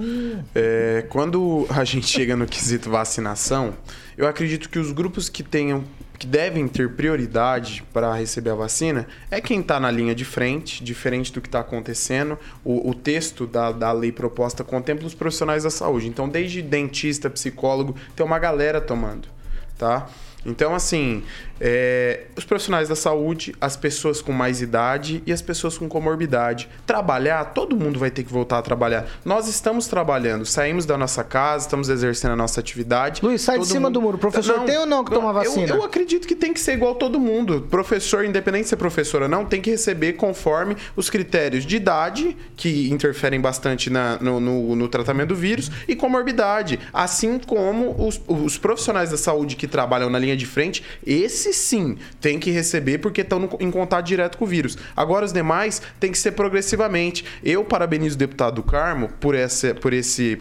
É, 0.54 1.04
quando 1.08 1.66
a 1.68 1.84
gente 1.84 2.06
chega 2.06 2.34
no 2.34 2.46
quesito 2.46 2.90
vacinação, 2.90 3.74
eu 4.16 4.26
acredito 4.26 4.68
que 4.68 4.78
os 4.78 4.90
grupos 4.90 5.28
que 5.28 5.42
tenham 5.42 5.84
que 6.18 6.26
devem 6.26 6.68
ter 6.68 6.90
prioridade 6.90 7.82
para 7.92 8.14
receber 8.14 8.50
a 8.50 8.54
vacina 8.54 9.06
é 9.30 9.40
quem 9.40 9.60
está 9.60 9.80
na 9.80 9.90
linha 9.90 10.14
de 10.14 10.24
frente, 10.24 10.82
diferente 10.84 11.32
do 11.32 11.40
que 11.40 11.48
está 11.48 11.60
acontecendo. 11.60 12.38
O, 12.64 12.90
o 12.90 12.94
texto 12.94 13.46
da, 13.46 13.72
da 13.72 13.92
lei 13.92 14.12
proposta 14.12 14.62
contempla 14.62 15.06
os 15.06 15.14
profissionais 15.14 15.64
da 15.64 15.70
saúde. 15.70 16.08
Então, 16.08 16.28
desde 16.28 16.62
dentista, 16.62 17.28
psicólogo, 17.28 17.96
tem 18.14 18.24
uma 18.24 18.38
galera 18.38 18.80
tomando, 18.80 19.28
tá? 19.76 20.08
Então, 20.44 20.74
assim, 20.74 21.22
é, 21.64 22.22
os 22.36 22.44
profissionais 22.44 22.88
da 22.88 22.96
saúde, 22.96 23.54
as 23.60 23.76
pessoas 23.76 24.20
com 24.20 24.32
mais 24.32 24.60
idade 24.60 25.22
e 25.24 25.32
as 25.32 25.40
pessoas 25.40 25.78
com 25.78 25.88
comorbidade. 25.88 26.68
Trabalhar, 26.84 27.44
todo 27.54 27.76
mundo 27.76 28.00
vai 28.00 28.10
ter 28.10 28.24
que 28.24 28.32
voltar 28.32 28.58
a 28.58 28.62
trabalhar. 28.62 29.06
Nós 29.24 29.46
estamos 29.46 29.86
trabalhando, 29.86 30.44
saímos 30.44 30.84
da 30.84 30.98
nossa 30.98 31.22
casa, 31.22 31.66
estamos 31.66 31.88
exercendo 31.88 32.32
a 32.32 32.36
nossa 32.36 32.58
atividade. 32.58 33.20
Luiz, 33.22 33.42
sai 33.42 33.60
de 33.60 33.66
cima 33.66 33.88
do 33.88 34.02
muro. 34.02 34.18
Professor, 34.18 34.64
tem 34.64 34.76
ou 34.78 34.86
não 34.86 35.04
que 35.04 35.12
toma 35.12 35.28
eu- 35.28 35.34
vacina? 35.34 35.68
Eu, 35.68 35.84
acredito 35.84 36.26
que 36.26 36.34
tem 36.34 36.52
que 36.52 36.58
ser 36.58 36.72
igual 36.72 36.96
todo 36.96 37.20
mundo. 37.20 37.68
Professor, 37.70 38.24
independente 38.24 38.64
de 38.64 38.68
ser 38.70 38.76
professor 38.76 39.22
ou 39.22 39.28
não, 39.28 39.44
tem 39.44 39.60
que 39.60 39.70
receber 39.70 40.14
conforme 40.14 40.76
os 40.96 41.08
critérios 41.08 41.64
de 41.64 41.76
idade, 41.76 42.36
que 42.56 42.90
interferem 42.90 43.40
bastante 43.40 43.88
na- 43.88 44.18
no, 44.20 44.40
no- 44.40 44.74
no 44.74 44.88
tratamento 44.88 45.28
do 45.28 45.36
vírus, 45.36 45.70
e 45.86 45.94
comorbidade. 45.94 46.80
Assim 46.92 47.38
como 47.38 47.94
os, 48.04 48.20
os 48.26 48.58
profissionais 48.58 49.10
da 49.10 49.16
saúde 49.16 49.54
que 49.54 49.68
trabalham 49.68 50.10
na 50.10 50.18
linha 50.18 50.36
de 50.36 50.44
frente, 50.46 50.82
esses 51.06 51.51
sim 51.52 51.96
tem 52.20 52.38
que 52.38 52.50
receber 52.50 52.98
porque 52.98 53.20
estão 53.20 53.48
em 53.60 53.70
contato 53.70 54.06
direto 54.06 54.38
com 54.38 54.44
o 54.44 54.48
vírus. 54.48 54.76
Agora, 54.96 55.24
os 55.24 55.32
demais 55.32 55.82
tem 55.98 56.10
que 56.10 56.18
ser 56.18 56.32
progressivamente. 56.32 57.24
Eu 57.42 57.64
parabenizo 57.64 58.16
o 58.16 58.18
deputado 58.18 58.56
do 58.56 58.62
Carmo 58.62 59.08
por, 59.20 59.34
essa, 59.34 59.74
por 59.74 59.92
esse 59.92 60.40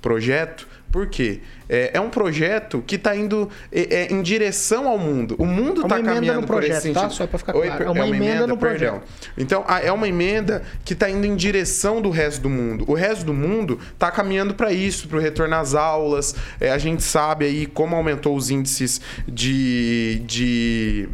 projeto. 0.00 0.68
Por 0.90 1.06
quê? 1.06 1.40
É, 1.74 1.92
é 1.94 2.00
um 2.00 2.10
projeto 2.10 2.84
que 2.86 2.96
está 2.96 3.16
indo 3.16 3.48
é, 3.72 4.02
é, 4.02 4.12
em 4.12 4.20
direção 4.20 4.86
ao 4.86 4.98
mundo. 4.98 5.34
O 5.38 5.46
mundo 5.46 5.80
É 5.80 5.84
uma 5.84 5.86
está 5.86 5.98
emenda 5.98 6.14
caminhando 6.14 6.40
no 6.42 6.46
por 6.46 6.56
projeto, 6.56 6.76
esse 6.76 6.92
tá? 6.92 7.00
sentido. 7.00 7.16
Só 7.16 7.26
pra 7.26 7.38
ficar 7.38 7.56
Oi, 7.56 7.66
claro. 7.66 7.78
per- 7.78 7.86
É 7.86 7.90
uma 7.90 8.06
emenda 8.06 8.46
no 8.46 8.56
perdão. 8.58 9.00
Então, 9.38 9.64
a- 9.66 9.80
é 9.80 9.90
uma 9.90 10.06
emenda 10.06 10.62
que 10.84 10.92
está 10.92 11.08
indo 11.08 11.26
em 11.26 11.34
direção 11.34 12.02
do 12.02 12.10
resto 12.10 12.42
do 12.42 12.50
mundo. 12.50 12.84
O 12.86 12.92
resto 12.92 13.24
do 13.24 13.32
mundo 13.32 13.78
está 13.94 14.10
caminhando 14.10 14.52
para 14.54 14.70
isso, 14.70 15.08
para 15.08 15.16
o 15.16 15.20
retorno 15.20 15.54
às 15.56 15.74
aulas. 15.74 16.34
É, 16.60 16.70
a 16.70 16.76
gente 16.78 17.02
sabe 17.02 17.46
aí 17.46 17.64
como 17.64 17.96
aumentou 17.96 18.36
os 18.36 18.50
índices 18.50 19.00
de, 19.26 20.20
de 20.26 21.08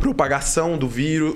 propagação 0.00 0.76
do 0.76 0.88
vírus, 0.88 1.34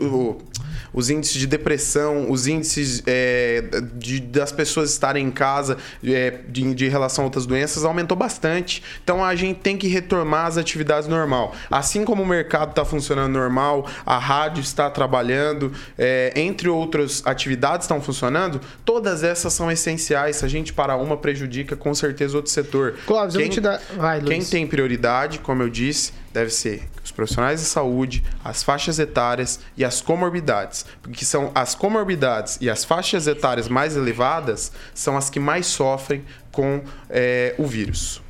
os 0.93 1.11
índices 1.11 1.35
de 1.37 1.47
depressão, 1.47 2.31
os 2.31 2.47
índices 2.47 3.03
é, 3.07 3.62
de- 3.95 4.20
das 4.20 4.53
pessoas 4.53 4.91
estarem 4.91 5.26
em 5.26 5.31
casa 5.31 5.76
é, 6.05 6.41
de, 6.49 6.74
de 6.74 6.89
relação 6.89 7.24
a 7.24 7.26
outras 7.26 7.47
doenças 7.47 7.85
aumentou 7.85 8.16
bastante. 8.16 8.83
Então 9.03 9.24
a 9.24 9.35
gente 9.35 9.61
tem 9.61 9.76
que 9.76 9.89
retomar 9.89 10.47
as 10.47 10.57
atividades 10.57 11.09
normal. 11.09 11.55
Assim 11.70 12.05
como 12.05 12.22
o 12.22 12.26
mercado 12.26 12.70
está 12.70 12.85
funcionando 12.85 13.33
normal, 13.33 13.87
a 14.05 14.18
rádio 14.18 14.61
está 14.61 14.89
trabalhando, 14.91 15.72
é, 15.99 16.33
entre 16.37 16.68
outras 16.68 17.22
atividades 17.26 17.85
estão 17.85 18.01
funcionando, 18.01 18.61
todas 18.85 19.22
essas 19.22 19.53
são 19.53 19.70
essenciais. 19.70 20.37
Se 20.37 20.45
a 20.45 20.49
gente 20.49 20.72
parar 20.72 20.97
uma, 20.97 21.16
prejudica 21.16 21.76
com 21.76 21.95
certeza 21.95 22.37
outro 22.37 22.51
setor. 22.51 22.95
Clóvis, 23.07 23.35
eu 23.35 23.41
vou 23.43 23.51
te 23.51 23.61
dar- 23.61 23.81
vai, 23.97 24.20
quem 24.22 24.43
tem 24.43 24.66
prioridade, 24.66 25.39
como 25.41 25.62
eu 25.62 25.68
disse, 25.68 26.12
deve 26.33 26.51
ser 26.51 26.89
os 27.05 27.11
profissionais 27.11 27.61
de 27.61 27.66
saúde, 27.66 28.24
as 28.45 28.62
faixas 28.62 28.99
etárias 28.99 29.61
e 29.76 29.85
as 29.85 30.01
comorbidades. 30.01 30.87
Porque 31.03 31.24
são 31.24 31.51
as 31.55 31.74
comorbidades 31.74 32.59
e 32.61 32.70
as 32.70 32.85
faixas 32.85 33.26
etárias 33.26 33.68
mais 33.68 33.97
elevadas 33.97 34.72
são 34.95 35.16
as 35.16 35.28
que 35.28 35.41
mais 35.41 35.66
sofrem 35.66 36.24
com 36.53 36.83
eh, 37.09 37.55
o 37.59 37.66
vírus. 37.66 38.22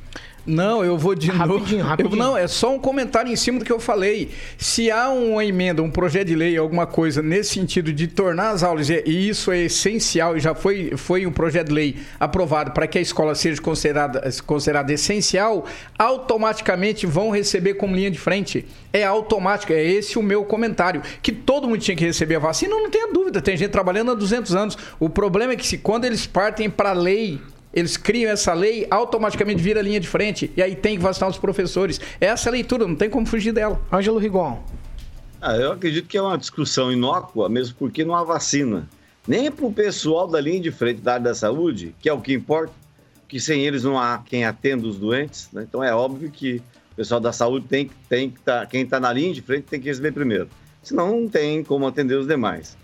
Não, 0.45 0.83
eu 0.83 0.97
vou 0.97 1.13
de 1.13 1.29
Rapidinho, 1.29 1.77
novo. 1.79 1.89
rapidinho. 1.89 2.15
Eu- 2.15 2.17
não, 2.17 2.35
é 2.37 2.47
só 2.47 2.73
um 2.73 2.79
comentário 2.79 3.31
em 3.31 3.35
cima 3.35 3.59
do 3.59 3.65
que 3.65 3.71
eu 3.71 3.79
falei. 3.79 4.29
Se 4.57 4.89
há 4.89 5.09
uma 5.09 5.45
emenda, 5.45 5.83
um 5.83 5.89
projeto 5.91 6.27
de 6.29 6.35
lei, 6.35 6.57
alguma 6.57 6.87
coisa 6.87 7.21
nesse 7.21 7.53
sentido 7.53 7.93
de 7.93 8.07
tornar 8.07 8.49
as 8.49 8.63
aulas, 8.63 8.89
e 8.89 9.03
e 9.05 9.29
isso 9.29 9.51
é 9.51 9.59
essencial, 9.59 10.35
e 10.35 10.39
já 10.39 10.55
foi, 10.55 10.93
foi 10.97 11.25
um 11.27 11.31
projeto 11.31 11.67
de 11.67 11.73
lei 11.73 11.95
aprovado 12.19 12.71
para 12.71 12.87
que 12.87 12.97
a 12.97 13.01
escola 13.01 13.35
seja 13.35 13.61
considerada, 13.61 14.27
considerada 14.45 14.91
essencial, 14.91 15.65
automaticamente 15.97 17.05
vão 17.05 17.29
receber 17.29 17.75
como 17.75 17.95
linha 17.95 18.09
de 18.11 18.17
frente. 18.19 18.65
É 18.91 19.03
automático, 19.03 19.71
é 19.73 19.83
esse 19.83 20.17
o 20.17 20.23
meu 20.23 20.43
comentário. 20.43 21.01
Que 21.21 21.31
todo 21.31 21.67
mundo 21.67 21.79
tinha 21.79 21.95
que 21.95 22.05
receber 22.05 22.35
a 22.35 22.39
vacina, 22.39 22.75
não 22.75 22.89
tenha 22.89 23.11
dúvida, 23.13 23.41
tem 23.41 23.55
gente 23.55 23.71
trabalhando 23.71 24.11
há 24.11 24.15
200 24.15 24.55
anos. 24.55 24.77
O 24.99 25.09
problema 25.09 25.53
é 25.53 25.55
que 25.55 25.65
se 25.67 25.77
quando 25.77 26.05
eles 26.05 26.25
partem 26.25 26.69
para 26.69 26.89
a 26.89 26.93
lei 26.93 27.39
eles 27.73 27.97
criam 27.97 28.31
essa 28.31 28.53
lei, 28.53 28.85
automaticamente 28.89 29.61
vira 29.61 29.81
linha 29.81 29.99
de 29.99 30.07
frente. 30.07 30.51
E 30.55 30.61
aí 30.61 30.75
tem 30.75 30.97
que 30.97 31.03
vacinar 31.03 31.29
os 31.29 31.37
professores. 31.37 31.99
Essa 32.19 32.47
é 32.47 32.49
a 32.49 32.53
leitura, 32.53 32.87
não 32.87 32.95
tem 32.95 33.09
como 33.09 33.25
fugir 33.25 33.53
dela. 33.53 33.81
Ângelo 33.91 34.17
Rigon. 34.17 34.61
Ah, 35.41 35.55
eu 35.55 35.71
acredito 35.71 36.07
que 36.07 36.17
é 36.17 36.21
uma 36.21 36.37
discussão 36.37 36.91
inócua, 36.91 37.49
mesmo 37.49 37.75
porque 37.79 38.05
não 38.05 38.15
há 38.15 38.23
vacina. 38.23 38.87
Nem 39.27 39.51
para 39.51 39.65
o 39.65 39.73
pessoal 39.73 40.27
da 40.27 40.39
linha 40.39 40.59
de 40.59 40.71
frente 40.71 41.01
da 41.01 41.13
área 41.13 41.23
da 41.25 41.35
saúde, 41.35 41.95
que 41.99 42.09
é 42.09 42.13
o 42.13 42.21
que 42.21 42.33
importa, 42.33 42.73
que 43.27 43.39
sem 43.39 43.65
eles 43.65 43.83
não 43.83 43.97
há 43.97 44.21
quem 44.23 44.45
atenda 44.45 44.85
os 44.87 44.97
doentes. 44.97 45.49
né? 45.53 45.65
Então 45.67 45.83
é 45.83 45.93
óbvio 45.95 46.29
que 46.29 46.61
o 46.91 46.95
pessoal 46.95 47.19
da 47.19 47.31
saúde 47.31 47.65
tem, 47.67 47.89
tem 48.09 48.29
que 48.29 48.39
estar. 48.39 48.67
quem 48.67 48.81
está 48.83 48.99
na 48.99 49.11
linha 49.13 49.33
de 49.33 49.41
frente 49.41 49.63
tem 49.63 49.79
que 49.79 49.87
receber 49.87 50.11
primeiro. 50.11 50.49
Senão 50.83 51.21
não 51.21 51.29
tem 51.29 51.63
como 51.63 51.87
atender 51.87 52.15
os 52.15 52.27
demais. 52.27 52.77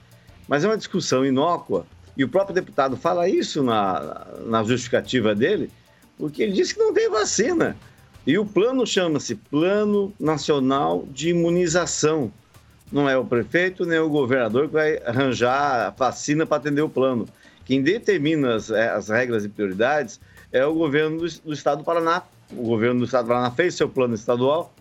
Mas 0.48 0.64
é 0.64 0.68
uma 0.68 0.78
discussão 0.78 1.26
inócua, 1.26 1.86
e 2.18 2.24
o 2.24 2.28
próprio 2.28 2.56
deputado 2.56 2.98
fala 2.98 3.30
isso 3.30 3.62
na, 3.62 4.26
na 4.46 4.64
justificativa 4.64 5.36
dele, 5.36 5.70
porque 6.18 6.42
ele 6.42 6.54
disse 6.54 6.74
que 6.74 6.80
não 6.80 6.92
tem 6.92 7.10
vacina. 7.10 7.78
E 8.26 8.38
o 8.38 8.46
plano 8.46 8.86
chama-se 8.86 9.36
Plano 9.36 10.12
Nacional 10.20 11.06
de 11.12 11.30
Imunização. 11.30 12.32
Não 12.92 13.08
é 13.08 13.16
o 13.18 13.24
prefeito 13.24 13.86
nem 13.86 14.00
o 14.00 14.10
governador 14.10 14.68
que 14.68 14.74
vai 14.74 14.98
arranjar 15.06 15.88
a 15.88 15.90
vacina 15.92 16.46
para 16.46 16.58
atender 16.58 16.82
o 16.82 16.90
plano. 16.90 17.28
Quem 17.64 17.84
determina 17.84 18.56
as, 18.56 18.72
eh, 18.72 18.90
as 18.90 19.10
regras 19.10 19.46
e 19.46 19.50
prioridades 19.50 20.20
é 20.52 20.66
o 20.66 20.74
governo 20.74 21.20
do, 21.20 21.28
do 21.42 21.54
estado 21.54 21.80
do 21.80 21.84
Paraná. 21.84 22.24
O 22.52 22.64
governo 22.64 23.02
do 23.02 23.06
estado 23.06 23.26
do 23.26 23.28
Paraná 23.28 23.52
fez 23.52 23.76
seu 23.76 23.88
plano 23.88 24.16
estadual, 24.16 24.74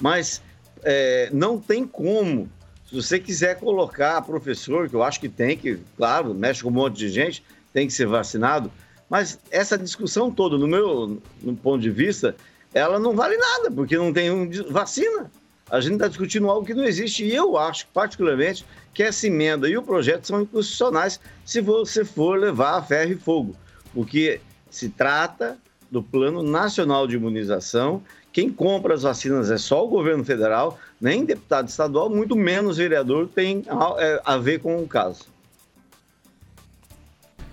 mas 0.00 0.42
eh, 0.82 1.28
não 1.32 1.58
tem 1.60 1.86
como. 1.86 2.50
Se 2.88 2.94
você 2.94 3.20
quiser 3.20 3.60
colocar 3.60 4.22
professor, 4.22 4.88
que 4.88 4.96
eu 4.96 5.02
acho 5.02 5.20
que 5.20 5.28
tem, 5.28 5.58
que, 5.58 5.78
claro, 5.94 6.34
mexe 6.34 6.62
com 6.62 6.70
um 6.70 6.72
monte 6.72 6.96
de 6.96 7.10
gente, 7.10 7.44
tem 7.70 7.86
que 7.86 7.92
ser 7.92 8.06
vacinado, 8.06 8.72
mas 9.10 9.38
essa 9.50 9.76
discussão 9.76 10.30
toda, 10.30 10.56
no 10.56 10.66
meu 10.66 11.20
no 11.42 11.54
ponto 11.54 11.80
de 11.80 11.90
vista, 11.90 12.34
ela 12.72 12.98
não 12.98 13.14
vale 13.14 13.36
nada, 13.36 13.70
porque 13.70 13.96
não 13.96 14.10
tem 14.10 14.30
um, 14.30 14.48
vacina. 14.70 15.30
A 15.70 15.80
gente 15.80 15.94
está 15.94 16.08
discutindo 16.08 16.48
algo 16.48 16.66
que 16.66 16.72
não 16.72 16.84
existe 16.84 17.26
e 17.26 17.34
eu 17.34 17.58
acho, 17.58 17.86
particularmente, 17.92 18.64
que 18.94 19.02
essa 19.02 19.26
emenda 19.26 19.68
e 19.68 19.76
o 19.76 19.82
projeto 19.82 20.26
são 20.26 20.40
inconstitucionais 20.40 21.20
se 21.44 21.60
você 21.60 22.06
for 22.06 22.38
levar 22.38 22.78
a 22.78 22.82
ferro 22.82 23.12
e 23.12 23.16
fogo, 23.16 23.54
porque 23.92 24.40
se 24.70 24.88
trata 24.88 25.58
do 25.90 26.02
Plano 26.02 26.42
Nacional 26.42 27.06
de 27.06 27.16
Imunização. 27.16 28.02
Quem 28.32 28.50
compra 28.50 28.94
as 28.94 29.02
vacinas 29.02 29.50
é 29.50 29.58
só 29.58 29.84
o 29.84 29.88
governo 29.88 30.24
federal, 30.24 30.78
nem 31.00 31.24
deputado 31.24 31.68
estadual, 31.68 32.10
muito 32.10 32.34
menos 32.34 32.76
vereador 32.76 33.28
tem 33.32 33.64
a, 33.68 33.94
é, 33.98 34.20
a 34.24 34.36
ver 34.36 34.60
com 34.60 34.76
o 34.82 34.86
caso. 34.86 35.26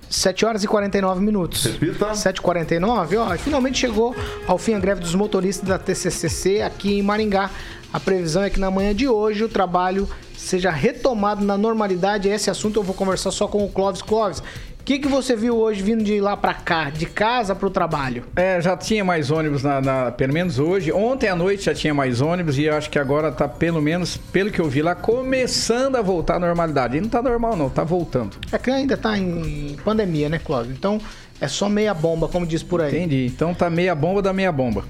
7 0.09 0.45
horas 0.45 0.63
e 0.63 0.67
49 0.67 1.21
minutos. 1.21 1.65
Repita. 1.65 2.11
7h49, 2.11 3.19
ó, 3.19 3.37
finalmente 3.37 3.79
chegou 3.79 4.15
ao 4.47 4.57
fim 4.57 4.73
a 4.73 4.79
greve 4.79 5.01
dos 5.01 5.15
motoristas 5.15 5.67
da 5.67 5.77
TCCC 5.77 6.61
aqui 6.61 6.99
em 6.99 7.01
Maringá. 7.01 7.49
A 7.91 7.99
previsão 7.99 8.43
é 8.43 8.49
que 8.49 8.59
na 8.59 8.69
manhã 8.69 8.93
de 8.93 9.07
hoje 9.07 9.43
o 9.43 9.49
trabalho 9.49 10.07
seja 10.37 10.69
retomado 10.69 11.43
na 11.43 11.57
normalidade. 11.57 12.29
Esse 12.29 12.49
assunto 12.49 12.79
eu 12.79 12.83
vou 12.83 12.95
conversar 12.95 13.31
só 13.31 13.47
com 13.47 13.63
o 13.65 13.69
Clóvis. 13.69 14.01
Clóvis, 14.01 14.39
o 14.39 14.74
que, 14.85 14.99
que 14.99 15.07
você 15.07 15.35
viu 15.35 15.57
hoje 15.57 15.81
vindo 15.81 16.03
de 16.03 16.21
lá 16.21 16.37
para 16.37 16.53
cá, 16.53 16.91
de 16.91 17.07
casa 17.07 17.55
para 17.55 17.67
o 17.67 17.71
trabalho? 17.71 18.23
É, 18.35 18.61
já 18.61 18.77
tinha 18.77 19.03
mais 19.03 19.31
ônibus, 19.31 19.63
na, 19.63 19.81
na, 19.81 20.11
pelo 20.11 20.31
menos 20.31 20.59
hoje. 20.59 20.91
Ontem 20.91 21.27
à 21.27 21.35
noite 21.35 21.65
já 21.65 21.73
tinha 21.73 21.91
mais 21.91 22.21
ônibus 22.21 22.59
e 22.59 22.65
eu 22.65 22.75
acho 22.75 22.89
que 22.91 22.99
agora 22.99 23.31
tá, 23.31 23.47
pelo 23.47 23.81
menos, 23.81 24.15
pelo 24.15 24.51
que 24.51 24.61
eu 24.61 24.69
vi 24.69 24.83
lá, 24.83 24.93
começando 24.93 25.95
a 25.95 26.03
voltar 26.03 26.35
à 26.35 26.39
normalidade. 26.39 26.97
E 26.97 27.01
não 27.01 27.09
tá 27.09 27.19
normal 27.19 27.55
não, 27.55 27.67
tá 27.67 27.83
voltando. 27.83 28.37
É 28.51 28.59
que 28.59 28.69
ainda 28.69 28.95
tá 28.95 29.17
em 29.17 29.75
pandemia, 29.83 30.29
né, 30.29 30.37
Cláudio? 30.37 30.71
Então 30.71 31.01
é 31.41 31.47
só 31.47 31.67
meia 31.67 31.93
bomba, 31.93 32.27
como 32.27 32.45
diz 32.45 32.61
por 32.61 32.79
aí. 32.79 32.95
Entendi. 32.95 33.25
Então 33.25 33.55
tá 33.55 33.71
meia 33.71 33.95
bomba 33.95 34.21
da 34.21 34.31
meia 34.31 34.51
bomba. 34.51 34.85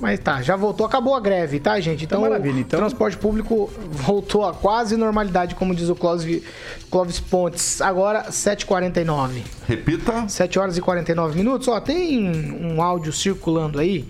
Mas 0.00 0.18
tá, 0.18 0.40
já 0.40 0.56
voltou, 0.56 0.86
acabou 0.86 1.14
a 1.14 1.20
greve, 1.20 1.60
tá, 1.60 1.78
gente? 1.78 2.04
Então, 2.04 2.22
tá 2.22 2.28
maravilha. 2.28 2.58
Então, 2.60 2.78
o 2.78 2.82
transporte 2.82 3.18
público 3.18 3.70
voltou 3.92 4.46
a 4.46 4.54
quase 4.54 4.96
normalidade, 4.96 5.54
como 5.54 5.74
diz 5.74 5.90
o 5.90 5.94
Clóvis, 5.94 6.42
Clóvis 6.90 7.20
Pontes. 7.20 7.82
Agora, 7.82 8.30
7h49. 8.30 9.42
Repita. 9.68 10.26
7 10.26 10.58
horas 10.58 10.78
e 10.78 10.80
49 10.80 11.36
minutos. 11.36 11.68
Ó, 11.68 11.78
tem 11.80 12.30
um 12.64 12.80
áudio 12.80 13.12
circulando 13.12 13.78
aí 13.78 14.08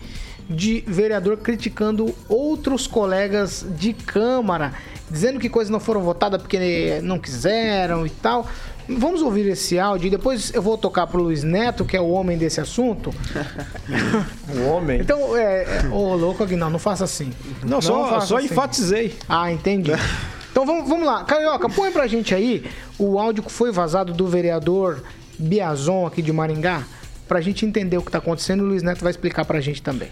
de 0.48 0.82
vereador 0.86 1.36
criticando 1.36 2.12
outros 2.28 2.86
colegas 2.86 3.64
de 3.76 3.92
Câmara, 3.92 4.72
dizendo 5.08 5.38
que 5.38 5.48
coisas 5.48 5.70
não 5.70 5.78
foram 5.78 6.02
votadas 6.02 6.42
porque 6.42 7.00
não 7.02 7.20
quiseram 7.20 8.04
e 8.04 8.10
tal. 8.10 8.48
Vamos 8.98 9.22
ouvir 9.22 9.46
esse 9.48 9.78
áudio 9.78 10.08
e 10.08 10.10
depois 10.10 10.52
eu 10.54 10.62
vou 10.62 10.76
tocar 10.76 11.06
pro 11.06 11.22
Luiz 11.22 11.42
Neto, 11.44 11.84
que 11.84 11.96
é 11.96 12.00
o 12.00 12.08
homem 12.10 12.36
desse 12.36 12.60
assunto. 12.60 13.14
o 14.54 14.68
homem? 14.68 15.00
Então, 15.00 15.36
é. 15.36 15.62
é 15.62 15.88
ô, 15.90 16.14
louco, 16.14 16.42
Aguinaldo, 16.42 16.72
não 16.72 16.78
faça 16.78 17.04
assim. 17.04 17.32
Não, 17.62 17.70
não 17.70 17.80
só, 17.80 18.20
só 18.20 18.36
assim. 18.36 18.46
enfatizei. 18.46 19.16
Ah, 19.28 19.52
entendi. 19.52 19.92
Então 20.50 20.66
vamos, 20.66 20.88
vamos 20.88 21.06
lá. 21.06 21.24
Carioca, 21.24 21.68
põe 21.68 21.92
pra 21.92 22.06
gente 22.06 22.34
aí 22.34 22.64
o 22.98 23.18
áudio 23.18 23.42
que 23.42 23.52
foi 23.52 23.70
vazado 23.70 24.12
do 24.12 24.26
vereador 24.26 25.02
Biazon 25.38 26.06
aqui 26.06 26.20
de 26.20 26.32
Maringá, 26.32 26.82
pra 27.26 27.40
gente 27.40 27.64
entender 27.64 27.96
o 27.96 28.02
que 28.02 28.10
tá 28.10 28.18
acontecendo 28.18 28.60
e 28.60 28.66
o 28.66 28.68
Luiz 28.68 28.82
Neto 28.82 29.02
vai 29.02 29.10
explicar 29.10 29.44
pra 29.44 29.60
gente 29.60 29.82
também. 29.82 30.08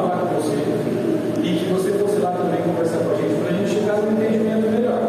Falar 0.00 0.16
com 0.16 0.40
você 0.40 0.56
e 1.42 1.58
que 1.58 1.72
você 1.72 1.92
fosse 1.98 2.16
lá 2.18 2.32
também 2.32 2.62
conversar 2.62 2.98
com 2.98 3.12
a 3.12 3.16
gente 3.16 3.34
para 3.40 3.50
a 3.50 3.52
gente 3.52 3.70
chegar 3.70 3.96
num 3.96 4.12
entendimento 4.12 4.70
melhor. 4.70 5.00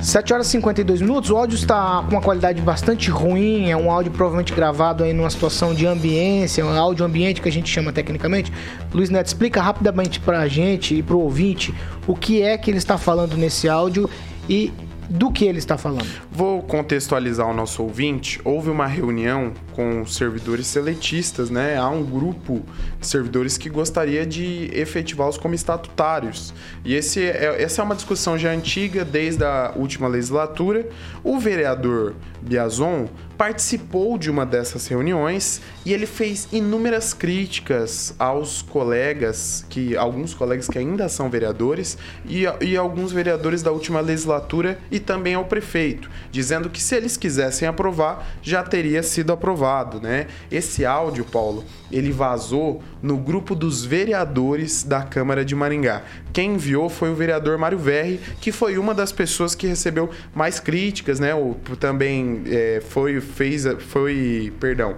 7 0.00 0.32
horas 0.32 0.46
e 0.46 0.50
52 0.52 1.02
minutos, 1.02 1.28
o 1.28 1.36
áudio 1.36 1.56
está 1.56 2.02
com 2.02 2.12
uma 2.12 2.22
qualidade 2.22 2.62
bastante 2.62 3.10
ruim, 3.10 3.68
é 3.68 3.76
um 3.76 3.90
áudio 3.90 4.10
provavelmente 4.10 4.54
gravado 4.54 5.04
aí 5.04 5.12
numa 5.12 5.28
situação 5.28 5.74
de 5.74 5.86
ambiência, 5.86 6.64
um 6.64 6.78
áudio 6.78 7.04
ambiente 7.04 7.42
que 7.42 7.48
a 7.48 7.52
gente 7.52 7.68
chama 7.68 7.92
tecnicamente. 7.92 8.50
Luiz 8.94 9.10
Neto, 9.10 9.26
explica 9.26 9.60
rapidamente 9.60 10.18
para 10.18 10.38
a 10.38 10.48
gente 10.48 10.94
e 10.94 11.02
para 11.02 11.14
o 11.14 11.20
ouvinte 11.20 11.74
o 12.06 12.14
que 12.14 12.40
é 12.40 12.56
que 12.56 12.70
ele 12.70 12.78
está 12.78 12.96
falando 12.96 13.36
nesse 13.36 13.68
áudio 13.68 14.08
e 14.48 14.72
do 15.08 15.32
que 15.32 15.44
ele 15.44 15.58
está 15.58 15.78
falando. 15.78 16.06
Vou 16.30 16.62
contextualizar 16.62 17.48
o 17.48 17.54
nosso 17.54 17.82
ouvinte. 17.82 18.40
Houve 18.44 18.70
uma 18.70 18.86
reunião 18.86 19.52
com 19.74 20.04
servidores 20.06 20.66
seletistas, 20.66 21.50
né? 21.50 21.76
Há 21.76 21.88
um 21.88 22.04
grupo 22.04 22.62
de 23.00 23.06
servidores 23.06 23.56
que 23.56 23.70
gostaria 23.70 24.26
de 24.26 24.70
efetivá-los 24.72 25.38
como 25.38 25.54
estatutários. 25.54 26.52
E 26.84 26.94
esse 26.94 27.22
é, 27.22 27.62
essa 27.62 27.80
é 27.80 27.84
uma 27.84 27.94
discussão 27.94 28.36
já 28.36 28.50
antiga, 28.50 29.04
desde 29.04 29.44
a 29.44 29.72
última 29.76 30.08
legislatura. 30.08 30.88
O 31.24 31.38
vereador 31.38 32.14
Biazon 32.42 33.08
participou 33.38 34.18
de 34.18 34.28
uma 34.28 34.44
dessas 34.44 34.88
reuniões 34.88 35.62
e 35.86 35.92
ele 35.92 36.06
fez 36.06 36.48
inúmeras 36.50 37.14
críticas 37.14 38.12
aos 38.18 38.62
colegas, 38.62 39.64
que 39.68 39.96
alguns 39.96 40.34
colegas 40.34 40.66
que 40.66 40.76
ainda 40.76 41.08
são 41.08 41.30
vereadores 41.30 41.96
e, 42.26 42.42
e 42.60 42.76
alguns 42.76 43.12
vereadores 43.12 43.62
da 43.62 43.70
última 43.70 44.00
legislatura 44.00 44.80
e 44.90 44.98
também 44.98 45.34
ao 45.34 45.44
prefeito, 45.44 46.10
dizendo 46.32 46.68
que 46.68 46.82
se 46.82 46.96
eles 46.96 47.16
quisessem 47.16 47.68
aprovar, 47.68 48.28
já 48.42 48.64
teria 48.64 49.04
sido 49.04 49.32
aprovado, 49.32 50.00
né? 50.00 50.26
Esse 50.50 50.84
áudio, 50.84 51.24
Paulo, 51.24 51.64
ele 51.92 52.10
vazou 52.10 52.82
no 53.00 53.16
grupo 53.16 53.54
dos 53.54 53.84
vereadores 53.84 54.82
da 54.82 55.02
Câmara 55.02 55.44
de 55.44 55.54
Maringá. 55.54 56.02
Quem 56.38 56.54
enviou 56.54 56.88
foi 56.88 57.10
o 57.10 57.16
vereador 57.16 57.58
Mário 57.58 57.76
Verri, 57.76 58.20
que 58.40 58.52
foi 58.52 58.78
uma 58.78 58.94
das 58.94 59.10
pessoas 59.10 59.56
que 59.56 59.66
recebeu 59.66 60.08
mais 60.32 60.60
críticas, 60.60 61.18
né? 61.18 61.34
Ou 61.34 61.56
também 61.80 62.44
é, 62.46 62.80
foi 62.90 63.20
fez 63.20 63.64
foi, 63.80 64.52
perdão, 64.60 64.94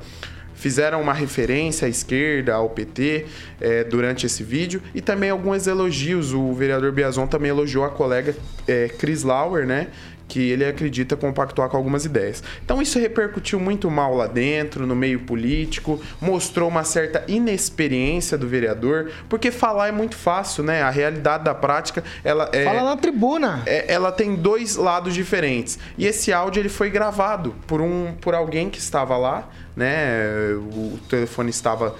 fizeram 0.52 1.00
uma 1.00 1.14
referência 1.14 1.86
à 1.86 1.88
esquerda, 1.88 2.52
ao 2.52 2.68
PT, 2.68 3.24
é, 3.58 3.84
durante 3.84 4.26
esse 4.26 4.42
vídeo, 4.42 4.82
e 4.94 5.00
também 5.00 5.30
alguns 5.30 5.66
elogios. 5.66 6.34
O 6.34 6.52
vereador 6.52 6.92
Biazon 6.92 7.26
também 7.26 7.48
elogiou 7.48 7.86
a 7.86 7.88
colega 7.88 8.36
é, 8.68 8.88
Chris 8.88 9.22
Lauer, 9.22 9.66
né? 9.66 9.86
Que 10.30 10.50
ele 10.50 10.64
acredita 10.64 11.16
compactuar 11.16 11.68
com 11.68 11.76
algumas 11.76 12.04
ideias. 12.04 12.42
Então 12.64 12.80
isso 12.80 13.00
repercutiu 13.00 13.58
muito 13.58 13.90
mal 13.90 14.14
lá 14.14 14.28
dentro, 14.28 14.86
no 14.86 14.94
meio 14.94 15.18
político, 15.20 16.00
mostrou 16.20 16.68
uma 16.68 16.84
certa 16.84 17.24
inexperiência 17.26 18.38
do 18.38 18.46
vereador, 18.46 19.10
porque 19.28 19.50
falar 19.50 19.88
é 19.88 19.92
muito 19.92 20.16
fácil, 20.16 20.62
né? 20.62 20.82
A 20.82 20.90
realidade 20.90 21.42
da 21.42 21.52
prática, 21.54 22.04
ela 22.22 22.48
é 22.52 22.64
Fala 22.64 22.84
na 22.84 22.96
tribuna. 22.96 23.62
é, 23.66 23.92
ela 23.92 24.12
tem 24.12 24.36
dois 24.36 24.76
lados 24.76 25.12
diferentes. 25.14 25.78
E 25.98 26.06
esse 26.06 26.32
áudio 26.32 26.60
ele 26.60 26.68
foi 26.68 26.90
gravado 26.90 27.56
por 27.66 27.80
um 27.80 28.14
por 28.20 28.32
alguém 28.32 28.70
que 28.70 28.78
estava 28.78 29.16
lá, 29.16 29.48
né? 29.74 30.54
O 30.54 30.96
telefone 31.08 31.50
estava 31.50 31.96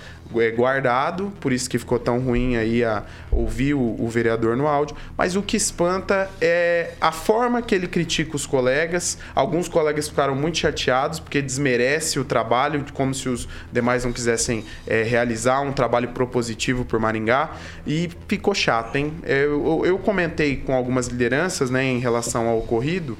guardado, 0.54 1.32
por 1.40 1.52
isso 1.52 1.68
que 1.68 1.78
ficou 1.78 1.98
tão 1.98 2.18
ruim 2.20 2.56
aí 2.56 2.84
a 2.84 3.02
ouvir 3.30 3.74
o, 3.74 3.96
o 3.98 4.08
vereador 4.08 4.56
no 4.56 4.66
áudio. 4.66 4.96
Mas 5.16 5.36
o 5.36 5.42
que 5.42 5.56
espanta 5.56 6.30
é 6.40 6.92
a 7.00 7.12
forma 7.12 7.60
que 7.62 7.74
ele 7.74 7.86
critica 7.86 8.36
os 8.36 8.46
colegas. 8.46 9.18
Alguns 9.34 9.68
colegas 9.68 10.08
ficaram 10.08 10.34
muito 10.34 10.58
chateados 10.58 11.20
porque 11.20 11.42
desmerece 11.42 12.18
o 12.18 12.24
trabalho, 12.24 12.84
como 12.92 13.14
se 13.14 13.28
os 13.28 13.48
demais 13.72 14.04
não 14.04 14.12
quisessem 14.12 14.64
é, 14.86 15.02
realizar 15.02 15.60
um 15.60 15.72
trabalho 15.72 16.08
propositivo 16.08 16.84
por 16.84 16.98
Maringá. 16.98 17.50
E 17.86 18.10
ficou 18.28 18.54
chato, 18.54 18.96
hein? 18.96 19.12
É, 19.22 19.44
Eu, 19.44 19.82
eu 19.84 19.98
comentei 19.98 20.56
com 20.56 20.74
algumas 20.74 21.06
lideranças 21.06 21.70
né, 21.70 21.84
em 21.84 21.98
relação 21.98 22.48
ao 22.48 22.58
ocorrido. 22.58 23.16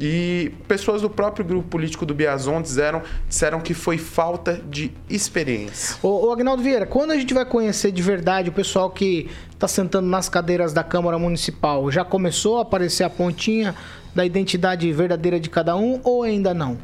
E 0.00 0.52
pessoas 0.66 1.02
do 1.02 1.08
próprio 1.08 1.44
grupo 1.44 1.68
político 1.68 2.04
do 2.04 2.12
Biazon 2.14 2.60
disseram, 2.60 3.02
disseram 3.28 3.60
que 3.60 3.72
foi 3.72 3.96
falta 3.96 4.60
de 4.68 4.90
experiência. 5.08 5.96
Ô, 6.02 6.26
ô 6.26 6.32
Agnaldo 6.32 6.62
Vieira, 6.62 6.84
quando 6.84 7.12
a 7.12 7.16
gente 7.16 7.32
vai 7.32 7.44
conhecer 7.44 7.92
de 7.92 8.02
verdade 8.02 8.48
o 8.48 8.52
pessoal 8.52 8.90
que 8.90 9.28
está 9.52 9.68
sentando 9.68 10.08
nas 10.08 10.28
cadeiras 10.28 10.72
da 10.72 10.82
Câmara 10.82 11.18
Municipal? 11.18 11.90
Já 11.92 12.04
começou 12.04 12.58
a 12.58 12.62
aparecer 12.62 13.04
a 13.04 13.10
pontinha 13.10 13.74
da 14.14 14.24
identidade 14.24 14.90
verdadeira 14.92 15.38
de 15.38 15.48
cada 15.48 15.76
um 15.76 16.00
ou 16.02 16.22
ainda 16.22 16.52
não? 16.52 16.76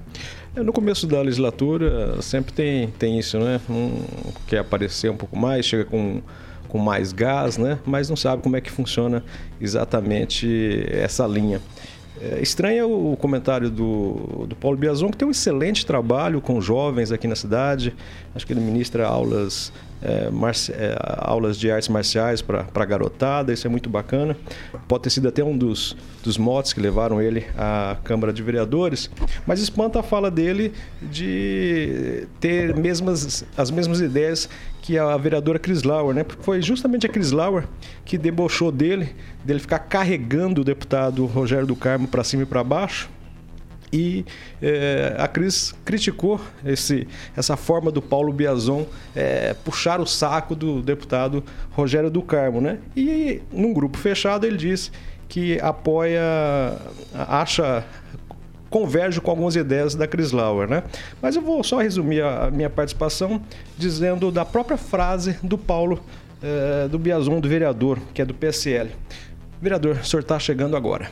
É, 0.54 0.62
No 0.62 0.72
começo 0.72 1.06
da 1.06 1.20
legislatura 1.20 2.20
sempre 2.22 2.52
tem, 2.52 2.88
tem 2.90 3.18
isso, 3.18 3.38
né? 3.38 3.60
Um 3.68 4.02
quer 4.46 4.58
aparecer 4.58 5.10
um 5.10 5.16
pouco 5.16 5.36
mais, 5.36 5.66
chega 5.66 5.84
com, 5.84 6.22
com 6.68 6.78
mais 6.78 7.12
gás, 7.12 7.58
né? 7.58 7.78
Mas 7.84 8.08
não 8.08 8.16
sabe 8.16 8.42
como 8.42 8.56
é 8.56 8.60
que 8.60 8.70
funciona 8.70 9.24
exatamente 9.60 10.84
essa 10.90 11.26
linha. 11.26 11.60
É, 12.22 12.42
estranha 12.42 12.86
o 12.86 13.16
comentário 13.16 13.70
do, 13.70 14.44
do 14.46 14.54
Paulo 14.54 14.76
Biazon, 14.76 15.08
que 15.10 15.16
tem 15.16 15.26
um 15.26 15.30
excelente 15.30 15.86
trabalho 15.86 16.40
com 16.40 16.60
jovens 16.60 17.10
aqui 17.10 17.26
na 17.26 17.34
cidade. 17.34 17.94
Acho 18.34 18.46
que 18.46 18.52
ele 18.52 18.60
ministra 18.60 19.06
aulas, 19.06 19.72
é, 20.02 20.28
marci- 20.28 20.72
é, 20.72 20.94
aulas 21.18 21.56
de 21.58 21.70
artes 21.70 21.88
marciais 21.88 22.42
para 22.42 22.66
a 22.74 22.84
garotada, 22.84 23.54
isso 23.54 23.66
é 23.66 23.70
muito 23.70 23.88
bacana. 23.88 24.36
Pode 24.86 25.04
ter 25.04 25.10
sido 25.10 25.28
até 25.28 25.42
um 25.42 25.56
dos, 25.56 25.96
dos 26.22 26.36
motes 26.36 26.74
que 26.74 26.80
levaram 26.80 27.22
ele 27.22 27.46
à 27.56 27.96
Câmara 28.04 28.34
de 28.34 28.42
Vereadores, 28.42 29.10
mas 29.46 29.62
espanta 29.62 30.00
a 30.00 30.02
fala 30.02 30.30
dele 30.30 30.74
de 31.00 32.26
ter 32.38 32.76
mesmas, 32.76 33.46
as 33.56 33.70
mesmas 33.70 34.00
ideias 34.02 34.46
que 34.90 34.98
a 34.98 35.16
vereadora 35.16 35.56
Cris 35.56 35.84
Lauer, 35.84 36.12
né? 36.12 36.24
Porque 36.24 36.42
foi 36.42 36.60
justamente 36.60 37.06
a 37.06 37.08
Cris 37.08 37.30
Lauer 37.30 37.64
que 38.04 38.18
debochou 38.18 38.72
dele, 38.72 39.14
dele 39.44 39.60
ficar 39.60 39.78
carregando 39.78 40.62
o 40.62 40.64
deputado 40.64 41.24
Rogério 41.26 41.64
do 41.64 41.76
Carmo 41.76 42.08
para 42.08 42.24
cima 42.24 42.42
e 42.42 42.46
para 42.46 42.64
baixo. 42.64 43.08
E 43.92 44.24
eh, 44.60 45.14
a 45.16 45.28
Cris 45.28 45.72
criticou 45.84 46.40
esse, 46.64 47.06
essa 47.36 47.56
forma 47.56 47.92
do 47.92 48.02
Paulo 48.02 48.32
Biazon 48.32 48.84
eh, 49.14 49.54
puxar 49.64 50.00
o 50.00 50.06
saco 50.06 50.56
do 50.56 50.82
deputado 50.82 51.44
Rogério 51.70 52.10
do 52.10 52.20
Carmo, 52.20 52.60
né? 52.60 52.78
E 52.96 53.40
num 53.52 53.72
grupo 53.72 53.96
fechado 53.96 54.44
ele 54.44 54.56
disse 54.56 54.90
que 55.28 55.60
apoia, 55.60 56.20
acha 57.14 57.84
converge 58.70 59.20
com 59.20 59.30
algumas 59.30 59.56
ideias 59.56 59.94
da 59.94 60.06
Chris 60.06 60.30
Lauer, 60.32 60.68
né? 60.68 60.84
Mas 61.20 61.36
eu 61.36 61.42
vou 61.42 61.62
só 61.64 61.78
resumir 61.78 62.22
a 62.22 62.50
minha 62.50 62.70
participação 62.70 63.42
dizendo 63.76 64.30
da 64.30 64.44
própria 64.44 64.76
frase 64.78 65.36
do 65.42 65.58
Paulo 65.58 66.00
eh, 66.42 66.88
do 66.88 66.98
Biazon, 66.98 67.40
do 67.40 67.48
vereador, 67.48 67.98
que 68.14 68.22
é 68.22 68.24
do 68.24 68.32
PSL. 68.32 68.90
Vereador, 69.60 69.96
o 69.96 70.04
senhor 70.06 70.20
está 70.22 70.38
chegando 70.38 70.76
agora. 70.76 71.10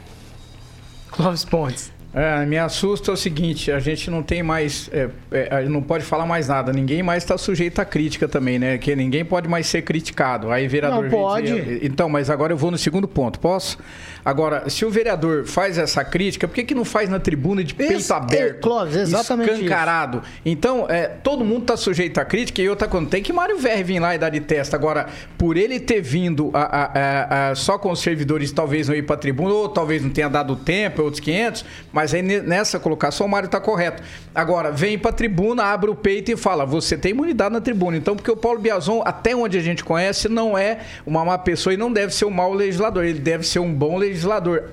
Clóvis 1.11 1.45
Pontes. 1.45 1.93
É, 2.15 2.47
me 2.47 2.57
assusta 2.57 3.13
o 3.13 3.17
seguinte, 3.17 3.71
a 3.71 3.79
gente 3.79 4.11
não 4.11 4.23
tem 4.23 4.43
mais, 4.43 4.89
é, 4.95 5.11
é, 5.31 5.65
não 5.69 5.83
pode 5.83 6.05
falar 6.05 6.25
mais 6.25 6.49
nada, 6.49 6.73
ninguém 6.73 7.03
mais 7.03 7.23
está 7.23 7.37
sujeito 7.37 7.81
à 7.81 7.85
crítica 7.85 8.27
também, 8.27 8.59
né? 8.59 8.79
Que 8.79 8.97
ninguém 8.97 9.23
pode 9.27 9.47
mais 9.47 9.67
ser 9.67 9.83
criticado. 9.83 10.51
Aí 10.51 10.67
vereador 10.67 11.03
Não 11.03 11.11
vem 11.11 11.11
pode. 11.11 11.47
dizer- 11.53 11.85
então, 11.85 12.09
mas 12.09 12.31
agora 12.31 12.51
eu 12.53 12.57
vou 12.57 12.71
no 12.71 12.79
segundo 12.79 13.07
ponto, 13.07 13.39
posso? 13.39 13.79
Agora, 14.29 14.69
se 14.69 14.85
o 14.85 14.91
vereador 14.91 15.47
faz 15.47 15.79
essa 15.79 16.05
crítica, 16.05 16.47
por 16.47 16.55
que, 16.55 16.63
que 16.65 16.75
não 16.75 16.85
faz 16.85 17.09
na 17.09 17.19
tribuna 17.19 17.65
de 17.65 17.75
peito 17.75 17.95
Esse- 17.95 18.13
aberto? 18.13 18.57
é, 18.59 18.61
Clóvis, 18.61 18.95
exatamente 18.97 19.53
Escancarado. 19.53 20.23
Então, 20.45 20.85
é, 20.87 21.07
todo 21.09 21.43
mundo 21.47 21.63
está 21.63 21.77
sujeito 21.79 22.19
à 22.19 22.25
crítica 22.27 22.61
e 22.61 22.69
outra 22.69 22.87
coisa, 22.87 23.07
tem 23.07 23.23
que 23.23 23.33
Mário 23.33 23.57
Verri 23.59 23.83
vir 23.83 24.01
lá 24.01 24.15
e 24.15 24.19
dar 24.19 24.29
de 24.29 24.41
testa. 24.41 24.77
Agora, 24.77 25.07
por 25.39 25.57
ele 25.57 25.81
ter 25.81 26.03
vindo 26.03 26.51
a- 26.53 26.91
a- 26.93 27.51
a- 27.51 27.55
só 27.55 27.79
com 27.79 27.91
os 27.91 28.01
servidores, 28.01 28.53
talvez 28.53 28.87
não 28.89 28.95
ir 28.95 29.03
para 29.07 29.15
a 29.17 29.19
tribuna, 29.19 29.55
ou 29.55 29.69
talvez 29.69 30.03
não 30.03 30.11
tenha 30.11 30.29
dado 30.29 30.55
tempo, 30.57 31.01
outros 31.03 31.21
500, 31.21 31.65
mas 31.91 32.13
aí 32.13 32.21
ne- 32.21 32.41
nessa 32.43 32.79
colocação 32.79 33.27
o 33.27 33.31
Mário 33.31 33.47
está 33.47 33.59
correto. 33.61 34.03
Agora, 34.35 34.71
vem 34.71 34.99
para 34.99 35.11
a 35.11 35.15
tribuna, 35.15 35.65
abre 35.65 35.89
o 35.89 35.95
peito 35.95 36.31
e 36.31 36.37
fala: 36.37 36.67
você 36.67 36.99
tem 36.99 37.13
imunidade 37.13 37.53
na 37.55 37.61
tribuna. 37.63 37.97
Então, 37.97 38.15
porque 38.15 38.31
o 38.31 38.37
Paulo 38.37 38.59
Biazon, 38.61 39.01
até 39.07 39.35
onde 39.35 39.57
a 39.57 39.61
gente 39.63 39.83
conhece, 39.83 40.29
não 40.29 40.57
é 40.59 40.81
uma 41.07 41.25
má 41.25 41.39
pessoa 41.39 41.73
e 41.73 41.77
não 41.79 41.91
deve 41.91 42.13
ser 42.15 42.25
um 42.27 42.31
mau 42.31 42.53
legislador. 42.53 43.05
Ele 43.05 43.19
deve 43.21 43.47
ser 43.47 43.61
um 43.61 43.73
bom 43.73 43.97
legislador, 43.97 44.18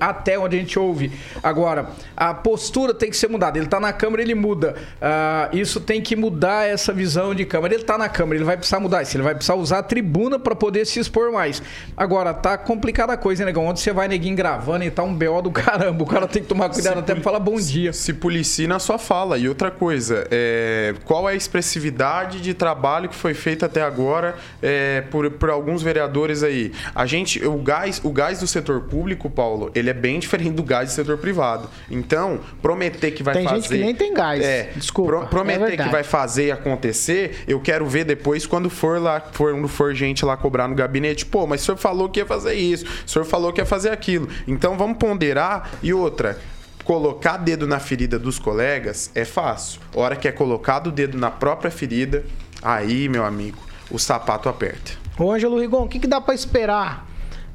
até 0.00 0.38
onde 0.38 0.56
a 0.56 0.58
gente 0.58 0.78
ouve. 0.78 1.12
Agora, 1.42 1.86
a 2.16 2.32
postura 2.34 2.94
tem 2.94 3.10
que 3.10 3.16
ser 3.16 3.28
mudada. 3.28 3.58
Ele 3.58 3.66
está 3.66 3.80
na 3.80 3.92
Câmara, 3.92 4.22
ele 4.22 4.34
muda. 4.34 4.74
Ah, 5.00 5.48
isso 5.52 5.80
tem 5.80 6.00
que 6.00 6.16
mudar 6.16 6.68
essa 6.68 6.92
visão 6.92 7.34
de 7.34 7.44
Câmara. 7.44 7.74
Ele 7.74 7.82
está 7.82 7.98
na 7.98 8.08
Câmara, 8.08 8.36
ele 8.36 8.44
vai 8.44 8.56
precisar 8.56 8.80
mudar 8.80 9.02
isso. 9.02 9.16
Ele 9.16 9.24
vai 9.24 9.34
precisar 9.34 9.54
usar 9.54 9.78
a 9.78 9.82
tribuna 9.82 10.38
para 10.38 10.54
poder 10.54 10.84
se 10.86 10.98
expor 11.00 11.32
mais. 11.32 11.62
Agora, 11.96 12.32
tá 12.32 12.56
complicada 12.56 13.12
a 13.12 13.16
coisa, 13.16 13.42
hein, 13.42 13.46
negão? 13.46 13.66
Onde 13.66 13.80
você 13.80 13.92
vai, 13.92 14.08
neguinho, 14.08 14.36
gravando 14.36 14.84
e 14.84 14.90
tá 14.90 15.02
um 15.02 15.14
BO 15.14 15.42
do 15.42 15.50
caramba. 15.50 16.02
O 16.02 16.06
cara 16.06 16.26
tem 16.26 16.42
que 16.42 16.48
tomar 16.48 16.68
cuidado 16.68 17.00
até 17.00 17.14
pra 17.14 17.22
falar 17.22 17.40
bom 17.40 17.56
dia. 17.56 17.92
Se 17.92 18.12
policie 18.12 18.66
na 18.66 18.78
sua 18.78 18.98
fala. 18.98 19.38
E 19.38 19.48
outra 19.48 19.70
coisa, 19.70 20.26
é, 20.30 20.94
qual 21.04 21.28
é 21.28 21.32
a 21.32 21.36
expressividade 21.36 22.40
de 22.40 22.54
trabalho 22.54 23.08
que 23.08 23.14
foi 23.14 23.34
feito 23.34 23.64
até 23.64 23.82
agora 23.82 24.36
é, 24.62 25.02
por, 25.02 25.30
por 25.32 25.50
alguns 25.50 25.82
vereadores 25.82 26.42
aí? 26.42 26.72
A 26.94 27.06
gente, 27.06 27.44
o 27.44 27.56
gás, 27.56 28.00
o 28.02 28.10
gás 28.10 28.40
do 28.40 28.46
setor 28.46 28.82
público, 28.82 29.25
Paulo, 29.30 29.70
ele 29.74 29.90
é 29.90 29.92
bem 29.94 30.18
diferente 30.18 30.50
do 30.52 30.62
gás 30.62 30.88
do 30.90 30.92
setor 30.94 31.18
privado. 31.18 31.68
Então, 31.90 32.40
prometer 32.62 33.10
que 33.12 33.22
vai 33.22 33.34
Tem 33.34 33.44
fazer. 33.44 33.56
gente 33.56 33.68
que 33.68 33.78
nem 33.78 33.94
tem 33.94 34.12
gás. 34.14 34.42
É, 34.44 34.70
Desculpa, 34.76 35.10
pro- 35.12 35.22
é 35.22 35.26
prometer 35.26 35.58
verdade. 35.66 35.88
que 35.88 35.92
vai 35.92 36.02
fazer 36.04 36.50
acontecer, 36.50 37.44
eu 37.48 37.60
quero 37.60 37.86
ver 37.86 38.04
depois 38.04 38.46
quando 38.46 38.68
for 38.70 39.00
lá, 39.00 39.20
for, 39.32 39.52
quando 39.52 39.68
for 39.68 39.94
gente 39.94 40.24
lá 40.24 40.36
cobrar 40.36 40.68
no 40.68 40.74
gabinete. 40.74 41.24
Pô, 41.26 41.46
mas 41.46 41.62
o 41.62 41.64
senhor 41.64 41.76
falou 41.78 42.08
que 42.08 42.20
ia 42.20 42.26
fazer 42.26 42.54
isso, 42.54 42.84
o 43.06 43.08
senhor 43.10 43.24
falou 43.24 43.52
que 43.52 43.60
ia 43.60 43.66
fazer 43.66 43.90
aquilo. 43.90 44.28
Então 44.46 44.76
vamos 44.76 44.98
ponderar. 44.98 45.70
E 45.82 45.92
outra, 45.92 46.38
colocar 46.84 47.36
dedo 47.36 47.66
na 47.66 47.78
ferida 47.80 48.18
dos 48.18 48.38
colegas 48.38 49.10
é 49.14 49.24
fácil. 49.24 49.80
A 49.94 50.00
hora 50.00 50.16
que 50.16 50.28
é 50.28 50.32
colocado 50.32 50.88
o 50.88 50.92
dedo 50.92 51.18
na 51.18 51.30
própria 51.30 51.70
ferida, 51.70 52.24
aí, 52.62 53.08
meu 53.08 53.24
amigo, 53.24 53.58
o 53.90 53.98
sapato 53.98 54.48
aperta. 54.48 54.92
Ô 55.18 55.32
Ângelo 55.32 55.58
Rigon, 55.58 55.84
o 55.84 55.88
que, 55.88 55.98
que 55.98 56.06
dá 56.06 56.20
pra 56.20 56.34
esperar 56.34 57.06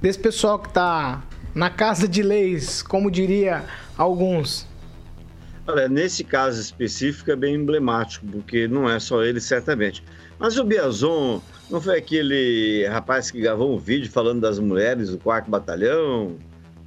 desse 0.01 0.17
pessoal 0.17 0.57
que 0.59 0.69
tá 0.69 1.22
na 1.53 1.69
casa 1.69 2.07
de 2.07 2.23
leis, 2.23 2.81
como 2.81 3.11
diria 3.11 3.63
alguns? 3.97 4.67
Olha, 5.67 5.87
nesse 5.87 6.23
caso 6.23 6.59
específico 6.59 7.31
é 7.31 7.35
bem 7.35 7.55
emblemático, 7.55 8.25
porque 8.25 8.67
não 8.67 8.89
é 8.89 8.99
só 8.99 9.23
ele, 9.23 9.39
certamente. 9.39 10.03
Mas 10.39 10.57
o 10.57 10.63
Biazon 10.63 11.41
não 11.69 11.79
foi 11.79 11.97
aquele 11.97 12.87
rapaz 12.87 13.29
que 13.29 13.39
gravou 13.39 13.73
um 13.73 13.77
vídeo 13.77 14.09
falando 14.09 14.41
das 14.41 14.59
mulheres 14.59 15.09
do 15.09 15.17
quarto 15.17 15.51
batalhão, 15.51 16.35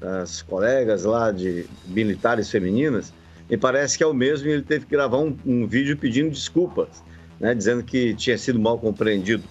das 0.00 0.42
colegas 0.42 1.04
lá 1.04 1.30
de 1.30 1.66
militares 1.86 2.50
femininas? 2.50 3.12
Me 3.48 3.56
parece 3.56 3.96
que 3.96 4.02
é 4.02 4.06
o 4.06 4.14
mesmo 4.14 4.48
e 4.48 4.52
ele 4.52 4.62
teve 4.62 4.86
que 4.86 4.90
gravar 4.90 5.18
um, 5.18 5.36
um 5.46 5.66
vídeo 5.66 5.96
pedindo 5.96 6.30
desculpas, 6.30 7.02
né, 7.38 7.54
dizendo 7.54 7.82
que 7.82 8.14
tinha 8.14 8.36
sido 8.36 8.58
mal 8.58 8.78
compreendido. 8.78 9.44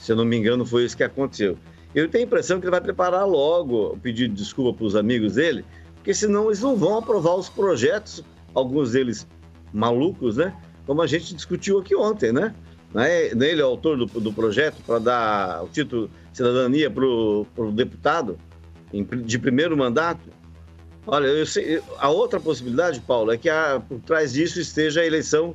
Se 0.00 0.12
eu 0.12 0.16
não 0.16 0.24
me 0.24 0.36
engano, 0.36 0.64
foi 0.64 0.84
isso 0.84 0.96
que 0.96 1.04
aconteceu. 1.04 1.58
Eu 1.94 2.08
tenho 2.08 2.24
a 2.24 2.26
impressão 2.26 2.58
que 2.60 2.64
ele 2.66 2.70
vai 2.70 2.80
preparar 2.80 3.26
logo 3.26 3.92
o 3.92 3.98
pedido 3.98 4.34
de 4.34 4.42
desculpa 4.42 4.78
para 4.78 4.86
os 4.86 4.94
amigos 4.96 5.34
dele, 5.34 5.64
porque 5.96 6.14
senão 6.14 6.46
eles 6.46 6.60
não 6.60 6.76
vão 6.76 6.98
aprovar 6.98 7.34
os 7.34 7.48
projetos, 7.48 8.24
alguns 8.54 8.92
deles 8.92 9.26
malucos, 9.72 10.36
né? 10.36 10.54
Como 10.86 11.02
a 11.02 11.06
gente 11.06 11.34
discutiu 11.34 11.78
aqui 11.78 11.94
ontem, 11.94 12.32
né? 12.32 12.54
É 12.94 13.28
é 13.28 13.32
ele 13.44 13.62
o 13.62 13.66
autor 13.66 13.96
do, 13.96 14.06
do 14.06 14.32
projeto 14.32 14.76
para 14.84 14.98
dar 14.98 15.62
o 15.64 15.68
título 15.68 16.10
cidadania 16.32 16.90
para 16.90 17.04
o 17.04 17.46
deputado 17.72 18.36
de 19.24 19.38
primeiro 19.38 19.76
mandato? 19.76 20.28
Olha, 21.06 21.26
eu 21.26 21.46
sei- 21.46 21.80
a 21.98 22.08
outra 22.08 22.38
possibilidade, 22.40 23.00
Paulo, 23.00 23.32
é 23.32 23.36
que 23.38 23.48
a- 23.48 23.80
por 23.88 24.00
trás 24.00 24.32
disso 24.32 24.60
esteja 24.60 25.00
a 25.00 25.06
eleição 25.06 25.54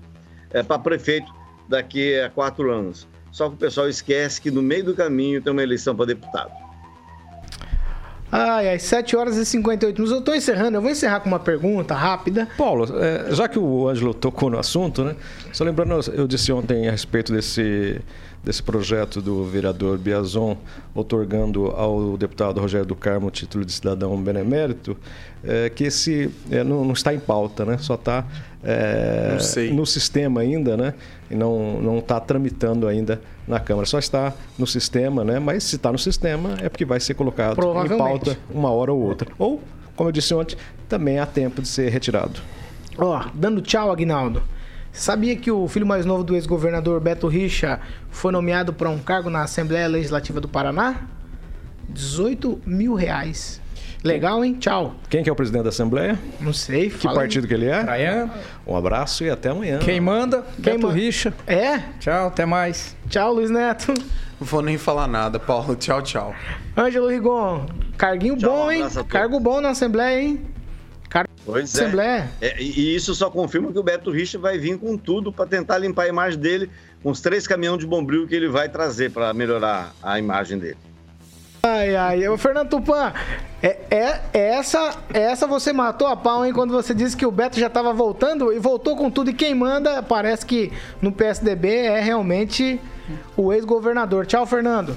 para 0.67 0.79
prefeito. 0.79 1.33
daqui 1.67 2.19
a 2.19 2.29
quatro 2.29 2.71
anos. 2.71 3.07
Só 3.35 3.49
que 3.49 3.55
o 3.55 3.57
pessoal 3.57 3.89
esquece 3.89 4.39
que 4.39 4.49
no 4.49 4.61
meio 4.61 4.85
do 4.85 4.95
caminho 4.95 5.41
tem 5.41 5.51
uma 5.51 5.61
eleição 5.61 5.93
para 5.93 6.05
deputado. 6.05 6.53
Ai, 8.37 8.67
ai, 8.67 8.79
7 8.79 9.15
horas 9.15 9.37
e 9.37 9.45
58 9.45 9.95
minutos. 9.95 10.13
Eu 10.13 10.21
tô 10.21 10.33
encerrando. 10.33 10.75
Eu 10.75 10.81
vou 10.81 10.91
encerrar 10.91 11.21
com 11.21 11.29
uma 11.29 11.39
pergunta 11.39 11.95
rápida. 11.95 12.49
Paulo, 12.57 12.85
é, 12.99 13.33
já 13.33 13.47
que 13.47 13.57
o 13.57 13.87
Ângelo 13.87 14.13
tocou 14.13 14.49
no 14.49 14.59
assunto, 14.59 15.05
né? 15.05 15.15
Só 15.53 15.63
lembrando, 15.63 16.11
eu 16.11 16.27
disse 16.27 16.51
ontem 16.51 16.85
a 16.85 16.91
respeito 16.91 17.31
desse, 17.31 18.01
desse 18.43 18.61
projeto 18.61 19.21
do 19.21 19.45
vereador 19.45 19.97
Biazon, 19.97 20.57
otorgando 20.93 21.67
ao 21.67 22.17
deputado 22.17 22.59
Rogério 22.59 22.85
do 22.85 22.95
Carmo 22.95 23.27
o 23.27 23.31
título 23.31 23.63
de 23.63 23.71
cidadão 23.71 24.21
benemérito, 24.21 24.97
é, 25.41 25.69
que 25.69 25.85
esse 25.85 26.29
é, 26.51 26.61
não, 26.61 26.83
não, 26.83 26.93
está 26.93 27.13
em 27.13 27.19
pauta, 27.19 27.63
né? 27.63 27.77
Só 27.77 27.95
está 27.95 28.25
é, 28.61 29.37
no 29.71 29.85
sistema 29.85 30.41
ainda, 30.41 30.75
né? 30.75 30.93
E 31.31 31.35
não 31.35 31.79
não 31.81 31.99
está 31.99 32.19
tramitando 32.19 32.85
ainda 32.85 33.21
na 33.47 33.59
Câmara. 33.59 33.85
Só 33.85 33.99
está 33.99 34.33
no 34.57 34.65
sistema, 34.65 35.23
né? 35.23 35.39
Mas 35.39 35.63
se 35.63 35.75
está 35.75 35.91
no 35.91 35.97
sistema 35.97 36.55
é 36.61 36.69
porque 36.69 36.85
vai 36.85 36.99
ser 36.99 37.13
colocado 37.13 37.59
em 37.61 37.97
pauta 37.97 38.37
uma 38.49 38.69
hora 38.69 38.91
ou 38.91 39.01
outra. 39.01 39.31
Ou, 39.37 39.61
como 39.95 40.09
eu 40.09 40.11
disse 40.11 40.33
ontem, 40.33 40.57
também 40.87 41.19
há 41.19 41.25
tempo 41.25 41.61
de 41.61 41.67
ser 41.67 41.89
retirado. 41.89 42.39
Ó, 42.97 43.19
oh, 43.19 43.29
dando 43.33 43.61
tchau, 43.61 43.91
Agnaldo. 43.91 44.41
Sabia 44.91 45.35
que 45.35 45.51
o 45.51 45.67
filho 45.67 45.85
mais 45.85 46.05
novo 46.05 46.23
do 46.23 46.35
ex-governador 46.35 47.01
Beto 47.01 47.27
Richa 47.27 47.81
foi 48.09 48.31
nomeado 48.31 48.71
para 48.71 48.89
um 48.89 48.97
cargo 48.97 49.29
na 49.29 49.43
Assembleia 49.43 49.87
Legislativa 49.87 50.39
do 50.39 50.47
Paraná? 50.47 51.01
18 51.89 52.61
mil 52.65 52.93
reais. 52.93 53.61
Legal, 54.05 54.45
hein? 54.45 54.53
Tchau. 54.59 54.95
Quem 55.09 55.23
que 55.23 55.29
é 55.29 55.33
o 55.33 55.35
presidente 55.35 55.63
da 55.63 55.69
Assembleia? 55.69 56.19
Não 56.39 56.53
sei. 56.53 56.91
Que 56.91 57.11
partido 57.11 57.45
aí. 57.45 57.47
que 57.47 57.53
ele 57.55 57.65
é? 57.65 57.83
Praia. 57.83 58.29
Um 58.67 58.77
abraço 58.77 59.23
e 59.23 59.31
até 59.31 59.49
amanhã. 59.49 59.79
Quem 59.79 59.99
manda? 59.99 60.43
Quem 60.61 60.75
Beto 60.75 60.87
Richa. 60.89 61.33
É? 61.47 61.79
Tchau, 61.99 62.27
até 62.27 62.45
mais. 62.45 62.95
Tchau, 63.09 63.33
Luiz 63.33 63.49
Neto. 63.49 63.93
Não 64.39 64.45
vou 64.45 64.61
nem 64.61 64.77
falar 64.77 65.07
nada, 65.07 65.39
Paulo. 65.39 65.75
Tchau, 65.75 66.03
tchau. 66.03 66.35
Ângelo 66.77 67.07
Rigon, 67.07 67.65
carguinho 67.97 68.37
tchau, 68.37 68.51
bom, 68.51 68.71
hein? 68.71 68.85
Cargo 69.09 69.39
bom 69.39 69.59
na 69.59 69.69
Assembleia, 69.69 70.21
hein? 70.21 70.41
Cargo 71.09 71.29
pois 71.43 71.73
é. 71.73 71.81
Assembleia. 71.81 72.29
É, 72.41 72.61
e 72.61 72.95
isso 72.95 73.15
só 73.15 73.31
confirma 73.31 73.71
que 73.71 73.79
o 73.79 73.83
Beto 73.83 74.11
Richa 74.11 74.37
vai 74.37 74.59
vir 74.59 74.77
com 74.77 74.97
tudo 74.97 75.33
para 75.33 75.47
tentar 75.47 75.79
limpar 75.79 76.03
a 76.03 76.09
imagem 76.09 76.39
dele 76.39 76.69
com 77.01 77.09
os 77.09 77.21
três 77.21 77.47
caminhões 77.47 77.79
de 77.79 77.87
bombril 77.87 78.27
que 78.27 78.35
ele 78.35 78.49
vai 78.49 78.69
trazer 78.69 79.09
para 79.09 79.33
melhorar 79.33 79.95
a 80.03 80.19
imagem 80.19 80.59
dele. 80.59 80.77
Ai, 81.67 81.95
ai. 81.95 82.27
O 82.27 82.37
Fernando 82.37 82.69
Tupan, 82.69 83.11
é, 83.59 83.77
é, 83.89 84.21
é, 84.33 84.49
essa, 84.53 84.99
é 85.11 85.21
essa 85.21 85.47
você 85.47 85.73
matou 85.73 86.07
a 86.07 86.15
pau, 86.15 86.45
hein? 86.45 86.53
Quando 86.53 86.71
você 86.71 86.93
disse 86.93 87.17
que 87.17 87.25
o 87.25 87.31
Beto 87.31 87.59
já 87.59 87.65
estava 87.65 87.91
voltando 87.91 88.53
e 88.53 88.59
voltou 88.59 88.95
com 88.95 89.09
tudo. 89.09 89.31
E 89.31 89.33
quem 89.33 89.55
manda, 89.55 90.03
parece 90.03 90.45
que 90.45 90.71
no 91.01 91.11
PSDB 91.11 91.87
é 91.87 91.99
realmente 91.99 92.79
o 93.35 93.51
ex-governador. 93.51 94.27
Tchau, 94.27 94.45
Fernando. 94.45 94.95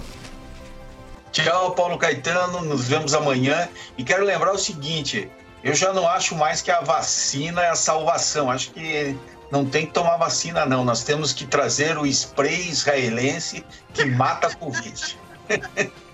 Tchau, 1.33 1.75
Paulo 1.75 1.97
Caetano. 1.97 2.63
Nos 2.63 2.87
vemos 2.87 3.15
amanhã. 3.15 3.67
E 3.97 4.05
quero 4.05 4.23
lembrar 4.27 4.53
o 4.53 4.59
seguinte: 4.59 5.31
eu 5.65 5.75
já 5.75 5.95
não 5.95 6.07
acho 6.07 6.37
mais 6.37 6.61
que 6.61 6.71
a 6.71 6.83
vacina 6.83 7.63
é 7.63 7.71
a 7.71 7.75
salvação. 7.75 8.51
Acho 8.51 8.73
que 8.73 9.17
não 9.51 9.65
tem 9.65 9.87
que 9.87 9.93
tomar 9.95 10.19
vacina, 10.19 10.67
não. 10.67 10.85
Nós 10.85 11.03
temos 11.03 11.33
que 11.33 11.47
trazer 11.47 11.97
o 11.97 12.05
spray 12.05 12.69
israelense 12.69 13.65
que 13.95 14.05
mata 14.05 14.49
a 14.49 14.55
Covid. 14.55 15.19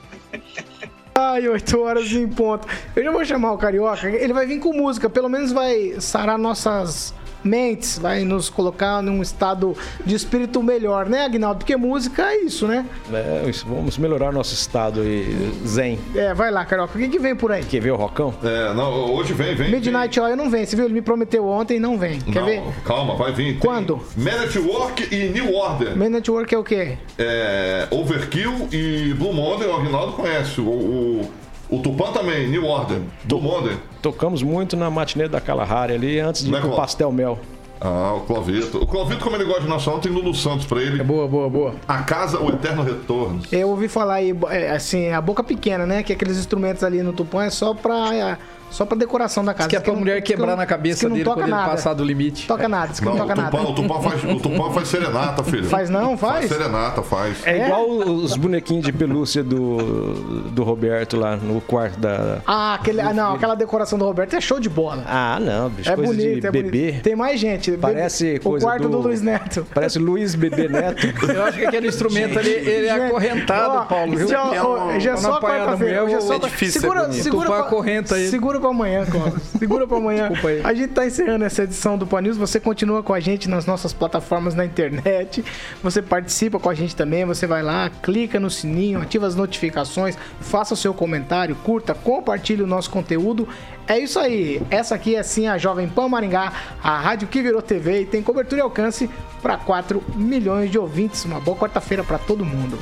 Ai, 1.15 1.49
8 1.49 1.81
horas 1.81 2.11
em 2.11 2.29
ponto. 2.29 2.67
Eu 2.97 3.05
já 3.05 3.13
vou 3.13 3.25
chamar 3.25 3.53
o 3.53 3.59
Carioca. 3.59 4.09
Ele 4.09 4.33
vai 4.33 4.47
vir 4.47 4.59
com 4.59 4.73
música, 4.73 5.09
pelo 5.09 5.29
menos 5.29 5.53
vai 5.53 5.95
sarar 6.01 6.37
nossas 6.37 7.15
mentes, 7.45 7.99
vai 7.99 8.25
nos 8.25 8.49
colocar 8.49 9.03
num 9.03 9.23
estado 9.23 9.77
de 10.05 10.15
espírito 10.15 10.63
melhor, 10.63 11.09
né, 11.09 11.25
Agnaldo? 11.25 11.59
Porque 11.59 11.77
música 11.77 12.23
é 12.31 12.43
isso, 12.43 12.67
né? 12.67 12.87
É, 13.13 13.49
isso, 13.49 13.67
vamos 13.67 13.99
melhorar 13.99 14.33
nosso 14.33 14.55
estado 14.55 15.01
aí, 15.01 15.53
zen. 15.67 15.99
É, 16.15 16.33
vai 16.35 16.51
lá, 16.51 16.65
Carioca. 16.65 16.97
O 16.97 17.01
que, 17.01 17.09
que 17.09 17.19
vem 17.19 17.37
por 17.37 17.53
aí? 17.53 17.65
Quer 17.65 17.81
ver 17.81 17.93
o 17.93 17.97
Rocão? 17.97 18.35
É, 18.43 18.73
não, 18.75 19.15
hoje 19.15 19.33
vem, 19.33 19.55
vem. 19.55 19.71
Midnight. 19.71 20.19
Oil 20.21 20.37
não 20.37 20.51
vem, 20.51 20.65
você 20.65 20.77
viu? 20.77 20.85
Ele 20.85 20.95
me 20.95 21.03
prometeu 21.03 21.47
ontem 21.47 21.77
e 21.77 21.81
não 21.81 21.99
vem. 21.99 22.21
Quer 22.21 22.41
não, 22.41 22.47
ver? 22.47 22.63
Calma, 22.85 23.17
vai 23.17 23.33
vir. 23.33 23.59
Quando? 23.59 24.01
Man 24.17 24.41
Network 24.41 25.15
e 25.15 25.29
New 25.29 25.55
Order. 25.55 25.97
Man 25.97 26.11
Network 26.11 26.55
é 26.55 26.59
o 26.59 26.65
quê? 26.65 26.99
É, 27.19 27.87
Overkill 27.91 28.69
e 28.73 29.15
Blue 29.15 29.33
Monday, 29.33 29.69
o 29.69 29.75
Agnaldo 29.75 30.13
conhece. 30.13 30.61
o, 30.61 30.65
o 30.65 31.31
o 31.69 31.79
Tupã 31.79 32.13
também, 32.13 32.49
New 32.49 32.65
Order, 32.65 33.01
do 33.25 33.41
Modern. 33.41 33.77
Tocamos 34.03 34.43
muito 34.43 34.77
na 34.77 34.91
matinê 34.91 35.29
da 35.29 35.41
Kalahari 35.41 35.95
ali, 35.95 36.21
antes 36.21 36.45
de 36.45 36.53
ir 36.53 36.61
pro 36.61 36.77
Pastel 36.77 37.11
Mel. 37.11 37.39
Ah, 37.81 38.15
o 38.17 38.21
Clovito. 38.21 38.79
O 38.79 38.87
Clovito, 38.87 39.23
como 39.23 39.37
ele 39.37 39.45
gosta 39.45 39.63
de 39.63 39.69
nacional, 39.69 40.01
tem 40.01 40.11
Lulu 40.11 40.33
Santos 40.35 40.65
pra 40.65 40.81
ele. 40.81 41.01
É 41.01 41.05
boa, 41.05 41.29
boa, 41.29 41.51
boa. 41.51 41.75
A 41.87 41.99
Casa, 41.99 42.41
o 42.41 42.49
Eterno 42.49 42.83
Retorno. 42.83 43.43
Eu 43.53 43.69
ouvi 43.69 43.89
falar 43.89 44.15
aí, 44.15 44.35
é, 44.49 44.71
assim, 44.71 45.11
a 45.11 45.21
boca 45.21 45.45
pequena, 45.45 45.85
né? 45.85 46.03
Que 46.03 46.15
aqueles 46.15 46.39
instrumentos 46.39 46.83
ali 46.83 47.03
no 47.03 47.13
Tupã 47.13 47.45
é 47.45 47.51
só 47.51 47.75
pra 47.75 48.15
é, 48.15 48.39
só 48.75 48.85
pra 48.85 48.99
decoração 48.99 49.45
da 49.45 49.55
casa. 49.55 49.69
que 49.69 49.77
é 49.77 49.81
pra 49.81 49.93
mulher 49.95 50.21
quebrar 50.21 50.57
na 50.57 50.67
cabeça 50.67 51.09
dele 51.09 51.25
quando 51.25 51.47
nada. 51.47 51.63
ele 51.63 51.71
passar 51.71 51.95
do 51.95 52.05
limite. 52.05 52.47
Toca 52.49 52.69
nada, 52.69 52.89
diz 52.89 52.99
que 52.99 53.07
não, 53.07 53.13
não 53.13 53.21
toca 53.21 53.35
nada. 53.35 53.63
O 53.63 53.75
Tupã, 53.75 54.01
faz, 54.01 54.25
o 54.25 54.41
Tupã 54.41 54.71
faz 54.73 54.89
serenata, 54.89 55.45
filho. 55.45 55.65
Faz 55.67 55.89
não? 55.89 56.17
Faz? 56.17 56.49
Faz 56.49 56.49
serenata, 56.49 57.03
faz. 57.03 57.47
É, 57.47 57.59
é, 57.59 57.67
igual 57.67 57.89
os 57.89 58.37
bonequinhos 58.37 58.85
de 58.85 58.93
pelúcia 58.93 59.45
do, 59.45 60.51
do 60.51 60.65
Roberto 60.65 61.17
lá 61.17 61.37
no 61.37 61.61
quarto 61.61 62.01
da... 62.01 62.39
Ah, 62.45 62.75
aquele, 62.75 63.01
ah, 63.01 63.15
não, 63.15 63.35
aquela 63.35 63.55
decoração 63.55 63.97
do 63.97 64.05
Roberto 64.05 64.35
é 64.35 64.41
show 64.41 64.59
de 64.59 64.69
bola. 64.69 65.05
Ah, 65.07 65.39
não, 65.41 65.71
bicho, 65.71 65.91
é 65.91 65.95
coisa 65.95 66.13
bonito, 66.13 66.41
de 66.41 66.47
é 66.47 66.51
bebê. 66.51 66.87
Bonito. 66.87 67.03
Tem 67.03 67.15
mais 67.15 67.39
gente. 67.39 67.73
Parece 67.77 68.41
o 68.45 68.59
quarto 68.59 68.89
do... 68.89 68.89
do... 68.89 68.99
Luiz 69.05 69.23
Neto. 69.23 69.65
Parece 69.73 69.99
Luiz 69.99 70.35
Bebê 70.35 70.69
Neto. 70.69 71.07
Eu 71.31 71.45
acho 71.45 71.59
que 71.59 71.67
aquele 71.67 71.87
instrumento 71.87 72.39
ali, 72.39 72.51
ele 72.51 72.87
é 72.87 73.07
acorrentado, 73.07 73.87
Paulo, 73.87 74.17
viu? 74.17 74.27
Já, 74.27 74.45
ó, 74.65 74.99
já 74.99 75.13
é 75.13 75.17
só 75.17 75.41
quarta-feira. 75.41 76.05
É 76.05 76.39
difícil 76.39 76.81
segura, 76.81 77.13
segura 77.13 77.51
pra, 77.51 77.63
correnta 77.65 78.17
aí. 78.17 78.29
Segura 78.29 78.59
pra 78.65 78.71
amanhã, 78.71 79.05
Cláudio. 79.05 79.41
Segura 79.59 79.87
pra 79.87 79.99
amanhã. 79.99 80.31
A 80.65 80.73
gente 80.73 80.95
tá 80.95 81.07
encerrando 81.07 81.45
essa 81.45 81.65
edição 81.65 81.99
do 81.99 82.07
Pan 82.07 82.23
News. 82.23 82.39
Você 82.39 82.59
continua 82.59 83.03
com 83.03 83.13
a 83.13 83.21
gente 83.21 83.49
nas 83.49 83.67
nossas 83.67 83.93
plataformas 83.93 84.55
na 84.55 84.65
internet. 84.65 85.45
Você 85.83 86.01
participa 86.01 86.59
com 86.59 86.71
a 86.71 86.75
gente 86.75 86.97
também. 86.97 87.27
Você 87.27 87.47
vai 87.47 87.63
lá, 87.63 87.91
clica 88.03 88.41
no 88.41 88.49
sininho, 88.49 89.03
ativa 89.03 89.27
as 89.27 89.35
notificações, 89.35 90.17
faça 90.41 90.73
o 90.73 90.77
seu 90.77 90.95
comentário, 90.95 91.55
curta, 91.57 91.93
compartilhe 91.95 92.63
o 92.63 92.67
nosso 92.67 92.89
conteúdo. 92.89 93.47
É 93.87 93.99
isso 93.99 94.19
aí. 94.19 94.63
Essa 94.71 94.95
aqui 94.95 95.15
é 95.15 95.23
sim 95.23 95.47
a 95.47 95.59
Jovem 95.59 95.87
Pan 95.87 96.09
Maringá, 96.09 96.51
a 96.83 96.99
rádio 96.99 97.29
que 97.29 97.43
virou 97.43 97.61
TV 97.61 98.01
e 98.01 98.07
tem 98.07 98.23
cobertura 98.23 98.61
e 98.61 98.63
alcance 98.63 99.11
para 99.43 99.59
4 99.59 100.03
milhões 100.15 100.71
de 100.71 100.79
ouvintes. 100.79 101.23
Uma 101.27 101.39
boa 101.39 101.57
quarta-feira 101.57 102.03
para 102.03 102.17
todo 102.17 102.47
mundo. 102.47 102.79